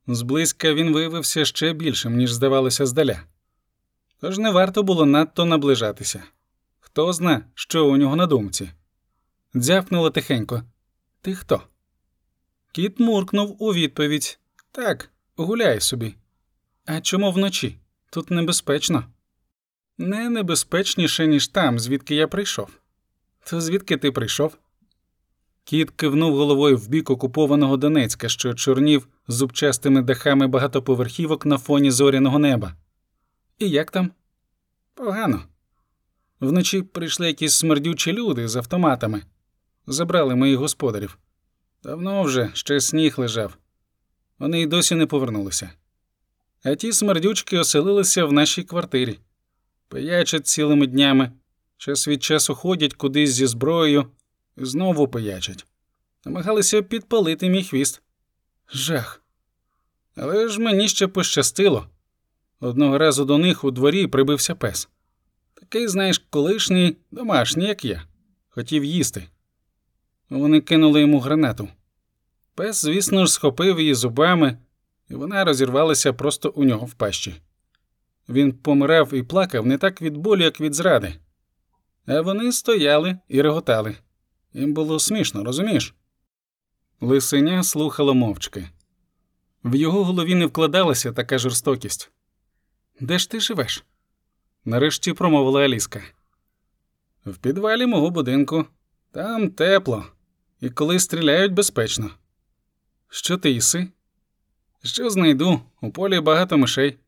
Зблизька 0.06 0.74
він 0.74 0.92
виявився 0.92 1.44
ще 1.44 1.72
більшим, 1.72 2.16
ніж 2.16 2.32
здавалося 2.32 2.86
здаля. 2.86 3.22
Тож 4.20 4.38
не 4.38 4.50
варто 4.50 4.82
було 4.82 5.06
надто 5.06 5.44
наближатися. 5.44 6.22
Хто 6.80 7.12
зна, 7.12 7.44
що 7.54 7.86
у 7.86 7.96
нього 7.96 8.16
на 8.16 8.26
думці. 8.26 8.70
Дзяпнула 9.54 10.10
тихенько. 10.10 10.62
Ти 11.20 11.34
хто? 11.34 11.62
Кіт 12.72 13.00
муркнув 13.00 13.62
у 13.62 13.74
відповідь 13.74 14.38
Так, 14.72 15.10
гуляй 15.36 15.80
собі. 15.80 16.14
А 16.86 17.00
чому 17.00 17.32
вночі? 17.32 17.78
Тут 18.14 18.30
небезпечно. 18.30 19.04
Не 19.98 20.30
небезпечніше, 20.30 21.26
ніж 21.26 21.48
там, 21.48 21.78
звідки 21.78 22.14
я 22.14 22.28
прийшов. 22.28 22.68
То 23.44 23.60
звідки 23.60 23.96
ти 23.96 24.12
прийшов? 24.12 24.56
Кіт 25.64 25.90
кивнув 25.90 26.36
головою 26.36 26.76
в 26.76 26.88
бік 26.88 27.10
окупованого 27.10 27.76
Донецька, 27.76 28.28
що 28.28 28.54
чорнів 28.54 29.08
зубчастими 29.28 30.02
дахами 30.02 30.46
багатоповерхівок 30.46 31.46
на 31.46 31.58
фоні 31.58 31.90
зоряного 31.90 32.38
неба. 32.38 32.74
І 33.58 33.70
як 33.70 33.90
там? 33.90 34.10
Погано. 34.94 35.42
Вночі 36.40 36.82
прийшли 36.82 37.26
якісь 37.26 37.54
смердючі 37.54 38.12
люди 38.12 38.48
з 38.48 38.56
автоматами, 38.56 39.22
забрали 39.86 40.34
моїх 40.34 40.58
господарів. 40.58 41.18
Давно 41.82 42.22
вже 42.22 42.50
ще 42.54 42.80
сніг 42.80 43.14
лежав. 43.16 43.56
Вони 44.38 44.60
й 44.60 44.66
досі 44.66 44.94
не 44.94 45.06
повернулися. 45.06 45.70
А 46.64 46.74
ті 46.74 46.92
смердючки 46.92 47.58
оселилися 47.58 48.24
в 48.24 48.32
нашій 48.32 48.62
квартирі, 48.62 49.18
пиячать 49.88 50.46
цілими 50.46 50.86
днями, 50.86 51.32
час 51.76 52.08
від 52.08 52.22
часу 52.22 52.54
ходять 52.54 52.94
кудись 52.94 53.30
зі 53.30 53.46
зброєю 53.46 54.06
і 54.56 54.64
знову 54.64 55.08
пиячать. 55.08 55.66
Намагалися 56.24 56.82
підпалити 56.82 57.48
мій 57.48 57.64
хвіст. 57.64 58.02
Жах. 58.72 59.22
Але 60.16 60.48
ж 60.48 60.60
мені 60.60 60.88
ще 60.88 61.06
пощастило. 61.06 61.86
Одного 62.60 62.98
разу 62.98 63.24
до 63.24 63.38
них 63.38 63.64
у 63.64 63.70
дворі 63.70 64.06
прибився 64.06 64.54
пес. 64.54 64.88
Такий, 65.54 65.88
знаєш, 65.88 66.22
колишній, 66.30 66.96
домашній, 67.10 67.66
як 67.66 67.84
я, 67.84 68.02
хотів 68.48 68.84
їсти. 68.84 69.28
Вони 70.30 70.60
кинули 70.60 71.00
йому 71.00 71.20
гранату. 71.20 71.68
Пес, 72.54 72.82
звісно 72.82 73.26
ж, 73.26 73.32
схопив 73.32 73.80
її 73.80 73.94
зубами, 73.94 74.58
і 75.08 75.14
вона 75.14 75.44
розірвалася 75.44 76.12
просто 76.12 76.50
у 76.50 76.64
нього 76.64 76.86
в 76.86 76.94
пащі. 76.94 77.34
Він 78.28 78.52
помирав 78.52 79.14
і 79.14 79.22
плакав 79.22 79.66
не 79.66 79.78
так 79.78 80.02
від 80.02 80.16
болю, 80.16 80.42
як 80.42 80.60
від 80.60 80.74
зради. 80.74 81.14
А 82.06 82.20
вони 82.20 82.52
стояли 82.52 83.18
і 83.28 83.42
реготали. 83.42 83.96
Їм 84.52 84.74
було 84.74 84.98
смішно, 84.98 85.44
розумієш? 85.44 85.94
Лисеня 87.00 87.62
слухало 87.62 88.14
мовчки. 88.14 88.68
В 89.64 89.74
його 89.74 90.04
голові 90.04 90.34
не 90.34 90.46
вкладалася 90.46 91.12
така 91.12 91.38
жорстокість. 91.38 92.10
Де 93.00 93.18
ж 93.18 93.30
ти 93.30 93.40
живеш? 93.40 93.84
Нарешті 94.64 95.12
промовила 95.12 95.60
Аліска. 95.60 96.02
В 97.26 97.36
підвалі 97.36 97.86
мого 97.86 98.10
будинку. 98.10 98.66
Там 99.12 99.50
тепло, 99.50 100.04
і 100.60 100.70
коли 100.70 101.00
стріляють 101.00 101.52
безпечно. 101.52 102.10
Що 103.08 103.38
ти 103.38 103.50
їси? 103.50 103.88
Що 104.84 105.10
знайду? 105.10 105.60
У 105.80 105.90
полі 105.90 106.20
багато 106.20 106.58
мишей. 106.58 106.98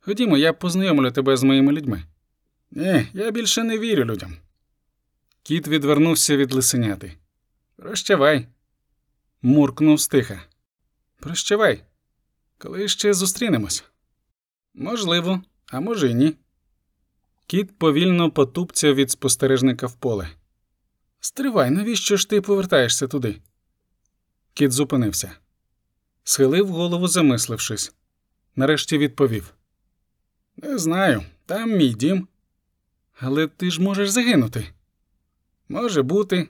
Ходімо, 0.00 0.36
я 0.36 0.52
познайомлю 0.52 1.10
тебе 1.10 1.36
з 1.36 1.42
моїми 1.42 1.72
людьми. 1.72 2.04
Ні, 2.70 3.06
я 3.12 3.30
більше 3.30 3.64
не 3.64 3.78
вірю 3.78 4.04
людям. 4.04 4.36
Кіт 5.42 5.68
відвернувся 5.68 6.36
від 6.36 6.52
лисеняти. 6.52 7.12
Прощавай. 7.76 8.46
Муркнув 9.42 10.00
стиха. 10.00 10.42
Прощавай. 11.20 11.84
Коли 12.58 12.88
ще 12.88 13.14
зустрінемось? 13.14 13.84
Можливо, 14.74 15.42
а 15.66 15.80
може 15.80 16.10
й 16.10 16.14
ні. 16.14 16.36
Кіт 17.46 17.78
повільно 17.78 18.30
потупцяв 18.30 18.94
від 18.94 19.10
спостережника 19.10 19.86
в 19.86 19.94
поле. 19.94 20.28
Стривай, 21.20 21.70
навіщо 21.70 22.16
ж 22.16 22.28
ти 22.28 22.40
повертаєшся 22.40 23.08
туди? 23.08 23.40
Кіт 24.54 24.72
зупинився. 24.72 25.32
Схилив 26.28 26.68
голову, 26.68 27.08
замислившись. 27.08 27.92
Нарешті 28.56 28.98
відповів: 28.98 29.54
Не 30.56 30.78
знаю, 30.78 31.22
там 31.46 31.70
мій 31.70 31.88
дім. 31.88 32.28
Але 33.20 33.46
ти 33.46 33.70
ж 33.70 33.82
можеш 33.82 34.10
загинути. 34.10 34.66
Може 35.68 36.02
бути, 36.02 36.48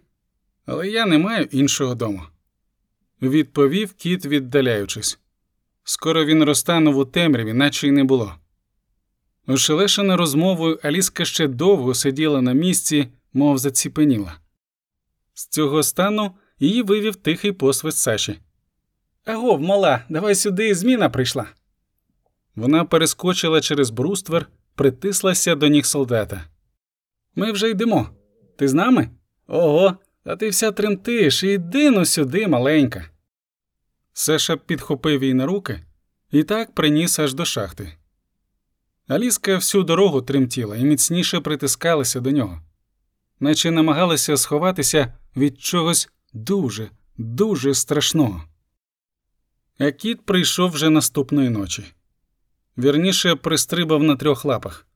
але 0.67 0.89
я 0.89 1.07
не 1.07 1.19
маю 1.19 1.49
іншого 1.51 1.95
дому. 1.95 2.23
Відповів 3.23 3.93
кіт, 3.93 4.27
віддаляючись. 4.27 5.19
Скоро 5.85 6.25
він 6.25 6.45
розтанув 6.45 6.97
у 6.97 7.05
темряві, 7.05 7.53
наче 7.53 7.89
й 7.89 7.91
не 7.91 8.05
було. 8.05 8.35
Ошелешена 9.47 10.17
розмовою, 10.17 10.79
Аліска 10.83 11.25
ще 11.25 11.47
довго 11.49 11.95
сиділа 11.95 12.43
на 12.43 12.53
місці, 12.53 13.09
мов 13.33 13.59
заціпеніла. 13.59 14.39
З 15.35 15.47
цього 15.47 15.83
стану 15.83 16.35
її 16.59 16.83
вивів 16.83 17.17
тихий 17.17 17.53
посвист 17.53 17.99
Саші. 17.99 18.39
Агов, 19.29 19.61
мала, 19.61 20.05
давай 20.09 20.35
сюди, 20.35 20.75
зміна 20.75 21.11
прийшла. 21.11 21.47
Вона 22.57 22.85
перескочила 22.85 23.61
через 23.61 23.91
бруствер, 23.91 24.49
притислася 24.75 25.55
до 25.55 25.69
ніг 25.69 25.87
солдата. 25.87 26.45
Ми 27.35 27.53
вже 27.53 27.71
йдемо. 27.71 28.11
Ти 28.57 28.69
з 28.69 28.75
нами? 28.75 29.11
Ого, 29.47 29.97
та 30.25 30.37
ти 30.37 30.49
вся 30.49 30.73
тремтиш, 30.73 31.43
іди 31.45 31.91
ну 31.91 32.05
сюди, 32.05 32.49
маленька. 32.49 33.11
Саша 34.13 34.57
підхопив 34.57 35.23
її 35.23 35.35
на 35.35 35.47
руки 35.47 35.85
і 36.31 36.43
так 36.43 36.75
приніс 36.75 37.19
аж 37.19 37.35
до 37.35 37.45
шахти. 37.45 37.93
Аліска 39.09 39.57
всю 39.57 39.85
дорогу 39.85 40.23
тремтіла 40.23 40.77
і 40.77 40.85
міцніше 40.85 41.41
притискалася 41.41 42.21
до 42.21 42.31
нього, 42.31 42.61
наче 43.41 43.71
намагалася 43.71 44.37
сховатися 44.37 45.15
від 45.37 45.61
чогось 45.61 46.09
дуже, 46.33 46.91
дуже 47.19 47.75
страшного. 47.75 48.45
А 49.79 49.91
кіт 49.91 50.21
прийшов 50.21 50.71
вже 50.71 50.91
наступної 50.91 51.51
ночі. 51.51 51.85
Вірніше 52.79 53.35
пристрибав 53.35 54.03
на 54.03 54.17
трьох 54.17 54.45
лапах. 54.45 54.87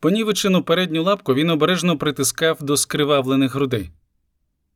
Понівечену 0.00 0.62
передню 0.62 1.02
лапку 1.02 1.34
він 1.34 1.50
обережно 1.50 1.98
притискав 1.98 2.62
до 2.62 2.76
скривавлених 2.76 3.54
грудей. 3.54 3.90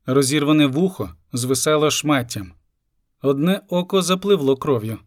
Розірване 0.07 0.67
вухо 0.67 1.15
звисало 1.33 1.91
шматтям. 1.91 2.53
Одне 3.23 3.61
око 3.69 4.03
запливло 4.03 4.57
кров'ю. 4.57 4.99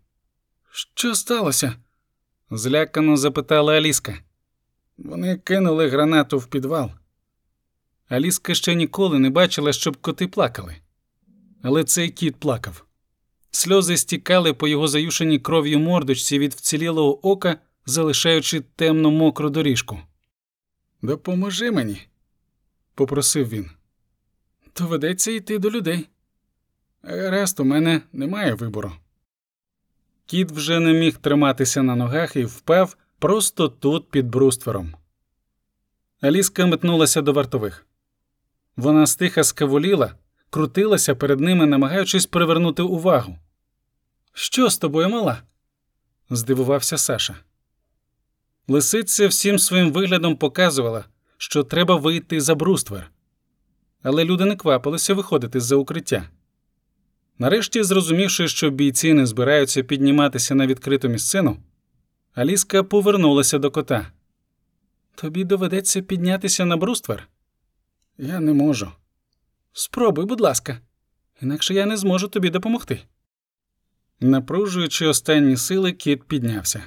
Що 0.72 1.16
сталося? 1.16 1.76
злякано 2.52 3.18
запитала 3.18 3.74
Аліска. 3.74 4.20
Вони 4.98 5.38
кинули 5.38 5.88
гранату 5.88 6.38
в 6.38 6.46
підвал. 6.46 6.92
Аліска 8.10 8.56
ще 8.56 8.76
ніколи 8.76 9.20
не 9.20 9.30
бачила, 9.30 9.74
щоб 9.74 9.98
коти 9.98 10.28
плакали. 10.28 10.76
Але 11.64 11.84
цей 11.84 12.10
кіт 12.10 12.36
плакав. 12.36 12.86
Сльози 13.52 13.97
стікали 13.97 14.54
по 14.54 14.68
його 14.68 14.88
заюшеній 14.88 15.39
кров'ю 15.39 15.80
мордочці 15.80 16.39
від 16.39 16.54
вцілілого 16.54 17.28
ока, 17.28 17.58
залишаючи 17.86 18.60
темно 18.60 19.12
мокру 19.12 19.49
доріжку. 19.49 19.99
Допоможи 21.02 21.72
мені, 21.72 22.02
попросив 22.95 23.49
він. 23.49 23.70
Доведеться 24.78 25.32
йти 25.32 25.60
до 25.60 25.72
людей. 25.72 26.08
Гаразд, 27.04 27.60
у 27.60 27.64
мене 27.64 28.02
немає 28.14 28.54
вибору. 28.54 28.91
Кіт 30.26 30.52
вже 30.52 30.80
не 30.80 30.93
міг 30.93 31.18
триматися 31.18 31.84
на 31.84 31.95
ногах 31.95 32.36
і 32.36 32.45
впав 32.45 32.97
просто 33.20 33.70
тут 33.70 34.10
під 34.10 34.28
бруствером. 34.28 34.95
Аліска 36.22 36.66
метнулася 36.66 37.22
до 37.22 37.34
вартових. 37.34 37.86
Вона 38.76 39.08
стиха 39.08 39.43
скавуліла, 39.43 40.16
крутилася 40.52 41.16
перед 41.16 41.39
ними, 41.39 41.66
намагаючись 41.66 42.26
привернути 42.26 42.82
увагу. 42.82 43.38
Що 44.34 44.70
з 44.70 44.78
тобою, 44.78 45.10
мала? 45.10 45.41
здивувався 46.30 46.97
Саша. 46.97 47.36
Лисиця 48.68 49.28
всім 49.28 49.60
своїм 49.60 49.91
виглядом 49.91 50.36
показувала, 50.36 51.06
що 51.38 51.64
треба 51.64 51.95
вийти 51.95 52.41
за 52.41 52.56
бруствер. 52.56 53.12
Але 54.04 54.26
люди 54.26 54.45
не 54.45 54.56
квапилися 54.56 55.14
виходити 55.14 55.60
з-за 55.60 55.76
укриття. 55.76 56.30
Нарешті, 57.39 57.84
зрозумівши, 57.84 58.47
що 58.47 58.70
бійці 58.70 59.14
не 59.14 59.26
збираються 59.26 59.84
підніматися 59.84 60.56
на 60.56 60.68
відкриту 60.68 61.10
місцину, 61.10 61.58
Аліска 62.34 62.84
повернулася 62.84 63.60
до 63.60 63.72
кота. 63.72 64.12
Тобі 65.16 65.43
доведеться 65.43 66.02
піднятися 66.02 66.66
на 66.66 66.78
бруствер? 66.78 67.28
Я 68.18 68.39
не 68.39 68.54
можу. 68.54 68.91
Спробуй, 69.74 70.26
будь 70.26 70.42
ласка, 70.42 70.80
інакше 71.42 71.74
я 71.74 71.86
не 71.86 71.98
зможу 71.98 72.28
тобі 72.28 72.50
допомогти. 72.50 73.02
Напружуючи 74.20 75.08
останні 75.08 75.58
сили, 75.58 75.92
кіт 75.92 76.24
піднявся. 76.24 76.84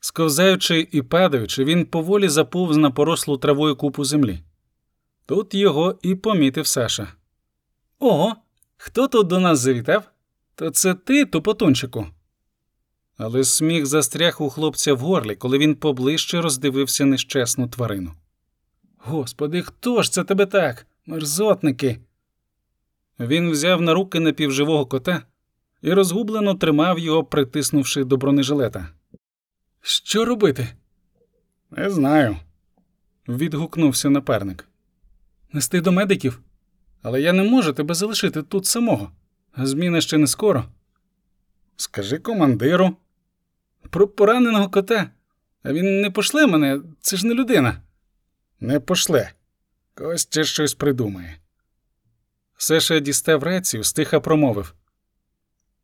Сковзаючи 0.00 0.88
і 0.92 1.02
падаючи, 1.02 1.64
він 1.64 1.84
поволі 1.84 2.28
заповз 2.28 2.76
на 2.76 2.90
порослу 2.90 3.36
травою 3.36 3.76
купу 3.76 4.04
землі. 4.04 4.42
Тут 5.26 5.54
його 5.54 5.98
і 6.02 6.14
помітив 6.14 6.66
Саша. 6.66 7.12
Ого, 7.98 8.36
хто 8.76 9.08
тут 9.08 9.26
до 9.26 9.40
нас 9.40 9.60
завітав? 9.60 10.04
То 10.54 10.70
це 10.70 10.94
ти, 10.94 11.24
тупотунчику. 11.24 12.06
Але 13.16 13.44
сміх 13.44 13.86
застряг 13.86 14.42
у 14.42 14.50
хлопця 14.50 14.94
в 14.94 14.98
горлі, 14.98 15.36
коли 15.36 15.58
він 15.58 15.74
поближче 15.74 16.40
роздивився 16.40 17.04
нещасну 17.04 17.68
тварину. 17.68 18.14
Господи, 18.98 19.62
хто 19.62 20.02
ж 20.02 20.12
це 20.12 20.24
тебе 20.24 20.46
так? 20.46 20.86
Мерзотники. 21.06 22.00
Він 23.20 23.50
взяв 23.50 23.80
на 23.80 23.94
руки 23.94 24.20
напівживого 24.20 24.86
кота 24.86 25.22
і 25.82 25.92
розгублено 25.92 26.54
тримав 26.54 26.98
його, 26.98 27.24
притиснувши 27.24 28.04
до 28.04 28.16
бронежилета. 28.16 28.88
Що 29.80 30.24
робити? 30.24 30.68
Не 31.70 31.90
знаю. 31.90 32.36
відгукнувся 33.28 34.10
напарник. 34.10 34.68
Нести 35.52 35.80
до 35.80 35.92
медиків? 35.92 36.40
Але 37.02 37.20
я 37.20 37.32
не 37.32 37.42
можу 37.42 37.72
тебе 37.72 37.94
залишити 37.94 38.42
тут 38.42 38.66
самого. 38.66 39.10
Зміна 39.56 40.00
ще 40.00 40.18
не 40.18 40.26
скоро. 40.26 40.64
Скажи 41.76 42.18
командиру. 42.18 42.96
Про 43.90 44.08
пораненого 44.08 44.68
кота. 44.70 45.10
А 45.62 45.72
він 45.72 46.00
не 46.00 46.10
пошле 46.10 46.46
мене, 46.46 46.80
це 47.00 47.16
ж 47.16 47.26
не 47.26 47.34
людина. 47.34 47.82
Не 48.60 48.80
пошле. 48.80 49.32
Костя 49.94 50.44
щось 50.44 50.74
придумає. 50.74 51.38
Сеша 52.56 52.98
дістав 53.00 53.42
рацію, 53.42 53.84
стиха 53.84 54.20
промовив. 54.20 54.74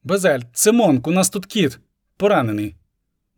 Базаль, 0.03 0.41
це 0.53 0.73
Монк, 0.73 1.07
у 1.07 1.11
нас 1.11 1.31
тут 1.31 1.47
кіт, 1.47 1.79
поранений. 2.17 2.77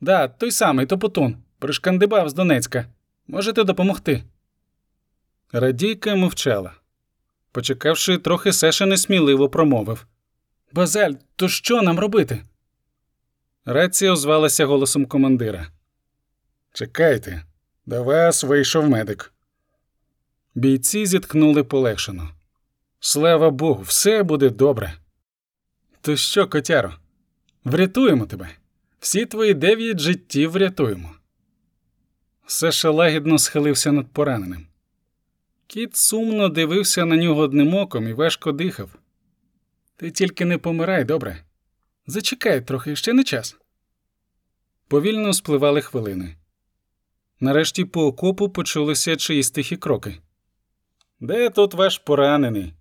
Да, 0.00 0.28
той 0.28 0.50
самий 0.50 0.86
топотун, 0.86 1.36
пришкандибав 1.58 2.28
з 2.28 2.34
Донецька. 2.34 2.86
Можете 3.26 3.64
допомогти. 3.64 4.24
Радійка 5.52 6.14
мовчала. 6.14 6.72
Почекавши, 7.52 8.18
трохи 8.18 8.52
Сеша 8.52 8.86
несміливо 8.86 9.48
промовив 9.48 10.06
Базаль, 10.72 11.12
то 11.36 11.48
що 11.48 11.82
нам 11.82 11.98
робити? 11.98 12.44
Рація 13.64 14.12
озвалася 14.12 14.66
голосом 14.66 15.06
командира. 15.06 15.66
Чекайте, 16.72 17.44
до 17.86 18.04
вас 18.04 18.44
вийшов 18.44 18.88
медик. 18.88 19.32
Бійці 20.54 21.06
зіткнули 21.06 21.64
полегшено. 21.64 22.30
Слава 23.00 23.50
Богу, 23.50 23.82
все 23.82 24.22
буде 24.22 24.50
добре. 24.50 24.94
То 26.00 26.16
що, 26.16 26.48
котяро, 26.48 26.94
врятуємо 27.64 28.26
тебе. 28.26 28.48
Всі 29.00 29.26
твої 29.26 29.54
дев'ять 29.54 29.98
життів 29.98 30.50
врятуємо. 30.50 31.14
Сеша 32.46 32.90
лагідно 32.90 33.38
схилився 33.38 33.92
над 33.92 34.12
пораненим. 34.12 34.66
Кіт 35.66 35.96
сумно 35.96 36.48
дивився 36.48 37.04
на 37.04 37.16
нього 37.16 37.40
одним 37.40 37.74
оком 37.74 38.08
і 38.08 38.12
важко 38.12 38.52
дихав. 38.52 38.90
Ти 39.96 40.10
тільки 40.10 40.44
не 40.44 40.58
помирай, 40.58 41.04
добре. 41.04 41.44
Зачекай 42.06 42.66
трохи, 42.66 42.96
ще 42.96 43.12
не 43.12 43.24
час. 43.24 43.56
Повільно 44.88 45.32
спливали 45.32 45.80
хвилини. 45.80 46.36
Нарешті 47.40 47.84
по 47.84 48.06
окопу 48.06 48.48
почулися 48.48 49.16
чиїсь 49.16 49.50
тихі 49.50 49.76
кроки. 49.76 50.20
Де 51.20 51.50
тут 51.50 51.74
ваш 51.74 51.98
поранений? 51.98 52.74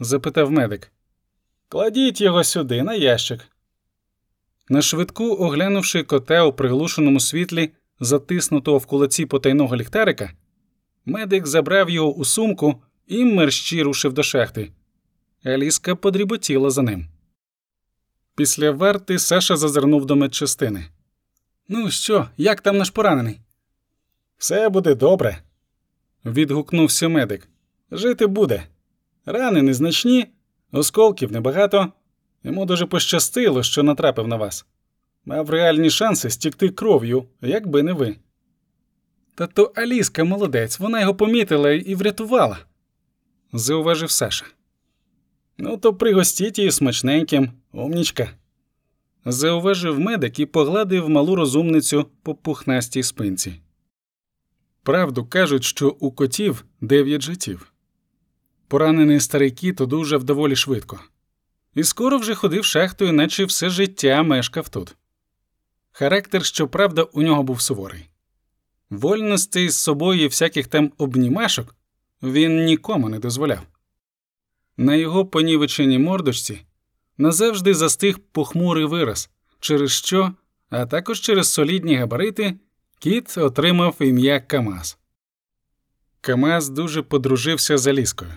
запитав 0.00 0.50
медик. 0.50 0.92
Кладіть 1.68 2.20
його 2.20 2.44
сюди, 2.44 2.82
на 2.82 2.94
ящик. 2.94 3.40
На 4.68 4.82
швидку, 4.82 5.36
оглянувши 5.36 6.02
кота 6.02 6.44
у 6.44 6.52
приглушеному 6.52 7.20
світлі, 7.20 7.70
затиснутого 8.00 8.78
в 8.78 8.86
кулаці 8.86 9.26
потайного 9.26 9.76
ліхтарика, 9.76 10.32
медик 11.04 11.46
забрав 11.46 11.90
його 11.90 12.14
у 12.14 12.24
сумку 12.24 12.82
і 13.06 13.24
мерщі 13.24 13.82
рушив 13.82 14.12
до 14.12 14.22
шахти. 14.22 14.72
Аліска 15.44 15.94
подріботіла 15.94 16.70
за 16.70 16.82
ним. 16.82 17.06
Після 18.34 18.70
варти 18.70 19.18
Саша 19.18 19.56
зазирнув 19.56 20.06
до 20.06 20.16
медчастини. 20.16 20.84
Ну 21.68 21.90
що, 21.90 22.28
як 22.36 22.60
там 22.60 22.78
наш 22.78 22.90
поранений? 22.90 23.40
Все 24.38 24.68
буде 24.68 24.94
добре. 24.94 25.42
відгукнувся 26.24 27.08
медик. 27.08 27.48
Жити 27.90 28.26
буде. 28.26 28.62
Рани 29.26 29.62
незначні, 29.62 30.26
осколків 30.72 31.32
небагато. 31.32 31.92
Йому 32.44 32.66
дуже 32.66 32.86
пощастило, 32.86 33.62
що 33.62 33.82
натрапив 33.82 34.28
на 34.28 34.36
вас. 34.36 34.66
Мав 35.24 35.50
реальні 35.50 35.90
шанси 35.90 36.30
стікти 36.30 36.68
кров'ю, 36.68 37.24
якби 37.40 37.82
не 37.82 37.92
ви. 37.92 38.16
Та 39.34 39.46
то 39.46 39.72
Аліска 39.74 40.24
молодець, 40.24 40.78
вона 40.78 41.00
його 41.00 41.14
помітила 41.14 41.70
і 41.70 41.94
врятувала, 41.94 42.58
зауважив 43.52 44.10
Саша. 44.10 44.44
Ну, 45.58 45.76
то 45.76 45.94
пригостіть 45.94 46.58
її 46.58 46.70
смачненьким, 46.70 47.50
умнічка. 47.72 48.30
Зауважив 49.24 50.00
медик 50.00 50.38
і 50.38 50.46
погладив 50.46 51.08
малу 51.08 51.34
розумницю 51.36 52.06
по 52.22 52.34
пухнастій 52.34 53.02
спинці. 53.02 53.60
Правду 54.82 55.24
кажуть, 55.24 55.64
що 55.64 55.96
у 56.00 56.12
котів 56.12 56.64
дев'ять 56.80 57.22
життів. 57.22 57.72
Поранений 58.68 59.20
старий 59.20 59.50
кіт 59.50 59.80
одужав 59.80 60.24
доволі 60.24 60.56
швидко. 60.56 61.00
І 61.74 61.84
скоро 61.84 62.18
вже 62.18 62.34
ходив 62.34 62.64
шахтою, 62.64 63.12
наче 63.12 63.44
все 63.44 63.70
життя 63.70 64.22
мешкав 64.22 64.68
тут. 64.68 64.96
Характер, 65.92 66.44
щоправда, 66.44 67.02
у 67.02 67.22
нього 67.22 67.42
був 67.42 67.60
суворий. 67.60 68.08
Вольностей 68.90 69.68
з 69.68 69.76
собою 69.76 70.28
всяких 70.28 70.66
там 70.66 70.92
обнімашок 70.98 71.74
він 72.22 72.64
нікому 72.64 73.08
не 73.08 73.18
дозволяв. 73.18 73.62
На 74.76 74.94
його 74.94 75.26
понівеченій 75.26 75.98
мордочці 75.98 76.60
назавжди 77.18 77.74
застиг 77.74 78.18
похмурий 78.18 78.84
вираз, 78.84 79.30
через 79.60 79.90
що, 79.92 80.32
а 80.70 80.86
також 80.86 81.20
через 81.20 81.52
солідні 81.52 81.96
габарити, 81.96 82.54
кіт 82.98 83.38
отримав 83.38 83.96
ім'я 84.00 84.40
Камаз. 84.40 84.98
Камаз 86.20 86.68
дуже 86.68 87.02
подружився 87.02 87.78
з 87.78 87.86
Аліскою, 87.86 88.32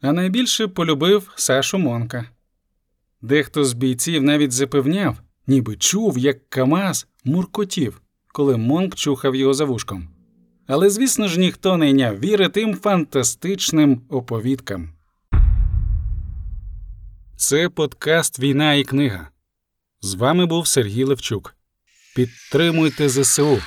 а 0.00 0.12
найбільше 0.12 0.68
полюбив 0.68 1.32
Сашу 1.36 1.78
Монка. 1.78 2.24
Дехто 3.22 3.64
з 3.64 3.72
бійців 3.72 4.22
навіть 4.22 4.52
запевняв, 4.52 5.16
ніби 5.46 5.76
чув, 5.76 6.18
як 6.18 6.50
Камаз 6.50 7.06
муркотів, 7.24 8.00
коли 8.28 8.56
Монк 8.56 8.94
чухав 8.94 9.34
його 9.36 9.54
за 9.54 9.64
вушком. 9.64 10.08
Але, 10.66 10.90
звісно 10.90 11.28
ж, 11.28 11.40
ніхто 11.40 11.76
не 11.76 11.90
йняв 11.90 12.20
віри 12.20 12.48
тим 12.48 12.76
фантастичним 12.76 14.00
оповідкам. 14.08 14.92
Це 17.36 17.68
подкаст 17.68 18.38
Війна 18.38 18.74
і 18.74 18.84
книга. 18.84 19.28
З 20.00 20.14
вами 20.14 20.46
був 20.46 20.66
Сергій 20.66 21.04
Левчук. 21.04 21.56
Підтримуйте 22.16 23.08
ЗСУ 23.08 23.58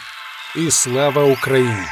і 0.56 0.72
слава 0.72 1.24
Україні! 1.24 1.86